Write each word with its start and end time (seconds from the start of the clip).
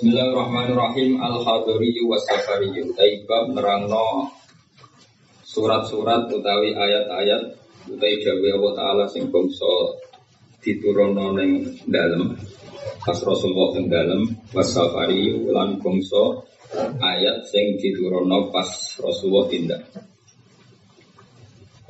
Bismillahirrahmanirrahim. 0.00 1.20
Al-Hadari 1.20 1.92
wa 2.08 2.16
Safari 2.24 2.72
Taibab 2.96 3.52
nerangno 3.52 4.32
surat-surat 5.44 6.24
utawi 6.32 6.72
ayat-ayat 6.72 7.52
utawi 7.84 8.16
jawa 8.24 8.48
Allah 8.48 8.72
Ta'ala 8.80 9.04
sing 9.12 9.28
bangsa 9.28 9.68
diturunno 10.64 11.36
ning 11.36 11.68
dalem. 11.84 12.32
Pas 13.04 13.20
Rasulullah 13.20 13.76
ing 13.76 13.92
dalem. 13.92 14.24
Was 14.56 14.72
safari 14.72 15.36
lan 15.52 15.76
bangsa 15.84 16.48
ayat 16.96 17.44
sing 17.52 17.76
diturunno 17.76 18.48
pas 18.48 18.72
Rasulullah 19.04 19.52
tindak. 19.52 19.84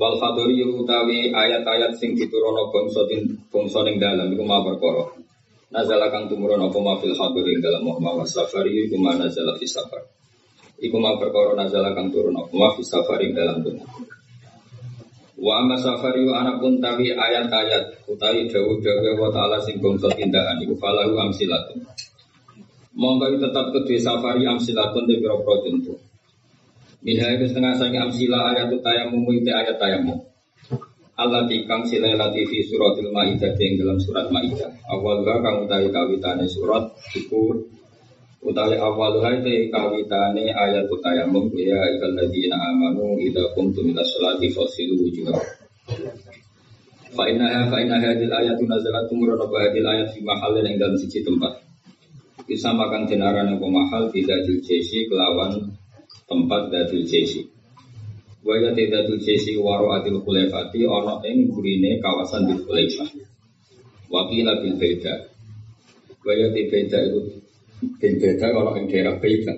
Wal 0.03 0.19
hadari 0.19 0.67
utawi 0.67 1.31
ayat-ayat 1.31 1.95
sing 1.95 2.19
diturunno 2.19 2.75
bangsa 2.75 3.07
bangsa 3.55 3.87
ning 3.87 4.03
dalem 4.03 4.35
iku 4.35 4.43
ma 4.43 4.67
perkara 4.67 5.20
Nazala 5.71 6.11
kang 6.11 6.27
tumurun 6.27 6.59
apa 6.59 6.79
ma 6.83 6.99
fil 6.99 7.15
hadirin 7.15 7.63
dalam 7.63 7.87
Muhammad 7.87 8.27
safari 8.27 8.91
iku 8.91 8.99
ma 8.99 9.15
nazala 9.15 9.55
fi 9.55 9.67
safar. 9.71 10.03
Iku 10.83 10.99
ma 10.99 11.15
perkara 11.15 11.55
nazala 11.55 11.95
kang 11.95 12.11
turun 12.11 12.35
apa 12.35 12.51
ma 12.51 12.75
fi 12.75 12.83
safari 12.83 13.31
dalam 13.31 13.63
dunia. 13.63 13.87
Wa 15.41 15.63
amma 15.63 15.79
safari 15.79 16.27
wa 16.27 16.43
anak 16.43 16.59
pun 16.59 16.83
tawi 16.83 17.15
ayat-ayat 17.15 18.05
utawi 18.11 18.51
dawuh-dawuh 18.51 19.17
wa 19.17 19.31
ta'ala 19.33 19.63
sing 19.63 19.79
bangsa 19.79 20.11
tindakan 20.13 20.59
iku 20.59 20.75
falahu 20.77 21.17
amsilatun. 21.17 21.87
Monggo 22.93 23.31
tetap 23.39 23.71
kedue 23.71 23.97
safari 23.97 24.45
amsilatun 24.45 25.07
de 25.07 25.23
pira-pira 25.23 25.55
contoh. 25.65 25.99
Minha 27.01 27.33
itu 27.33 27.49
setengah 27.49 27.79
sangi 27.81 27.97
amsila 27.97 28.53
ayat 28.53 28.75
tayamum 28.85 29.25
itu 29.33 29.49
ayat 29.49 29.79
tayamum. 29.81 30.30
Allah 31.21 31.45
tikang 31.45 31.85
silai 31.85 32.17
fi 32.49 32.59
suratil 32.65 33.13
ma'idah 33.13 33.53
yang 33.61 33.73
dalam 33.77 34.01
surat 34.01 34.33
ma'idah. 34.33 34.73
Awalnya 34.89 35.37
kang 35.45 35.69
utawi 35.69 35.93
kawitane 35.93 36.49
surat 36.49 36.89
Iku 37.13 37.61
utawi 38.41 38.81
awalnya 38.81 39.37
itu 39.37 39.69
kawitane 39.69 40.49
ayat 40.49 40.89
utayamum 40.89 41.53
Ya 41.53 41.77
ikal 41.93 42.17
ladina 42.17 42.57
amanu 42.73 43.21
Ida 43.21 43.53
kumtum 43.53 43.93
ila 43.93 44.01
sholati 44.01 44.49
fasilu 44.49 44.97
wujuhah 44.97 45.37
Fa'inaha 47.13 47.69
fa'inaha 47.69 48.17
hadil 48.17 48.33
ayat 48.33 48.57
nazalat 48.57 49.05
tumurun 49.13 49.37
apa 49.37 49.57
hadil 49.69 49.85
ayat 49.85 50.09
fi 50.17 50.25
mahal 50.25 50.57
yang 50.57 50.79
dalam 50.81 50.97
sisi 50.97 51.21
tempat. 51.21 51.53
Bisa 52.49 52.73
makan 52.73 53.05
jenaran 53.05 53.51
yang 53.51 53.61
pemahal 53.61 54.09
tidak 54.09 54.47
diljesi 54.49 55.05
kelawan 55.11 55.75
tempat 56.31 56.71
dadil 56.73 57.05
jesi 57.05 57.60
Waya 58.41 58.73
tidak 58.73 59.05
tuh 59.05 59.21
jesi 59.21 59.61
waro 59.61 59.93
adil 59.93 60.25
kulefati 60.25 60.89
ono 60.89 61.21
ing 61.29 61.53
gurine 61.53 62.01
kawasan 62.01 62.49
di 62.49 62.57
kulefa. 62.65 63.05
Wakila 64.09 64.65
bil 64.65 64.81
beda. 64.81 65.15
Waya 66.25 66.49
ti 66.49 66.65
beda 66.73 66.99
itu 67.05 67.21
bil 68.01 68.15
beda 68.17 68.47
ono 68.57 68.81
ing 68.81 68.89
daerah 68.89 69.21
beda. 69.21 69.55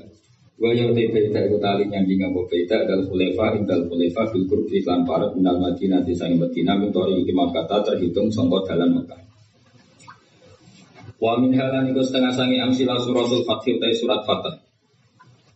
Waya 0.59 0.91
ti 0.91 1.05
beda 1.15 1.41
itu 1.47 1.57
tali 1.63 1.87
yang 1.95 2.11
nganggo 2.11 2.43
beda 2.51 2.83
dal 2.83 3.07
kulefa 3.07 3.55
ing 3.55 3.71
dal 3.71 3.87
kulefa 3.87 4.23
bil 4.35 4.51
kurbi 4.51 4.83
lan 4.83 5.07
parat 5.07 5.31
minal 5.39 5.63
madinah 5.63 6.03
di 6.03 6.19
sang 6.19 6.35
Madinah 6.35 6.75
mintori 6.83 7.23
iki 7.23 7.31
kata 7.31 7.87
terhitung 7.87 8.35
sangka 8.35 8.67
dalan 8.67 8.99
Mekah. 8.99 9.23
Wa 11.23 11.39
min 11.39 11.55
halan 11.55 11.95
iku 11.95 12.03
setengah 12.03 12.35
sangi 12.35 12.59
amsilah 12.59 12.99
suratul 12.99 13.47
Fatih 13.47 13.79
utai 13.79 13.95
surat 13.95 14.27
Fatah. 14.27 14.59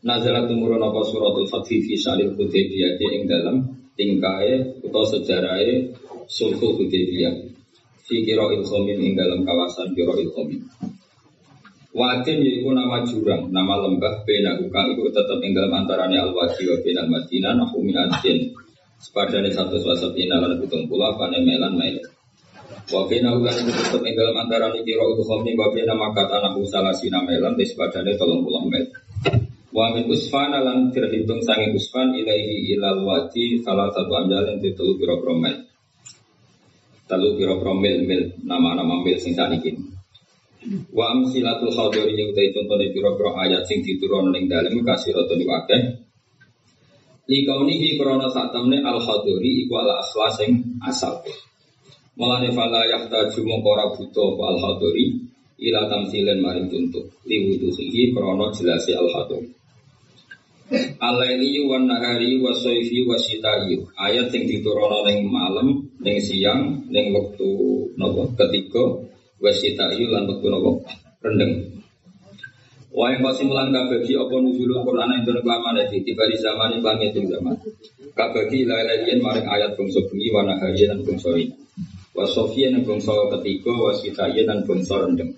Nazalat 0.06 0.46
tumurun 0.46 0.78
apa 0.78 1.02
suratul 1.02 1.50
Fatih 1.50 1.82
fi 1.82 1.98
salil 1.98 2.30
Hudaybiyah 2.38 2.94
ing 3.02 3.26
dalam 3.26 3.66
tingkai 3.98 4.78
atau 4.86 5.02
sejarahnya 5.02 5.98
sulhul 6.30 6.78
Hudaybiyah 6.78 7.34
fi 8.06 8.22
kiroil 8.22 8.62
khomin 8.62 9.02
ing 9.02 9.18
dalam 9.18 9.42
kawasan 9.42 9.98
kiroil 9.98 10.30
khomin. 10.30 10.62
Wadin 11.90 12.38
yaitu 12.38 12.70
nama 12.70 13.02
jurang, 13.02 13.50
nama 13.50 13.82
lembah 13.82 14.22
bena 14.22 14.54
ukang 14.62 14.94
itu 14.94 15.10
tetap 15.10 15.42
ing 15.42 15.58
dalam 15.58 15.74
antaranya 15.74 16.22
al 16.22 16.30
wadi 16.38 16.70
wa 16.70 16.76
bena 16.86 17.02
madinah 17.10 17.52
nahu 17.58 17.82
min 17.82 17.98
adin. 17.98 18.54
Sepadane 19.02 19.50
satu 19.50 19.74
suasa 19.82 20.14
bina 20.14 20.38
lan 20.38 20.54
hitung 20.62 20.86
pula 20.86 21.18
pane 21.18 21.42
melan. 21.42 21.74
Wa 22.94 23.02
bena 23.10 23.34
ukang 23.34 23.58
itu 23.58 23.74
tetap 23.74 24.06
ing 24.06 24.14
dalam 24.14 24.38
antaranya 24.38 24.78
kiroil 24.86 25.18
khomin 25.18 25.58
wa 25.58 25.66
bena 25.74 25.98
makat 25.98 26.30
anahu 26.30 26.62
salasina 26.62 27.26
melan 27.26 27.58
di 27.58 27.66
sepadane 27.66 28.14
tolong 28.14 28.46
pulang 28.46 28.70
mele. 28.70 29.05
Wa 29.76 29.92
min 29.92 30.08
usfana 30.08 30.64
lan 30.64 30.88
terhitung 30.88 31.44
sangi 31.44 31.76
usfan 31.76 32.16
ilaihi 32.16 32.72
ilal 32.72 33.04
wadi 33.04 33.60
salah 33.60 33.92
satu 33.92 34.08
anjalan 34.16 34.56
di 34.56 34.72
telu 34.72 34.96
piro 34.96 35.20
promil. 35.20 35.52
Telu 37.04 37.36
piro 37.36 37.60
promil 37.60 38.08
mil 38.08 38.40
nama-nama 38.40 39.04
mil 39.04 39.20
sing 39.20 39.36
saniki. 39.36 39.76
Wa 40.96 41.12
amsilatul 41.12 41.76
khadiri 41.76 42.16
yang 42.16 42.32
utai 42.32 42.56
contohnya 42.56 42.88
piro 42.88 43.36
ayat 43.36 43.68
sing 43.68 43.84
diturun 43.84 44.32
ning 44.32 44.48
dalem 44.48 44.80
kasiratun 44.80 45.44
wakeh. 45.44 45.82
Likaunihi 47.28 48.00
krono 48.00 48.32
saat 48.32 48.56
temne 48.56 48.80
al 48.80 48.96
khadiri 48.96 49.68
iku 49.68 49.76
ala 49.76 50.00
asla 50.00 50.32
sing 50.40 50.80
asal. 50.88 51.20
Mulane 52.16 52.48
fala 52.56 52.80
yahtaju 52.88 53.40
mongkora 53.44 53.92
buto 53.92 54.40
al 54.40 54.56
khadiri 54.56 55.20
ila 55.68 55.84
tamsilen 55.84 56.40
maring 56.40 56.72
contoh 56.72 57.04
liwuduhi 57.28 58.16
krono 58.16 58.48
jelasi 58.56 58.96
al 58.96 59.12
khadiri. 59.12 59.55
Alaili 60.98 61.62
wa 61.62 61.78
nahari 61.78 62.42
wa 62.42 62.50
soifi 62.50 63.06
wa 63.06 63.14
Ayat 64.02 64.34
yang 64.34 64.44
diturunkan 64.50 65.06
ning 65.06 65.30
malam, 65.30 65.86
ning 66.02 66.18
siang, 66.18 66.82
ning 66.90 67.14
waktu 67.14 67.46
nopo 67.94 68.26
ketiga 68.34 68.82
wa 69.38 69.50
sitayi 69.54 70.10
lan 70.10 70.26
waktu 70.26 70.46
nopo 70.50 70.82
rendeng. 71.22 71.70
Wa 72.90 73.14
yang 73.14 73.22
pasti 73.22 73.46
mulan 73.46 73.70
kabagi 73.70 74.18
apa 74.18 74.34
nuzulul 74.42 74.82
Quran 74.82 75.14
yang 75.14 75.22
turun 75.22 75.44
kelamaan 75.46 75.86
di 75.86 76.02
tiba 76.02 76.26
di 76.26 76.34
zaman 76.34 76.74
ini 76.74 76.82
langit 76.82 77.14
itu 77.14 77.30
zaman. 77.30 77.54
Kabagi 78.18 78.66
lain 78.66 79.22
maring 79.22 79.46
ayat 79.46 79.78
bangsa 79.78 80.02
bengi 80.10 80.34
wa 80.34 80.42
nahari 80.42 80.82
dan 80.82 80.98
bangsa 81.06 81.30
ini. 81.38 81.54
Wa 82.10 82.26
sofiyan 82.26 82.74
dan 82.74 82.82
bangsa 82.82 83.14
ketiga 83.38 83.70
wa 83.70 83.94
sitayi 83.94 84.42
dan 84.42 84.66
bangsa 84.66 84.98
rendeng. 84.98 85.30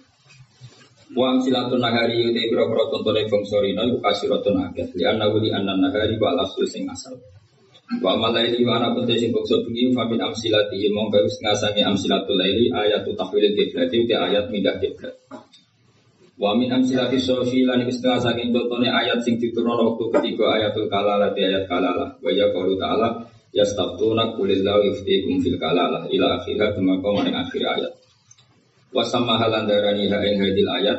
Wa 1.17 1.33
amsilatun 1.33 1.81
nahari 1.81 2.21
yuti 2.21 2.53
biro-biro 2.53 2.93
tontone 2.93 3.25
bangsa 3.25 3.57
rina 3.65 3.81
iku 3.89 3.97
kasiratun 4.05 4.61
akeh. 4.61 4.93
Li 4.93 5.05
anna 5.09 5.33
wuli 5.33 5.49
anna 5.49 5.73
nahari 5.73 6.21
wa 6.21 6.37
alasul 6.37 6.69
sing 6.69 6.85
asal. 6.85 7.17
Wa 8.05 8.13
malaili 8.21 8.61
wa 8.69 8.77
ana 8.77 8.93
putih 8.93 9.17
sing 9.17 9.33
bangsa 9.33 9.57
bengi 9.65 9.89
fa 9.97 10.05
min 10.05 10.21
amsilati 10.21 10.85
mongko 10.93 11.25
wis 11.25 11.41
ngasangi 11.41 11.81
amsilatul 11.81 12.37
laili 12.37 12.69
ayatu 12.69 13.17
tahwilil 13.17 13.57
qiblat 13.57 13.89
itu 13.89 14.13
ayat 14.13 14.53
mindah 14.53 14.77
qiblat. 14.77 15.17
Wa 16.37 16.53
min 16.53 16.69
amsilati 16.69 17.17
sofi 17.17 17.65
lan 17.65 17.89
wis 17.89 18.05
ngasangi 18.05 18.53
tontone 18.53 18.93
ayat 18.93 19.25
sing 19.25 19.41
diturunno 19.41 19.97
waktu 19.97 20.05
ketiga 20.13 20.61
ayatul 20.61 20.93
kalalah 20.93 21.33
di 21.33 21.41
ayat 21.41 21.65
kalalah. 21.65 22.21
Wa 22.21 22.29
ya 22.29 22.53
qaulu 22.53 22.77
ta'ala 22.77 23.25
yastabtuna 23.57 24.37
kulillahu 24.37 24.93
yuftikum 24.93 25.41
fil 25.41 25.57
kalalah 25.57 26.05
ila 26.13 26.37
akhirah 26.37 26.77
kemaka 26.77 27.09
maring 27.09 27.41
akhir 27.41 27.63
ayat. 27.65 27.93
Wasama 28.93 29.37
halan 29.37 29.69
darani 29.69 30.09
ha 30.09 30.19
ing 30.25 30.41
hadil 30.41 30.69
ayat. 30.69 30.99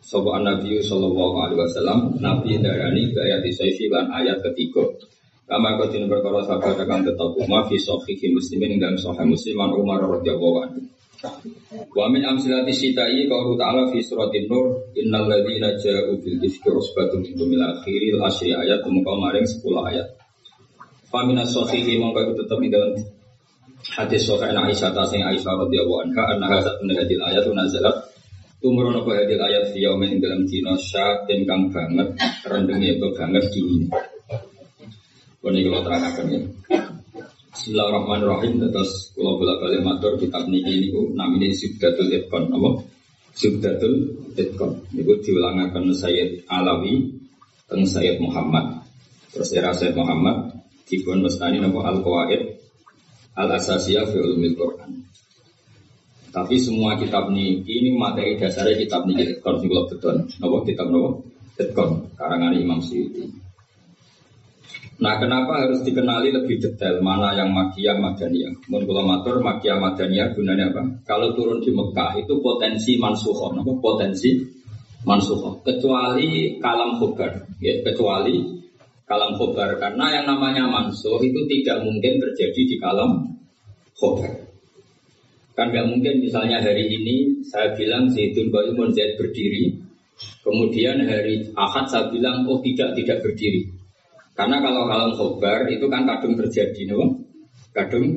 Sopo 0.00 0.32
Nabi 0.36 0.80
Sallallahu 0.80 1.36
Alaihi 1.44 1.60
Wasallam. 1.60 1.98
Nabi 2.20 2.60
darani 2.60 3.12
ke 3.12 3.18
ayat 3.20 3.44
isaifi 3.44 3.88
lan 3.88 4.12
ayat 4.12 4.40
ketiga. 4.44 4.84
Kama 5.50 5.80
kotin 5.82 6.06
berkara 6.06 6.46
sahabat 6.46 6.78
akan 6.78 7.00
tetap 7.10 7.34
umma 7.34 7.66
fi 7.66 7.74
sohihi 7.74 8.30
muslimin 8.30 8.78
dan 8.78 8.94
sohih 8.94 9.26
musliman 9.26 9.74
Umar 9.74 9.98
radhiyallahu 9.98 10.58
anhu. 10.62 10.80
Wa 11.90 12.06
min 12.06 12.22
amsilati 12.24 12.72
sitai 12.72 13.26
qawlu 13.26 13.58
ta'ala 13.58 13.90
fi 13.92 13.98
suratin 14.00 14.46
nur 14.48 14.88
innal 14.96 15.26
ladzina 15.28 15.74
ja'u 15.76 16.16
bil 16.22 16.38
ifki 16.38 16.70
usbatun 16.70 17.26
minkum 17.26 17.50
ila 17.50 17.76
akhiril 17.76 18.22
asyri 18.24 18.56
ayat 18.56 18.86
muka 18.88 19.12
maring 19.18 19.44
10 19.44 19.90
ayat. 19.90 20.06
Fa 21.10 21.26
min 21.26 21.36
as-sahihi 21.42 21.98
mongko 21.98 22.40
tetep 22.40 22.58
ing 22.62 22.70
dalam 22.70 22.94
Hadis 23.90 24.22
Sohain 24.22 24.54
Aisyah 24.54 24.94
tasing 24.94 25.18
Aisyah 25.26 25.66
radhiyallahu 25.66 26.06
anha 26.06 26.22
anna 26.30 26.46
hadza 26.46 26.78
min 26.78 26.94
hadil 26.94 27.18
ayat 27.26 27.42
nazalat 27.50 27.96
tumurun 28.62 29.02
apa 29.02 29.18
hadil 29.18 29.42
ayat 29.42 29.74
fi 29.74 29.82
yaumin 29.82 30.22
dalam 30.22 30.46
dina 30.46 30.78
syatin 30.78 31.42
kang 31.42 31.74
banget 31.74 32.14
rendenge 32.46 33.02
banget 33.02 33.44
dingin. 33.50 33.90
Kene 35.42 35.58
kula 35.66 35.82
terangaken 35.82 36.26
ya. 36.30 36.40
Bismillahirrahmanirrahim 37.50 38.62
terus 38.70 39.10
kula 39.18 39.34
bola-balik 39.34 39.82
matur 39.82 40.14
kitab 40.22 40.46
niki 40.46 40.86
niku 40.86 41.10
namine 41.18 41.50
Subdatul 41.50 42.14
Itqan 42.14 42.46
apa? 42.46 42.70
Subdatul 43.34 43.94
Itqan 44.38 44.70
niku 44.94 45.18
diulangaken 45.18 45.90
Sayyid 45.90 46.46
Alawi 46.46 47.10
teng 47.66 47.82
Sayyid 47.82 48.22
Muhammad. 48.22 48.86
Terus 49.34 49.50
era 49.50 49.74
Sayyid 49.74 49.98
Muhammad 49.98 50.62
dipun 50.86 51.26
mestani 51.26 51.58
napa 51.58 51.90
Al-Qawaid 51.90 52.59
Al-Asasiyah 53.36 54.10
fi 54.10 54.16
Ulumil 54.18 54.54
Quran. 54.58 54.90
Tapi 56.30 56.54
semua 56.62 56.94
kitab 56.94 57.30
ini, 57.34 57.58
ini 57.66 57.90
materi 57.98 58.38
dasarnya 58.38 58.78
kitab 58.78 59.02
ini 59.10 59.34
Itqan 59.34 59.58
sing 59.58 59.66
kula 59.66 59.90
beton. 59.90 60.16
Napa 60.38 60.56
kitab 60.62 60.86
napa? 60.94 61.10
Itqan 61.58 61.90
karangan 62.14 62.54
Imam 62.54 62.78
Suyuti. 62.78 63.26
Nah, 65.00 65.16
kenapa 65.16 65.64
harus 65.64 65.80
dikenali 65.80 66.28
lebih 66.28 66.60
detail 66.60 67.00
mana 67.00 67.32
yang 67.32 67.50
makiyah 67.50 67.96
madaniyah? 67.98 68.52
Menurut 68.68 68.86
kula 68.86 69.02
matur 69.02 69.42
makiyah 69.42 69.80
madaniyah 69.80 70.30
gunanya 70.36 70.70
apa? 70.70 70.82
Kalau 71.08 71.34
turun 71.34 71.58
di 71.64 71.72
Mekah 71.72 72.20
itu 72.20 72.38
potensi 72.38 72.94
mansuhoh, 73.00 73.50
apa? 73.56 73.72
Potensi 73.80 74.30
mansuh 75.04 75.64
kecuali 75.64 76.60
kalam 76.60 77.00
khobar 77.00 77.48
ya 77.56 77.80
kecuali 77.80 78.59
kalam 79.10 79.34
khobar. 79.34 79.74
Karena 79.82 80.22
yang 80.22 80.30
namanya 80.30 80.70
mansuh 80.70 81.18
itu 81.18 81.42
tidak 81.50 81.82
mungkin 81.82 82.22
terjadi 82.22 82.62
di 82.70 82.76
kalam 82.78 83.34
khobar. 83.98 84.30
Kan 85.58 85.74
nggak 85.74 85.90
mungkin 85.90 86.22
misalnya 86.22 86.62
hari 86.62 86.86
ini 86.86 87.42
saya 87.42 87.74
bilang 87.74 88.06
Zaidun 88.14 88.54
Bayu 88.54 88.78
Zaid 88.94 89.18
berdiri 89.18 89.90
kemudian 90.44 91.00
hari 91.04 91.48
Ahad 91.56 91.88
saya 91.88 92.08
bilang 92.12 92.46
oh 92.46 92.62
tidak 92.62 92.94
tidak 92.96 93.18
berdiri. 93.24 93.66
Karena 94.38 94.62
kalau 94.62 94.88
kalam 94.88 95.12
khobar 95.18 95.68
itu 95.68 95.84
kan 95.90 96.06
kadung 96.06 96.38
terjadi 96.38 96.80
no? 96.88 97.20
kadung 97.76 98.16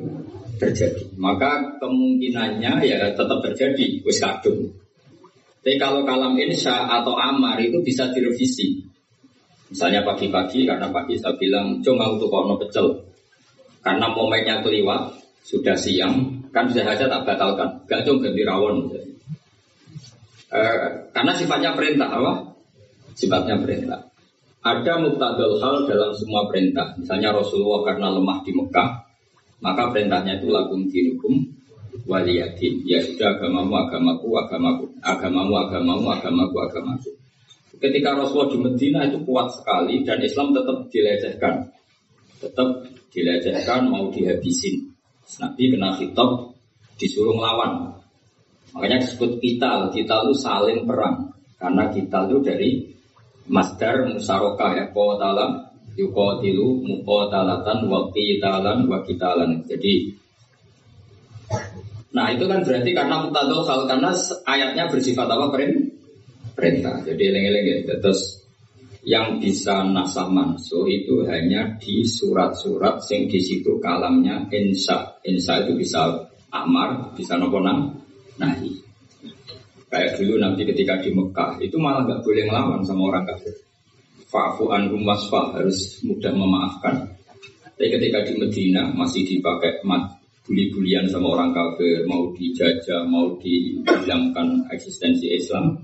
terjadi. 0.62 1.04
Maka 1.20 1.82
kemungkinannya 1.82 2.86
ya 2.86 3.12
tetap 3.12 3.40
terjadi 3.44 4.00
wis 4.06 4.22
kadung. 4.22 4.72
Tapi 5.64 5.80
kalau 5.80 6.04
kalam 6.04 6.36
insya 6.36 6.92
atau 7.02 7.16
amar 7.16 7.60
itu 7.64 7.80
bisa 7.84 8.12
direvisi. 8.12 8.84
Misalnya 9.74 10.06
pagi-pagi 10.06 10.70
karena 10.70 10.86
pagi 10.94 11.18
saya 11.18 11.34
bilang 11.42 11.82
cuma 11.82 12.14
untuk 12.14 12.30
kono 12.30 12.62
pecel. 12.62 12.94
Karena 13.82 14.06
momennya 14.14 14.62
keliwat 14.62 15.18
sudah 15.42 15.74
siang 15.74 16.46
kan 16.54 16.70
bisa 16.70 16.86
saja 16.86 17.10
tak 17.10 17.26
batalkan. 17.26 17.82
Cuma 17.90 18.22
ganti 18.22 18.46
rawon. 18.46 18.94
E, 20.54 20.62
karena 21.10 21.34
sifatnya 21.34 21.74
perintah 21.74 22.06
apa? 22.06 22.54
Sifatnya 23.18 23.58
perintah. 23.58 24.14
Ada 24.62 25.02
muktadal 25.02 25.58
hal 25.58 25.90
dalam 25.90 26.14
semua 26.22 26.46
perintah. 26.46 26.94
Misalnya 26.94 27.34
Rasulullah 27.34 27.82
karena 27.82 28.14
lemah 28.14 28.46
di 28.46 28.54
Mekah, 28.54 28.90
maka 29.58 29.90
perintahnya 29.90 30.38
itu 30.38 30.54
lakum 30.54 30.86
dinukum 30.86 31.50
waliyadin. 32.06 32.86
Ya 32.86 33.02
sudah 33.02 33.42
agamamu, 33.42 33.74
agamaku, 33.74 34.30
agamaku. 34.38 34.86
Agamamu, 35.02 35.54
agamamu, 35.66 36.08
agamaku, 36.14 36.58
agamaku. 36.62 37.23
Ketika 37.84 38.16
Rasulullah 38.16 38.48
di 38.48 38.60
Medina 38.64 39.00
itu 39.04 39.20
kuat 39.28 39.52
sekali 39.52 40.08
dan 40.08 40.24
Islam 40.24 40.56
tetap 40.56 40.88
dilecehkan. 40.88 41.68
Tetap 42.40 42.70
dilecehkan, 43.12 43.92
mau 43.92 44.08
dihabisin. 44.08 44.88
Nabi 45.44 45.68
kena 45.68 45.92
khitab, 46.00 46.56
disuruh 46.96 47.36
melawan. 47.36 48.00
Makanya 48.72 49.04
disebut 49.04 49.36
kita, 49.44 49.92
kita 49.92 50.16
itu 50.24 50.34
saling 50.40 50.88
perang. 50.88 51.36
Karena 51.60 51.92
kita 51.92 52.32
itu 52.32 52.38
dari 52.40 52.70
masdar 53.52 54.08
musaroka 54.08 54.80
ya, 54.80 54.88
qawatalam, 54.96 55.68
yuqatilu, 56.00 56.88
muqatalatan, 56.88 57.92
wa 57.92 58.08
qitalan, 58.16 58.88
wa 58.88 59.04
qitalan. 59.04 59.60
Jadi 59.68 60.24
Nah 62.14 62.30
itu 62.30 62.46
kan 62.46 62.62
berarti 62.62 62.94
karena 62.94 63.26
mutadol 63.26 63.66
hal 63.66 63.90
karena 63.90 64.14
ayatnya 64.46 64.86
bersifat 64.88 65.26
apa 65.26 65.50
perintah. 65.50 65.83
Jadi 66.58 67.22
eleng-eleng 67.22 67.66
ya. 67.66 67.78
Terus 68.00 68.44
yang 69.04 69.44
bisa 69.44 69.84
nasah 69.84 70.32
mansuh 70.32 70.88
itu 70.88 71.28
hanya 71.28 71.76
di 71.76 72.08
surat-surat 72.08 73.04
yang 73.12 73.28
di 73.28 73.40
situ 73.44 73.76
kalamnya 73.84 74.48
insya. 74.54 75.20
Insya 75.28 75.68
itu 75.68 75.76
bisa 75.76 76.24
amar, 76.54 77.12
bisa 77.18 77.36
nopo 77.36 77.60
nahi. 77.60 78.72
Kayak 79.94 80.18
dulu 80.18 80.42
nanti 80.42 80.66
ketika 80.66 80.98
di 81.04 81.14
Mekah 81.14 81.62
itu 81.62 81.78
malah 81.78 82.02
nggak 82.08 82.26
boleh 82.26 82.50
ngelawan 82.50 82.82
sama 82.82 83.14
orang 83.14 83.30
kafir. 83.30 83.54
Fa'fu 84.26 84.74
anhum 84.74 85.06
wasfah 85.06 85.54
harus 85.54 86.02
mudah 86.02 86.34
memaafkan. 86.34 87.14
Tapi 87.78 87.90
ketika 87.94 88.26
di 88.26 88.34
Medina 88.42 88.90
masih 88.90 89.22
dipakai 89.22 89.86
mat 89.86 90.18
bully-bulian 90.50 91.06
sama 91.14 91.38
orang 91.38 91.54
kafir, 91.54 92.10
mau 92.10 92.34
dijajah, 92.34 93.06
mau 93.06 93.38
dihilangkan 93.38 94.66
eksistensi 94.74 95.30
Islam. 95.30 95.78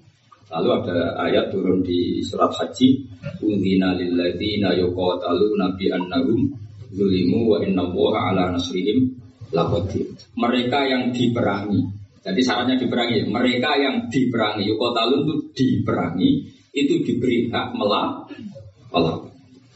Lalu 0.49 0.69
ada 0.81 1.13
ayat 1.29 1.53
turun 1.53 1.85
di 1.85 2.25
surat 2.25 2.49
haji, 2.49 3.05
Udhina 3.45 3.93
lilladzina 3.93 4.73
yuqatalu 4.73 5.53
nabi 5.53 5.93
annahum 5.93 6.49
zulimu 6.89 7.53
wa 7.53 7.57
inna 7.61 7.85
ala 7.85 8.49
nasrihim 8.49 9.13
lakodir. 9.53 10.09
Mereka 10.33 10.79
yang 10.89 11.13
diperangi, 11.13 11.85
jadi 12.25 12.41
syaratnya 12.41 12.81
diperangi, 12.81 13.29
mereka 13.29 13.77
yang 13.77 14.09
diperangi, 14.09 14.65
yuqatalu 14.73 15.15
itu 15.21 15.33
diperangi, 15.53 16.29
itu 16.73 16.93
diberi 17.05 17.45
hak 17.53 17.77
melawan. 17.77 18.25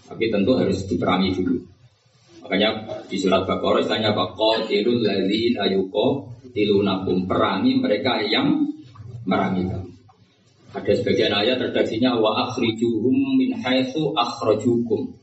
Tapi 0.10 0.26
tentu 0.30 0.58
harus 0.58 0.86
diperangi 0.90 1.38
dulu. 1.38 1.58
Makanya 2.44 2.70
di 3.08 3.16
surat 3.22 3.48
Baqarah 3.48 3.82
istilahnya 3.86 4.12
apa? 4.12 4.36
Qatilul 4.36 5.00
ladzina 5.00 5.64
tilunakum 6.54 7.26
perangi 7.26 7.80
mereka 7.80 8.20
yang 8.26 8.68
merangi 9.24 9.64
kamu. 9.70 9.93
Ada 10.74 10.92
sebagian 10.98 11.30
ayat 11.30 11.62
redaksinya 11.62 12.18
wa 12.18 12.50
akhrijuhum 12.50 13.38
min 13.38 13.54
haitsu 13.62 14.10
akhrajukum. 14.18 15.14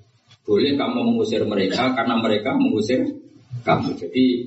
Boleh 0.46 0.78
kamu 0.78 1.10
mengusir 1.10 1.42
mereka 1.42 1.90
karena 1.98 2.22
mereka 2.22 2.54
mengusir 2.54 3.02
kamu. 3.66 3.98
Jadi 3.98 4.46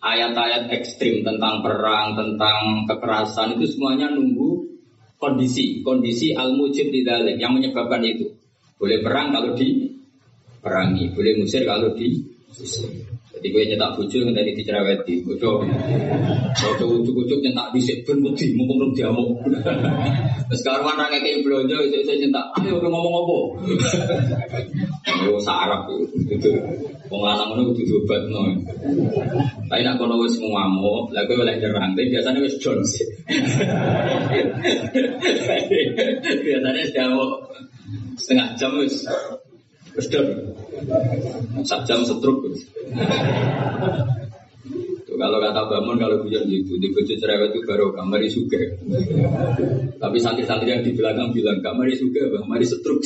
ayat-ayat 0.00 0.72
ekstrim 0.72 1.20
tentang 1.20 1.60
perang, 1.60 2.16
tentang 2.16 2.88
kekerasan 2.88 3.60
itu 3.60 3.76
semuanya 3.76 4.08
nunggu 4.10 4.72
kondisi, 5.20 5.84
kondisi 5.84 6.34
al-mujib 6.34 6.90
di 6.90 7.06
yang 7.38 7.54
menyebabkan 7.54 8.02
itu. 8.02 8.32
Boleh 8.80 8.98
perang 9.04 9.30
kalau 9.30 9.54
di 9.54 9.94
perangi, 10.58 11.12
boleh 11.14 11.38
musir 11.38 11.62
kalau 11.62 11.94
di 11.94 12.18
Jadi 13.42 13.58
gue 13.58 13.74
nyetak 13.74 13.98
bucu 13.98 14.22
yang 14.22 14.30
tadi 14.38 14.54
dicereweti, 14.54 15.18
bojo, 15.26 15.66
bojo 16.62 16.84
ujuk-ujuk 17.02 17.42
nyetak 17.42 17.74
di 17.74 17.82
ben 18.06 18.22
wedi, 18.22 18.54
mumpung 18.54 18.78
belum 18.78 18.94
diamuk. 18.94 19.34
Sekarang 20.54 20.86
mana 20.86 21.10
kayak 21.10 21.42
belanja, 21.42 21.74
saya 22.06 22.22
nyetak, 22.22 22.46
ayo 22.62 22.78
udah 22.78 22.86
ngomong 22.86 23.14
apa? 23.26 23.38
Ayo 25.10 25.42
sarap 25.42 25.90
itu, 25.90 26.54
pengalaman 27.10 27.66
itu 27.66 27.82
kudu 27.82 28.06
obat 28.06 28.22
no. 28.30 28.46
Tapi 29.66 29.82
nak 29.82 29.98
kono 29.98 30.22
wis 30.22 30.38
ngamuk, 30.38 31.10
lah 31.10 31.26
gue 31.26 31.34
oleh 31.34 31.58
nyerang, 31.58 31.98
tapi 31.98 32.14
biasanya 32.14 32.46
wis 32.46 32.62
Jones. 32.62 32.94
biasanya 36.46 36.82
sudah 36.94 37.10
setengah 38.14 38.54
jam 38.54 38.70
Sedap. 40.00 40.26
Sak 41.68 41.84
jam 41.84 42.00
setruk. 42.06 42.48
Tuh, 45.02 45.16
kalau 45.20 45.38
kata 45.42 45.68
bangun 45.68 46.00
kalau 46.00 46.24
hujan 46.24 46.48
gitu, 46.48 46.80
di 46.80 46.88
baju 46.88 47.12
cerewet 47.12 47.52
itu 47.52 47.60
baru 47.68 47.92
kamari 47.92 48.28
suka. 48.32 48.56
Tapi 50.00 50.16
santri-santri 50.16 50.72
yang 50.72 50.80
di 50.80 50.96
belakang 50.96 51.28
bilang 51.36 51.60
kamari 51.60 51.92
suka, 51.92 52.32
bang, 52.32 52.44
mari 52.48 52.64
setruk. 52.64 53.04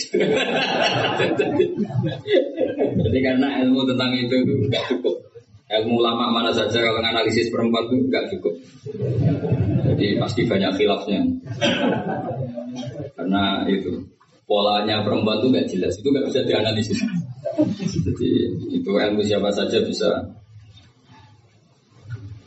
Jadi 3.03 3.19
karena 3.19 3.49
ilmu 3.67 3.83
tentang 3.91 4.15
itu 4.15 4.37
nggak 4.71 4.85
cukup. 4.95 5.17
Ilmu 5.67 5.99
lama 5.99 6.31
mana 6.31 6.55
saja 6.55 6.79
kalau 6.79 7.03
analisis 7.03 7.51
perempuan 7.51 7.91
itu 7.91 8.07
nggak 8.07 8.31
cukup. 8.31 8.55
Jadi 9.91 10.23
pasti 10.23 10.47
banyak 10.47 10.79
khilafnya. 10.79 11.27
Karena 13.19 13.67
itu 13.67 14.16
polanya 14.47 15.03
perempuan 15.03 15.43
itu 15.43 15.47
nggak 15.51 15.69
jelas, 15.69 15.95
itu 15.99 16.09
nggak 16.09 16.27
bisa 16.31 16.41
dianalisis. 16.47 16.99
Jadi 18.07 18.31
itu 18.73 18.91
ilmu 18.91 19.23
siapa 19.27 19.51
saja 19.51 19.83
bisa. 19.83 20.11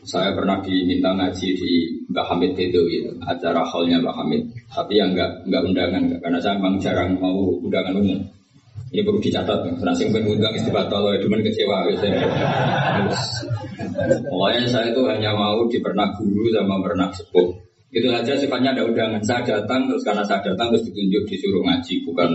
Saya 0.10 0.34
pernah 0.34 0.58
diminta 0.66 1.14
ngaji 1.14 1.48
di 1.54 1.72
Mbak 2.10 2.26
Hamid 2.34 2.58
itu 2.58 2.82
gitu, 2.90 3.14
acara 3.22 3.62
hallnya 3.62 4.02
Mbak 4.02 4.16
Hamid. 4.16 4.42
Tapi 4.74 4.98
yang 4.98 5.14
nggak 5.14 5.46
nggak 5.46 5.62
undangan, 5.70 6.04
karena 6.18 6.40
saya 6.42 6.58
memang 6.58 6.82
jarang 6.82 7.14
mau 7.22 7.54
undangan 7.62 7.94
umum. 7.94 8.18
Ini 8.90 9.06
perlu 9.06 9.22
dicatat, 9.22 9.70
nasi 9.86 10.10
pengen 10.10 10.34
undang 10.34 10.50
istibatal, 10.58 11.14
cuma 11.22 11.38
kecewa 11.46 11.86
biasanya. 11.86 12.26
Pokoknya 14.26 14.66
saya 14.66 14.90
itu 14.90 15.06
hanya 15.06 15.38
mau 15.38 15.62
di 15.70 15.78
pernah 15.78 16.10
guru 16.18 16.50
sama 16.50 16.82
pernah 16.82 17.14
sepuh. 17.14 17.69
Itu 17.90 18.08
saja 18.14 18.38
sifatnya 18.38 18.78
ada 18.78 18.86
undangan. 18.86 19.22
Saya 19.26 19.42
datang 19.42 19.90
terus 19.90 20.06
karena 20.06 20.22
saya 20.22 20.46
datang 20.46 20.70
terus 20.70 20.86
ditunjuk 20.86 21.24
disuruh 21.26 21.66
ngaji, 21.66 21.94
bukan 22.06 22.30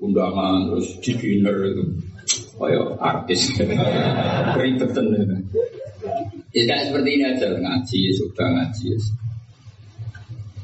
undangan 0.00 0.72
terus 0.72 0.88
di 1.04 1.12
dinner 1.12 1.56
itu. 1.68 1.84
Ya 2.58 2.82
artis, 2.98 3.54
keribetan 4.56 5.06
itu. 5.14 5.36
Ya 6.56 6.62
kayak 6.64 6.84
seperti 6.90 7.08
ini 7.14 7.24
aja 7.28 7.46
ngaji, 7.54 7.98
ya 8.02 8.12
sudah 8.16 8.48
ngaji. 8.50 8.88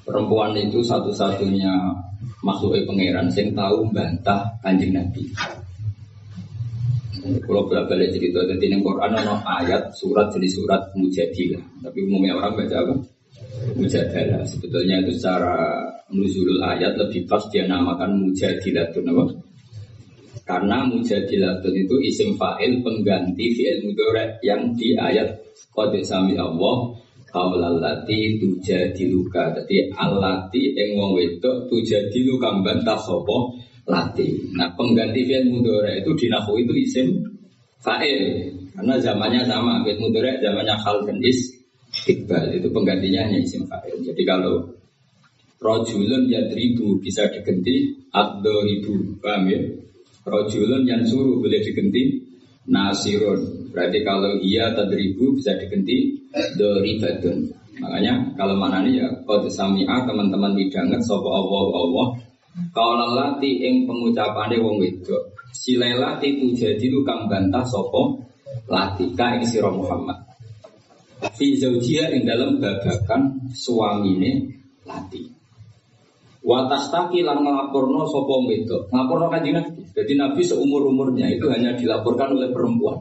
Perempuan 0.04 0.52
itu 0.58 0.84
satu-satunya 0.84 1.72
makhluk 2.44 2.76
pangeran 2.84 3.32
yang 3.32 3.48
tahu 3.56 3.88
bantah 3.92 4.52
kanjeng 4.60 4.92
Nabi. 4.92 5.24
Kalau 7.24 7.64
bolak 7.64 7.88
balik 7.88 8.12
cerita, 8.12 8.44
jadi 8.44 8.64
ini 8.68 8.84
Quran 8.84 9.16
ada 9.16 9.40
ayat 9.64 9.96
surat 9.96 10.28
jadi 10.28 10.44
surat 10.44 10.92
mujadilah. 10.92 11.64
Tapi 11.80 11.98
umumnya 12.04 12.36
orang 12.36 12.52
baca 12.52 12.76
apa? 12.84 12.94
Mujadalah. 13.72 14.44
Sebetulnya 14.44 15.00
itu 15.00 15.16
secara 15.16 15.80
nuzulul 16.12 16.60
ayat 16.60 17.00
lebih 17.00 17.24
pas 17.24 17.40
dia 17.48 17.64
namakan 17.64 18.20
mujadilatun 18.20 19.04
apa? 19.08 19.24
Karena 20.44 20.84
mujadilatun 20.84 21.72
itu 21.72 21.96
isim 22.04 22.36
fa'il 22.36 22.84
pengganti 22.84 23.56
fi'il 23.56 23.80
mudore 23.88 24.36
yang 24.44 24.76
di 24.76 24.92
ayat 24.92 25.40
Qad 25.72 25.96
sami 26.04 26.36
Allah 26.36 26.92
Kaulal 27.34 27.82
lati 27.82 28.38
tujadiluka. 28.38 29.58
Jadi 29.58 29.90
alati 29.90 30.70
yang 30.70 30.94
wong 30.94 31.18
wedok 31.18 31.66
tujadiluka 31.66 32.62
bantah 32.62 32.94
sopo 33.00 33.58
lati. 33.88 34.54
Nah 34.54 34.70
pengganti 34.76 35.24
fi'il 35.24 35.48
mudore 35.50 36.04
itu 36.04 36.12
di 36.14 36.28
itu 36.30 36.72
isim 36.76 37.06
fa'il. 37.80 38.52
Karena 38.76 39.00
zamannya 39.00 39.42
sama. 39.48 39.82
Fi'il 39.82 39.98
mudore 39.98 40.38
zamannya 40.38 40.76
hal 40.78 41.02
dan 41.08 41.18
is 41.24 41.53
iqbal. 42.04 42.54
Itu 42.54 42.68
penggantinya 42.70 43.28
hanya 43.28 43.38
isim 43.40 43.64
fa'il. 43.68 44.00
Jadi 44.04 44.22
kalau 44.24 44.68
rojulun 45.60 46.28
yadribu 46.28 47.00
bisa 47.00 47.28
diganti 47.32 47.96
ad-doribu. 48.12 49.18
Paham 49.20 49.48
ya? 49.48 49.60
Rojulun 50.24 50.84
yang 50.88 51.04
suruh 51.04 51.40
boleh 51.40 51.60
diganti 51.60 52.24
nasirun. 52.68 53.72
Berarti 53.72 53.98
kalau 54.06 54.38
iya 54.40 54.72
tadribu 54.72 55.34
bisa 55.36 55.56
diganti 55.56 56.20
doribatun. 56.56 57.50
Makanya 57.74 58.38
kalau 58.38 58.54
mana 58.54 58.86
nih 58.86 59.02
ya 59.02 59.08
kode 59.26 59.50
samia 59.50 60.06
teman-teman 60.06 60.54
midanget 60.54 61.02
sopo 61.02 61.26
Allah 61.26 61.64
Allah. 61.74 62.06
Kalau 62.70 63.18
lati 63.18 63.66
ing 63.66 63.82
pengucapannya 63.82 64.62
wong 64.62 64.78
wedok. 64.78 65.34
Silai 65.50 65.98
lati 65.98 66.38
itu 66.38 66.54
jadi 66.54 66.86
lu 66.86 67.02
kang 67.02 67.26
bantah 67.26 67.66
sopo 67.66 68.22
lati 68.70 69.10
ka 69.18 69.42
ing 69.42 69.42
Muhammad. 69.74 70.33
Fi 71.32 71.56
zaujia 71.56 72.12
ing 72.12 72.28
dalam 72.28 72.60
babakan 72.60 73.48
suamine 73.56 74.60
lati. 74.84 75.32
Watas 76.44 76.92
taki 76.92 77.24
lan 77.24 77.40
ngelaporno 77.40 78.04
sopo 78.04 78.44
wedok. 78.44 78.92
Ngelaporno 78.92 79.32
kan 79.32 79.40
Nabi. 79.40 79.80
Jadi 79.96 80.12
Nabi 80.20 80.44
seumur 80.44 80.84
umurnya 80.84 81.32
itu 81.32 81.48
hanya 81.48 81.72
dilaporkan 81.72 82.36
oleh 82.36 82.52
perempuan. 82.52 83.00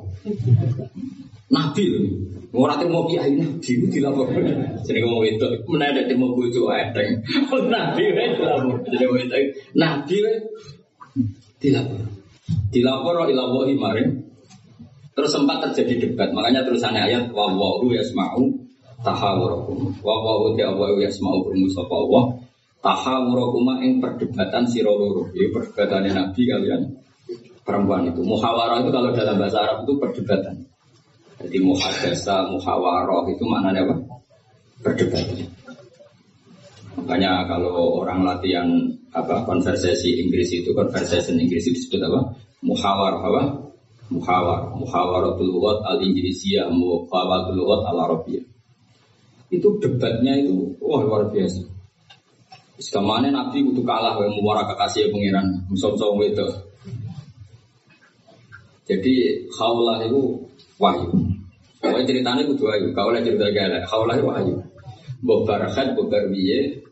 Nabi 1.51 1.83
loh. 1.91 2.07
Orang 2.53 2.85
mau 2.87 3.03
kiai 3.03 3.35
Nabi 3.35 3.59
itu 3.59 3.85
dilaporkan. 3.91 4.79
Jadi 4.87 4.97
ngomong 5.03 5.27
wedok. 5.27 5.51
Mana 5.67 5.91
ada 5.91 6.15
mau 6.15 6.31
bojo 6.31 6.71
edeng. 6.71 7.19
Nabi 7.67 8.03
itu 8.07 8.21
dilapor. 8.39 8.79
Jadi 8.87 9.05
wedok. 9.11 9.41
Nabi 9.75 10.15
itu 10.23 10.31
dilapor. 11.59 11.99
Dilapor 12.71 13.27
ilawahi 13.27 13.75
maring. 13.75 14.09
Terus 15.13 15.29
sempat 15.29 15.61
terjadi 15.69 16.09
debat. 16.09 16.33
Makanya 16.33 16.65
terusannya 16.65 17.01
ayat 17.05 17.23
wawahu 17.29 17.93
yasma'u 17.93 18.49
tahawurakum. 19.05 19.93
Wawahu 20.01 20.57
ta'awahu 20.57 20.97
yasma'u 21.05 21.45
bermusapa 21.45 21.93
Allah. 21.93 22.23
Tahawurakuma 22.83 23.79
ing 23.79 24.03
perdebatan 24.03 24.67
siroloro 24.67 25.31
ya 25.31 25.47
perdebatan 25.55 26.03
Nabi 26.11 26.41
kalian 26.43 26.81
perempuan 27.63 28.11
itu. 28.11 28.19
Muhawarah 28.27 28.83
itu 28.83 28.91
kalau 28.91 29.15
dalam 29.15 29.39
bahasa 29.39 29.63
Arab 29.63 29.87
itu 29.87 29.95
perdebatan. 29.95 30.67
Jadi 31.39 31.57
muhadasa 31.63 32.51
muhawarah 32.51 33.23
itu 33.31 33.43
maknanya 33.47 33.87
apa? 33.87 33.95
Perdebatan. 34.83 35.47
Makanya 36.99 37.47
kalau 37.47 38.03
orang 38.03 38.27
latihan 38.27 38.67
apa 39.15 39.47
konversasi 39.47 40.19
Inggris 40.19 40.51
itu 40.51 40.75
conversation 40.75 41.39
Inggris 41.39 41.71
itu 41.71 41.79
disebut 41.79 42.03
apa? 42.03 42.35
Muhawarah 42.67 43.23
apa 43.23 43.43
muhawar 44.13 44.77
muhawaratul 44.77 45.49
lughat 45.49 45.81
al 45.89 45.97
inggrisiyah 45.97 46.69
muhawaratul 46.69 47.57
lughat 47.57 47.81
al 47.89 47.97
arabiyah 48.05 48.45
itu 49.49 49.67
debatnya 49.81 50.37
itu 50.37 50.77
wah 50.81 51.01
luar 51.01 51.29
biasa 51.33 51.73
Sekamane 52.83 53.29
Nabi 53.29 53.61
kudu 53.69 53.85
kalah 53.85 54.17
yang 54.17 54.33
muara 54.41 54.65
kekasih 54.65 55.13
pangeran 55.13 55.61
musuh-musuh 55.69 56.19
itu. 56.25 56.47
Jadi 58.89 59.13
khaulah 59.53 60.01
itu 60.03 60.41
wahyu. 60.81 61.07
Kalau 61.79 62.01
ceritanya 62.01 62.43
kudu 62.43 62.65
wahyu, 62.65 62.91
kalau 62.97 63.13
cerita 63.21 63.47
gala, 63.53 63.77
khaulah 63.85 64.17
itu 64.17 64.25
wahyu. 64.25 64.55
Mbok 65.23 65.39
barakat, 65.47 65.95
barbiye, 65.95 66.83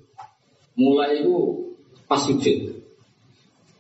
mulai 0.79 1.19
itu 1.19 1.35
pas 2.07 2.23
sujud. 2.23 2.71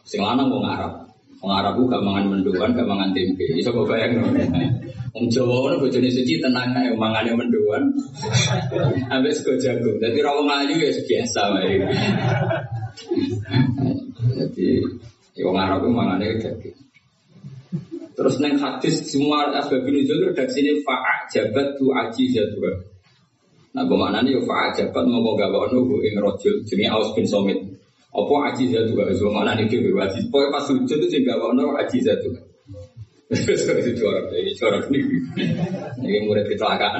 Sing 0.03 0.19
lanang 0.19 0.51
wong 0.51 0.67
Arab. 0.67 1.00
Wong 1.41 1.51
Arab 1.57 1.73
gak 1.89 2.05
mangan 2.05 2.25
menduan, 2.29 2.69
gak 2.77 2.85
mangan 2.85 3.09
tempe. 3.17 3.49
Iso 3.57 3.73
kok 3.73 3.89
bayang. 3.89 4.21
Wong 5.11 5.25
Jawa 5.27 5.73
ono 5.73 5.75
bojone 5.81 6.07
suci 6.13 6.37
tenang 6.37 6.77
ae 6.77 6.93
mangane 6.93 7.33
menduan. 7.33 7.83
Ambek 9.09 9.33
sego 9.33 9.57
jagung. 9.57 9.97
Dadi 9.97 10.21
ra 10.21 10.37
wong 10.37 10.47
ayu 10.47 10.77
ya 10.77 10.93
biasa 10.93 11.41
wae. 11.57 11.81
Jadi 14.37 14.85
ya 15.33 15.41
wong 15.49 15.57
Arab 15.57 15.81
ku 15.81 15.89
mangane 15.89 16.37
daging. 16.37 16.77
Terus 18.13 18.37
neng 18.37 18.61
hadis 18.61 19.09
semua 19.09 19.49
asbab 19.49 19.81
nuzul 19.81 20.29
redaksi 20.29 20.61
ini 20.61 20.85
fa'a 20.85 21.25
jabat 21.33 21.73
tu 21.81 21.89
aji 21.89 22.29
jadwa. 22.29 22.69
Nah, 23.73 23.87
bermakna 23.87 24.21
ini 24.21 24.37
fa'a 24.45 24.77
jabat 24.77 25.09
mau 25.09 25.33
gak 25.33 25.49
bawa 25.49 25.73
nunggu 25.73 26.05
ing 26.05 26.21
rojul 26.21 26.61
jenis 26.69 26.91
Aus 26.93 27.09
bin 27.17 27.25
Somit. 27.25 27.80
Apa 28.11 28.33
aji 28.51 28.63
jadwa? 28.67 29.07
Bermakna 29.07 29.55
ini 29.55 29.71
dia 29.71 29.79
berwajib. 29.79 30.27
Pokoknya 30.27 30.51
pas 30.51 30.63
sujud 30.67 30.99
itu 30.99 31.23
juga 31.23 31.39
bawa 31.39 31.55
nunggu 31.55 31.79
aji 31.79 31.97
jadwa. 32.03 32.39
Itu 33.31 33.91
corak, 34.03 34.35
ini 34.35 34.51
corak 34.59 34.83
nih. 34.91 35.03
Ini 36.03 36.27
murid 36.27 36.51
kecelakaan. 36.51 36.99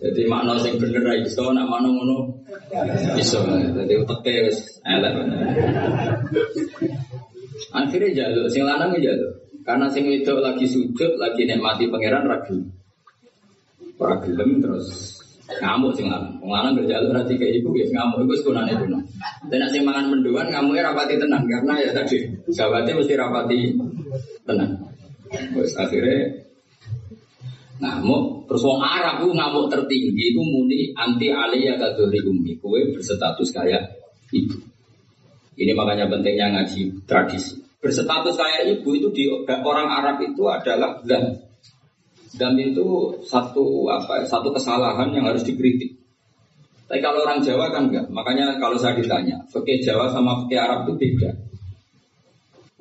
Jadi 0.00 0.22
makna 0.28 0.60
sing 0.60 0.76
bener 0.76 1.00
ra 1.00 1.16
iso, 1.16 1.48
nak 1.56 1.64
makna 1.64 1.88
ngono 1.88 2.28
iso. 3.16 3.40
Jadi 3.48 3.92
uteke 3.96 4.52
wis 4.52 4.80
elek. 4.84 5.12
Akhirnya 7.72 8.08
jaluk, 8.12 8.52
sing 8.52 8.68
lanang 8.68 8.92
jaluk. 9.00 9.32
Karena 9.64 9.88
sing 9.88 10.04
itu 10.08 10.32
lagi 10.36 10.68
sujud, 10.68 11.16
lagi 11.16 11.48
nikmati 11.48 11.88
pangeran. 11.88 12.28
Ora 14.00 14.16
gelem 14.24 14.60
terus 14.64 15.19
ngamuk 15.58 15.90
sing 15.98 16.06
lanang. 16.06 16.38
Wong 16.38 16.52
lanang 16.54 16.78
berjaluk 16.78 17.10
ra 17.10 17.22
kayak 17.26 17.58
ibu 17.58 17.74
ya 17.74 17.86
ngamuk 17.90 18.22
iku 18.22 18.34
sekunane 18.38 18.72
kuno. 18.78 18.98
Dan 19.50 19.66
sing 19.66 19.82
mangan 19.82 20.06
menduan 20.14 20.46
ngamuke 20.46 20.78
rapati 20.78 21.18
tenang 21.18 21.42
karena 21.50 21.74
ya 21.82 21.90
tadi 21.90 22.30
sahabatnya 22.54 22.94
mesti 22.94 23.14
rapati 23.18 23.58
tenang. 24.46 24.70
Terus 25.30 25.74
akhirnya 25.74 26.18
ngamuk 27.80 28.46
terus 28.46 28.62
wong 28.62 28.78
Arab 28.78 29.24
ku 29.26 29.34
ngamuk 29.34 29.66
tertinggi 29.72 30.36
ku 30.36 30.42
muni 30.46 30.94
anti 30.94 31.32
aliyah 31.32 31.80
kadori 31.80 32.20
umi 32.22 32.54
kue 32.62 32.94
berstatus 32.94 33.50
kayak 33.50 33.98
ibu. 34.30 34.58
Ini 35.58 35.74
makanya 35.74 36.06
pentingnya 36.06 36.54
ngaji 36.54 37.04
tradisi. 37.04 37.58
Berstatus 37.82 38.38
kayak 38.38 38.70
ibu 38.78 38.88
itu 38.94 39.08
di 39.10 39.24
orang 39.48 39.88
Arab 39.88 40.22
itu 40.22 40.46
adalah 40.46 41.00
dan 41.04 41.49
dan 42.38 42.54
itu 42.54 43.18
satu 43.26 43.90
apa 43.90 44.22
satu 44.22 44.54
kesalahan 44.54 45.10
yang 45.10 45.26
harus 45.26 45.42
dikritik. 45.42 45.98
Tapi 46.90 46.98
kalau 46.98 47.22
orang 47.22 47.38
Jawa 47.38 47.70
kan 47.70 47.86
enggak. 47.86 48.10
Makanya 48.10 48.58
kalau 48.58 48.74
saya 48.74 48.98
ditanya, 48.98 49.38
fikih 49.46 49.78
Jawa 49.78 50.10
sama 50.10 50.42
fikih 50.42 50.58
Arab 50.58 50.90
itu 50.90 50.94
beda. 50.98 51.30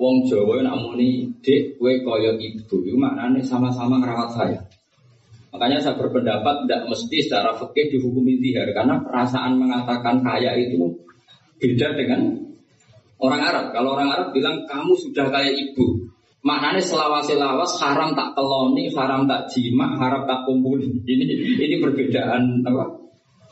Wong 0.01 0.25
Jawa 0.25 0.65
namuni 0.65 1.29
dek 1.45 1.77
kue 1.77 2.01
koyo 2.01 2.33
ibu, 2.41 2.75
itu 2.81 2.97
maknanya 2.97 3.45
sama-sama 3.45 4.01
ngerawat 4.01 4.29
saya. 4.33 4.59
Makanya 5.49 5.81
saya 5.81 5.97
berpendapat 5.97 6.65
tidak 6.65 6.81
mesti 6.89 7.17
secara 7.25 7.53
fikih 7.57 7.97
dihukumi 7.97 8.41
tihar 8.41 8.69
karena 8.73 9.01
perasaan 9.01 9.57
mengatakan 9.61 10.21
kaya 10.25 10.57
itu 10.57 10.77
beda 11.61 11.93
dengan 11.93 12.33
orang 13.21 13.41
Arab. 13.45 13.65
Kalau 13.73 13.93
orang 13.93 14.09
Arab 14.09 14.27
bilang 14.33 14.65
kamu 14.65 14.93
sudah 14.97 15.29
kayak 15.29 15.53
ibu, 15.53 16.09
maknanya 16.39 16.79
selawas-selawas 16.79 17.79
haram 17.83 18.15
tak 18.15 18.35
keloni, 18.35 18.87
haram 18.95 19.27
tak 19.27 19.51
jima, 19.51 19.95
haram 19.99 20.23
tak 20.23 20.47
kumpuli. 20.47 20.87
Ini 21.03 21.23
ini 21.59 21.75
perbedaan 21.83 22.63
apa? 22.63 22.99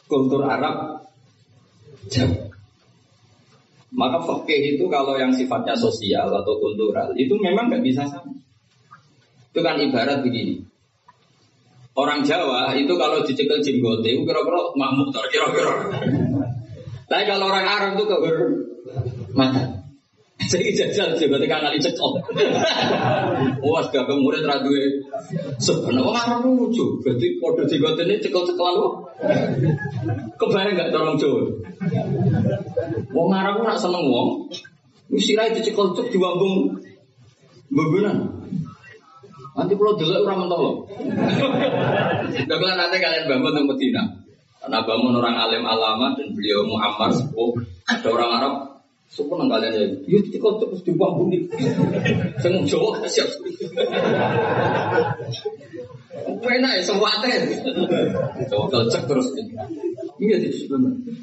kultur 0.08 0.48
Arab 0.48 1.04
Jawa. 2.08 2.48
Maka 3.92 4.20
fakih 4.24 4.76
itu 4.76 4.88
kalau 4.88 5.16
yang 5.16 5.32
sifatnya 5.32 5.76
sosial 5.76 6.28
atau 6.32 6.60
kultural 6.60 7.12
itu 7.16 7.36
memang 7.40 7.72
nggak 7.72 7.84
bisa 7.84 8.08
sama. 8.08 8.36
Itu 9.52 9.60
kan 9.64 9.80
ibarat 9.80 10.24
begini. 10.24 10.64
Orang 11.98 12.24
Jawa 12.24 12.78
itu 12.78 12.94
kalau 12.96 13.26
dicekel 13.26 13.60
jenggote 13.64 14.06
itu 14.06 14.22
kira-kira 14.24 14.60
mamuk 14.76 15.12
kira-kira. 15.12 15.92
Tapi 17.08 17.24
kalau 17.26 17.48
orang 17.48 17.66
Arab 17.68 17.92
itu 18.00 18.06
mata. 19.34 19.77
Jadi 20.48 20.72
jajal 20.72 21.20
juga 21.20 21.36
ketika 21.36 21.60
kali 21.60 21.78
cekol. 21.84 22.24
Wah, 23.60 23.84
gak 23.92 24.08
murid 24.16 24.48
radue. 24.48 25.04
Sebenarnya 25.60 26.08
Arab 26.08 26.48
lucu. 26.48 27.04
Jadi 27.04 27.36
kode 27.44 27.68
jenggot 27.68 28.00
ini 28.00 28.16
cekol-cekolan 28.24 28.74
loh. 28.80 28.92
Kebayang 30.40 30.80
gak 30.80 30.90
tolong 30.96 31.20
Jawa? 31.20 31.44
Wong 33.12 33.30
Arab 33.36 33.60
nak 33.68 33.76
seneng 33.76 34.08
wong. 34.08 34.48
Usirai 35.12 35.52
cek 35.52 35.76
diwambung 36.12 36.80
bebenan. 37.68 38.48
Nanti 39.58 39.74
kalau 39.76 40.00
dulu 40.00 40.16
orang. 40.24 40.48
Gak 42.48 42.58
pernah 42.60 42.76
nanti 42.78 42.98
kalian 43.04 43.26
bangun 43.28 43.52
di 43.52 43.62
Medina. 43.68 44.04
Karena 44.58 44.84
bangun 44.84 45.16
orang 45.16 45.36
alim 45.38 45.64
alama 45.64 46.12
dan 46.16 46.32
beliau 46.34 46.64
Muhammad 46.68 47.16
sepuh. 47.16 47.56
Ada 47.88 48.08
orang 48.12 48.32
Arab 48.36 48.54
Sopo 49.08 49.40
nang 49.40 49.48
kalian 49.48 49.72
ya, 49.72 49.88
yuk 50.04 50.28
kita 50.28 50.50
terus 50.60 50.84
dibuang 50.84 51.24
bumi. 51.24 51.48
Saya 52.44 52.60
Jawa 52.68 53.00
gak 53.00 53.08
siap. 53.08 53.30
Enak 56.44 56.72
ya, 56.76 56.82
semua 56.84 57.12
teh. 57.24 57.34
Jawa 58.52 58.66
kelcek 58.68 59.04
terus. 59.08 59.32
Iya 60.20 60.36
di 60.44 60.50
sebenarnya. 60.52 61.14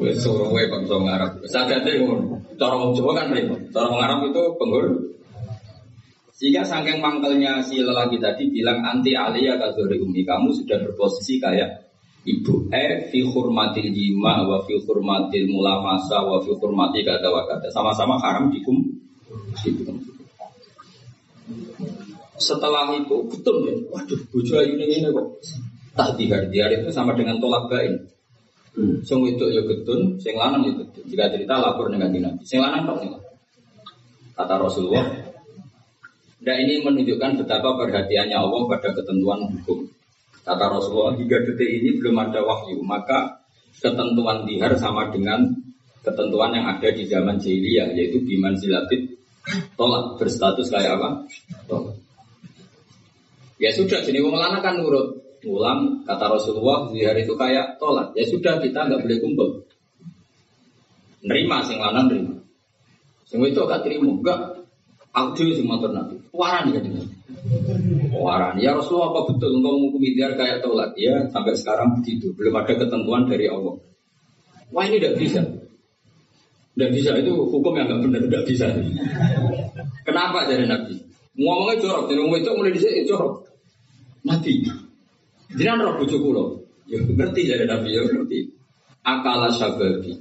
Wes 0.00 0.20
suruh 0.20 0.48
wae 0.48 0.64
bangsa 0.68 0.96
Arab. 0.96 1.32
Sadate 1.44 1.92
ngono. 2.00 2.40
Cara 2.56 2.74
wong 2.80 2.96
Jawa 2.96 3.12
kan 3.20 3.32
repot. 3.32 3.60
Cara 3.68 3.86
wong 3.92 4.32
itu 4.32 4.42
penghul. 4.56 4.86
Sehingga 6.34 6.66
saking 6.66 6.98
mangkelnya 6.98 7.62
si 7.62 7.78
lelaki 7.78 8.18
tadi 8.18 8.50
bilang 8.50 8.82
anti 8.82 9.14
alia 9.14 9.54
kadzuri 9.60 10.02
umi 10.02 10.26
kamu 10.26 10.50
sudah 10.50 10.82
berposisi 10.82 11.38
kayak 11.38 11.83
ibu 12.24 12.68
eh 12.72 13.08
fi 13.12 13.20
hurmatil 13.24 13.88
jima 13.92 14.44
wa 14.48 14.60
fi 14.64 14.74
hurmatil 14.80 15.44
mulamasa 15.48 16.24
wa 16.24 16.40
fi 16.40 16.50
hurmati 16.56 17.04
kata 17.04 17.28
wa 17.28 17.44
kata 17.44 17.68
sama-sama 17.68 18.16
haram 18.20 18.48
dikum 18.48 18.80
dikum 19.60 20.00
setelah 22.40 22.90
itu 22.96 23.16
betul 23.30 23.62
ya 23.68 23.76
waduh 23.92 24.20
bojo 24.32 24.54
ayu 24.58 24.74
ini 24.80 25.06
kok 25.06 25.28
tak 25.94 26.18
dihardiar 26.18 26.72
itu 26.74 26.90
sama 26.90 27.14
dengan 27.14 27.38
tolak 27.38 27.70
bain 27.70 27.94
Hmm. 28.74 28.98
Sing 29.06 29.22
itu 29.22 29.44
ya 29.54 29.62
getun, 29.62 30.18
sing 30.18 30.34
lanang 30.34 30.66
ya 30.66 30.74
getun. 30.74 31.06
Jika 31.06 31.30
cerita 31.30 31.62
lapor 31.62 31.94
dengan 31.94 32.10
Nabi. 32.10 32.42
Sing 32.42 32.58
lanang 32.58 32.90
tok 32.90 33.22
Kata 34.34 34.54
Rasulullah. 34.58 35.06
Dan 36.42 36.56
ini 36.66 36.82
menunjukkan 36.82 37.38
betapa 37.38 37.78
perhatiannya 37.78 38.34
Allah 38.34 38.62
pada 38.66 38.90
ketentuan 38.90 39.46
hukum. 39.46 39.86
Kata 40.44 40.64
Rasulullah, 40.68 41.16
hingga 41.16 41.40
detik 41.48 41.66
ini 41.66 41.96
belum 41.96 42.20
ada 42.20 42.44
wahyu, 42.44 42.84
maka 42.84 43.40
ketentuan 43.80 44.44
dihar 44.44 44.76
sama 44.76 45.08
dengan 45.08 45.48
ketentuan 46.04 46.52
yang 46.52 46.68
ada 46.68 46.88
di 46.92 47.08
zaman 47.08 47.40
jahiliyah, 47.40 47.96
yaitu 47.96 48.20
biman 48.20 48.52
silatit 48.60 49.16
tolak 49.74 50.20
berstatus 50.20 50.68
kayak 50.68 51.00
apa? 51.00 51.24
Tolak. 51.64 51.96
Ya 53.56 53.72
sudah, 53.72 54.04
jadi 54.04 54.20
wong 54.20 54.36
lanang 54.36 54.60
kan 54.60 54.76
nurut. 54.76 55.24
Pulang 55.44 56.08
kata 56.08 56.40
Rasulullah 56.40 56.88
zihar 56.88 57.16
itu 57.20 57.36
kayak 57.36 57.76
tolak. 57.76 58.16
Ya 58.16 58.24
sudah 58.24 58.64
kita 58.64 58.88
nggak 58.88 59.04
boleh 59.04 59.18
kumpul. 59.20 59.48
Nerima 61.20 61.60
sing 61.68 61.76
lanang 61.76 62.08
nerima. 62.08 62.36
Sing 63.28 63.44
itu 63.44 63.60
gak 63.60 63.84
terima. 63.84 64.08
Enggak 64.08 64.64
aku 65.14 65.46
motor 65.62 65.94
nabi 65.94 66.18
waran 66.34 66.74
ya 66.74 66.82
waran 68.20 68.54
ya 68.62 68.76
Rasulullah 68.76 69.10
apa 69.14 69.20
betul 69.32 69.58
engkau 69.58 69.74
menghukumi 69.74 70.14
zihar 70.14 70.32
kayak 70.38 70.62
tolak 70.62 70.94
ya 70.94 71.26
sampai 71.30 71.54
sekarang 71.56 71.98
begitu. 71.98 72.30
Belum 72.36 72.54
ada 72.58 72.72
ketentuan 72.74 73.26
dari 73.26 73.46
Allah. 73.50 73.74
Wah 74.74 74.84
ini 74.86 74.98
tidak 74.98 75.14
bisa. 75.18 75.40
Tidak 76.74 76.90
bisa. 76.90 77.10
Itu 77.18 77.46
hukum 77.46 77.72
yang 77.78 77.86
nggak 77.86 78.00
benar. 78.02 78.20
Tidak 78.26 78.44
bisa. 78.46 78.66
Kenapa 80.02 80.50
dari 80.50 80.66
nabi? 80.66 80.98
Ngomongnya 81.38 81.82
jorok. 81.82 82.04
Jadi 82.10 82.18
ngomong 82.18 82.38
itu 82.42 82.50
mulai 82.54 82.72
di 82.74 82.80
sini 82.82 83.06
jorok. 83.06 83.34
Nabi 84.24 84.52
Jangan 85.54 85.78
roh 85.86 85.94
bojo 86.02 86.16
kula. 86.18 86.44
Ya 86.90 86.98
ngerti 86.98 87.40
jadi 87.46 87.64
Nabi. 87.70 87.94
Ya 87.94 88.02
ngerti. 88.02 88.50
Akala 89.06 89.54
sababi 89.54 90.18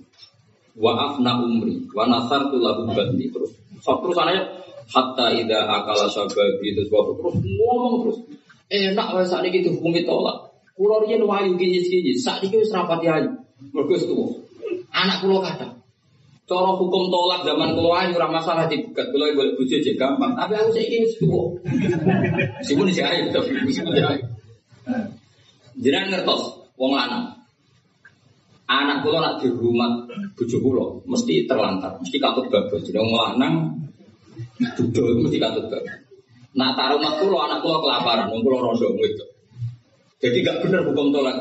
wa 0.77 0.91
afna 1.09 1.41
umri. 1.41 1.89
Wa 1.89 2.05
nasartu 2.05 2.61
lahu 2.61 2.85
bandi. 2.89 3.33
Terus. 3.33 3.51
So, 3.81 3.99
terus 3.99 4.15
anaknya 4.15 4.47
hatta 4.91 5.25
ida 5.31 5.63
akala 5.67 6.07
sababi 6.11 6.75
terus 6.75 6.89
bapak 6.91 7.15
terus 7.19 7.35
ngomong 7.39 7.95
terus. 8.03 8.17
Enak 8.73 9.07
wae 9.13 9.25
saat 9.27 9.45
ini 9.45 9.69
hukumi 9.69 10.01
tolak. 10.01 10.49
Kulo 10.73 11.05
riyen 11.05 11.21
wayu 11.21 11.53
kinyis-kinyis, 11.53 12.25
saat 12.25 12.41
ini 12.41 12.65
rapati 12.65 13.05
ayu. 13.05 13.29
Mergo 13.69 13.93
tuwa. 13.93 14.27
Anak 14.89 15.21
kulo 15.21 15.37
kata, 15.45 15.77
Cara 16.43 16.75
hukum 16.75 17.07
tolak 17.07 17.45
zaman 17.47 17.71
kulo 17.77 17.93
ayu 17.95 18.17
ora 18.17 18.27
masalah 18.27 18.65
dibegat 18.67 19.13
kulo 19.13 19.29
boleh 19.31 19.53
bojo 19.55 19.77
jek 19.79 19.95
gampang. 19.95 20.33
Tapi 20.35 20.57
aku 20.57 20.69
saiki 20.73 21.05
wis 21.05 21.13
tuwa. 21.21 21.53
Meskipun 22.59 22.89
isih 22.89 23.05
ayu 23.05 23.29
tapi 23.29 23.53
meskipun 23.63 23.93
ayu. 23.95 24.25
Jangan 25.79 26.05
ngertos 26.11 26.43
wong 26.75 26.91
lanang. 26.97 27.31
Anak 28.67 29.05
kula 29.05 29.19
nak 29.21 29.35
dirumat 29.39 30.09
bojo 30.33 30.57
kula 30.59 30.85
mesti 31.07 31.45
terlantar, 31.45 31.95
mesti 32.01 32.17
katut. 32.17 32.49
Jadi 32.49 32.97
wong 32.97 33.13
lanang 33.13 33.79
duduk 34.77 35.25
mesti 35.25 35.37
babon. 35.41 35.65
Nak 36.53 36.77
taruh 36.77 37.01
mak 37.01 37.17
kula 37.17 37.49
anak 37.49 37.59
kula 37.65 37.77
kelaparan, 37.81 38.29
wong 38.29 38.45
kula 38.45 38.57
rondo 38.61 38.87
itu. 39.01 39.25
Jadi 40.21 40.37
gak 40.45 40.61
bener 40.63 40.85
hukum 40.85 41.09
tolak. 41.09 41.37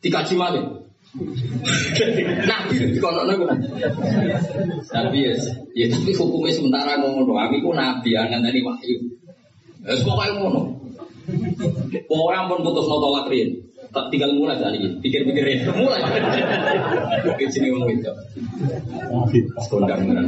Dikaji 0.00 0.34
malih. 0.34 0.64
Nabi 2.50 2.74
dikono 2.96 3.26
niku. 3.26 3.44
Nabi 4.90 5.18
ya, 5.26 5.34
ya 5.74 5.86
tapi 5.92 6.10
hukumnya 6.16 6.54
sementara 6.54 6.98
ngono. 6.98 7.34
Aku 7.34 7.56
ku 7.60 7.70
nabi 7.76 8.14
ngandani 8.16 8.60
wahyu. 8.64 8.96
Wis 9.86 10.02
pokoke 10.02 10.30
ngono. 10.38 10.60
Orang 12.10 12.50
pun 12.50 12.64
putus 12.66 12.86
no 12.88 12.96
tolak 12.98 13.28
rin. 13.30 13.60
Tak 13.90 14.06
tinggal 14.14 14.30
mulai 14.38 14.54
saat 14.58 14.74
ini. 14.78 15.02
Pikir-pikir 15.02 15.42
rin. 15.42 15.58
Mulai. 15.74 15.98
Di 17.38 17.44
sini 17.50 17.74
ngomong 17.74 17.90
itu. 17.90 18.12
Kondang 19.66 20.06
beneran. 20.06 20.26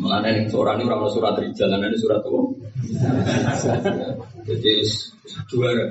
Malah 0.00 0.24
yang 0.32 0.48
seorang 0.48 0.80
ini 0.80 0.88
orang 0.88 1.12
surat 1.12 1.36
rijal, 1.36 1.68
ini 1.76 1.98
surat 2.00 2.24
apa? 2.24 2.40
Jadi 4.48 4.72
juara. 5.52 5.84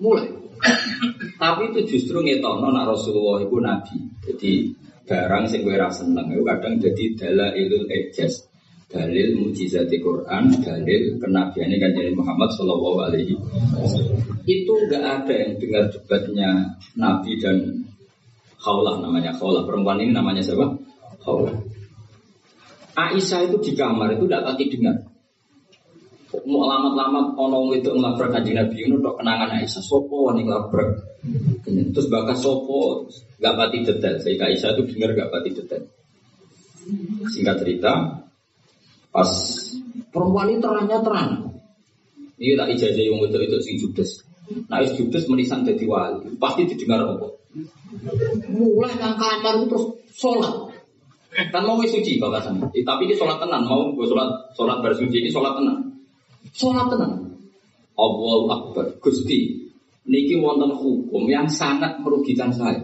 Mulai. 0.00 0.28
Tapi 1.40 1.62
itu 1.72 1.80
justru 1.96 2.20
ngetono 2.20 2.72
nak 2.72 2.88
Rasulullah 2.92 3.40
itu 3.44 3.56
nabi. 3.60 3.96
Jadi 4.24 4.52
barang 5.08 5.44
sing 5.48 5.60
gue 5.64 5.76
rasa 5.76 6.04
seneng 6.04 6.32
itu 6.32 6.42
kadang 6.44 6.76
jadi 6.80 7.04
dalailul 7.16 7.88
ejaz 7.88 8.50
dalil 8.90 9.38
mujizat 9.38 9.86
Quran, 9.86 10.50
dalil 10.66 11.14
kenabiannya 11.22 11.76
kan 11.78 11.90
jadi 11.94 12.10
Muhammad 12.10 12.50
Shallallahu 12.58 12.98
Alaihi 13.06 13.38
Itu 14.50 14.74
nggak 14.90 15.04
ada 15.06 15.34
yang 15.34 15.52
dengar 15.62 15.84
debatnya 15.94 16.50
Nabi 16.98 17.38
dan 17.38 17.86
Khawlah 18.58 18.98
namanya 18.98 19.30
Khawlah 19.38 19.62
perempuan 19.62 20.02
ini 20.02 20.10
namanya 20.10 20.42
siapa? 20.42 20.74
Khawlah. 21.22 21.54
Aisyah 23.08 23.40
itu 23.48 23.56
di 23.64 23.72
kamar 23.72 24.12
itu 24.12 24.28
tidak 24.28 24.44
pakai 24.52 24.66
dengar. 24.68 24.96
Mau 26.46 26.62
alamat-alamat 26.62 27.34
ono 27.34 27.74
itu 27.74 27.90
ngelabrak 27.90 28.30
kanjeng 28.30 28.54
Nabi 28.54 28.76
itu 28.86 28.94
untuk 28.94 29.16
kenangan 29.18 29.50
Aisyah. 29.56 29.82
Sopo 29.82 30.30
nih 30.36 30.44
ngelabrak. 30.44 30.90
Terus 31.66 32.06
bakas 32.12 32.44
sopo 32.44 33.08
nggak 33.40 33.54
pati 33.56 33.78
detail. 33.82 34.16
Sehingga 34.20 34.50
Aisyah 34.50 34.76
itu 34.76 34.82
dengar 34.94 35.10
nggak 35.16 35.30
pati 35.32 35.50
detail. 35.56 35.84
Singkat 37.30 37.56
cerita, 37.60 37.92
Pas 39.10 39.30
perempuan 40.14 40.54
ini 40.54 40.62
terangnya 40.62 40.98
terang. 41.02 41.30
Ini 42.40 42.56
tak 42.56 42.68
ijazah 42.72 43.04
yang 43.04 43.20
itu 43.20 43.38
itu 43.42 43.58
sing 43.60 43.76
judes. 43.76 44.10
Nah, 44.70 44.80
is 44.80 44.94
judes 44.96 45.26
menisan 45.26 45.66
jadi 45.66 45.84
wali. 45.84 46.30
Pasti 46.38 46.64
didengar 46.64 47.04
apa? 47.04 47.26
Mulai 48.54 48.94
nang 48.96 49.18
kamar 49.18 49.60
itu 49.60 49.66
terus 49.66 49.84
sholat. 50.14 50.69
Kan 51.30 51.62
mau 51.62 51.78
suci 51.82 52.18
bakasan. 52.18 52.58
Eh, 52.74 52.82
tapi 52.82 53.06
ini 53.06 53.14
sholat 53.14 53.38
tenan. 53.38 53.62
Mau 53.62 53.94
gue 53.94 54.06
sholat 54.06 54.28
sholat 54.54 54.82
bersuci 54.82 55.22
ini 55.22 55.30
sholat 55.30 55.54
tenan. 55.54 55.78
Sholat 56.50 56.90
tenan. 56.90 57.38
Allah 57.94 58.42
Akbar. 58.50 58.86
Gusti 58.98 59.60
niki 60.10 60.42
wonten 60.42 60.74
hukum 60.74 61.30
yang 61.30 61.46
sangat 61.46 62.02
merugikan 62.02 62.50
saya. 62.50 62.82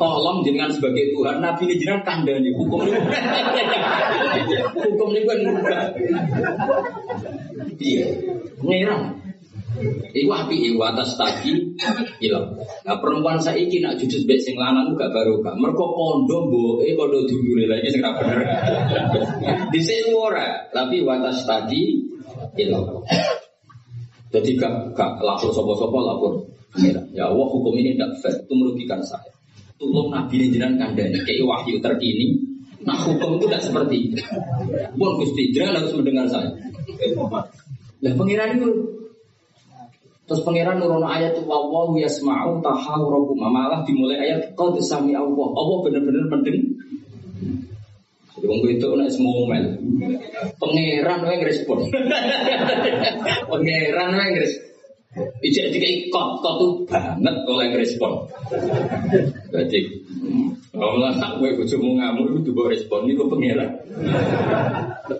Tolong 0.00 0.40
jenengan 0.46 0.72
sebagai 0.72 1.12
Tuhan, 1.12 1.44
Nabi 1.44 1.68
ini 1.68 1.74
jenengan 1.76 2.02
kandani 2.08 2.50
hukum 2.56 2.88
ini. 2.88 2.96
hukum 4.72 5.08
ini 5.12 5.20
kan 5.28 5.38
merubah. 5.44 5.80
Iya, 7.82 8.06
ngerang. 8.64 9.21
Iku 10.12 10.28
api 10.28 10.56
iku 10.68 10.80
atas 10.84 11.16
tadi 11.16 11.56
hilang. 12.20 12.52
Nah 12.84 12.96
perempuan 13.00 13.40
saya 13.40 13.56
ini 13.56 13.80
nak 13.80 13.96
jujur 13.96 14.20
bek 14.28 14.38
sing 14.44 14.60
lanang 14.60 14.92
gak 14.94 15.08
baru 15.08 15.40
kan. 15.40 15.56
Mereka 15.56 15.84
kondo 15.84 16.38
boe 16.52 16.86
kondo 16.92 17.24
dulure 17.24 17.64
lagi 17.64 17.88
sing 17.88 18.04
bener. 18.04 18.38
Di 19.72 19.80
sini 19.80 20.12
ora, 20.12 20.68
tapi 20.68 21.00
watas 21.00 21.48
tadi 21.48 22.04
hilang. 22.60 23.00
Jadi 24.32 24.50
gak, 24.56 24.96
gak 24.96 25.20
lapor 25.20 25.52
sopo-sopo 25.52 25.98
lapor 26.00 26.32
Ya 27.12 27.28
Allah 27.28 27.46
hukum 27.52 27.76
ini 27.76 27.92
tidak 27.92 28.16
fair, 28.24 28.32
itu 28.32 28.54
merugikan 28.56 29.04
saya. 29.04 29.28
Tolong 29.76 30.08
Nabi 30.08 30.40
ini 30.40 30.56
jenengan 30.56 30.88
kandani 30.88 31.20
kayak 31.20 31.44
wahyu 31.44 31.76
terkini. 31.84 32.40
Nah 32.80 32.96
hukum 32.96 33.36
itu 33.36 33.44
tidak 33.44 33.60
seperti 33.60 33.96
itu. 34.08 34.16
Bukan 34.96 35.12
Gusti, 35.20 35.52
jangan 35.52 35.84
harus 35.84 35.92
mendengar 35.92 36.24
saya. 36.32 36.48
Lah 38.02 38.12
pangeran 38.16 38.56
itu 38.56 38.68
Terus 40.22 40.40
pangeran 40.46 40.78
nurono 40.78 41.10
ayat 41.10 41.34
itu 41.34 41.42
wawahu 41.44 41.98
yasma'u 41.98 42.62
tahawurakum 42.62 43.42
malah 43.42 43.82
dimulai 43.82 44.22
ayat 44.22 44.54
kau 44.54 44.70
sami 44.78 45.18
Allah. 45.18 45.48
Allah 45.50 45.78
benar-benar 45.82 46.30
penting 46.30 46.78
Wong 48.42 48.66
itu 48.66 48.88
nek 48.98 49.06
ngomel. 49.22 49.64
Pangeran 50.58 51.20
wae 51.22 51.36
ngrespon. 51.38 51.78
Pangeran 53.50 54.10
wae 54.18 54.28
ngrespon. 54.34 54.70
Ijek 55.44 55.76
dikai 55.76 56.08
kot, 56.08 56.40
kot 56.40 56.54
tuh 56.56 56.72
banget 56.88 57.36
oleh 57.44 57.76
respon. 57.76 58.24
Jadi, 59.52 59.80
kalau 60.72 60.96
lah 60.96 61.12
gue 61.36 61.52
bojomu 61.52 62.00
ngamuk 62.00 62.32
itu 62.32 62.48
juga 62.48 62.72
respon 62.72 63.04
itu 63.04 63.20
pangeran. 63.28 63.76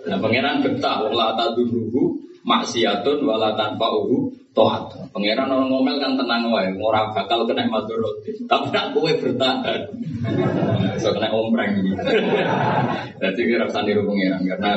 Nah 0.09 0.17
pangeran 0.17 0.65
betah, 0.65 1.05
wong 1.05 1.13
la 1.13 1.37
tadurruhu 1.37 2.17
maksiatun 2.41 3.21
wala 3.21 3.53
tanfa'uhu 3.53 4.33
toat. 4.53 4.93
Pangeran 5.09 5.49
orang 5.49 5.69
ngomel 5.69 5.97
kan 5.97 6.13
tenang 6.17 6.53
wae, 6.53 6.69
ora 6.77 7.09
bakal 7.13 7.49
kena 7.49 7.65
madorot. 7.69 8.21
Tapi 8.45 8.67
nak 8.69 8.93
kowe 8.93 9.09
bertahan. 9.09 9.81
So 11.01 11.13
kena 11.13 11.33
ompreng. 11.33 11.81
Jadi 13.17 13.41
kira 13.45 13.65
usah 13.69 13.81
niru 13.85 14.05
pangeran 14.05 14.41
karena 14.45 14.71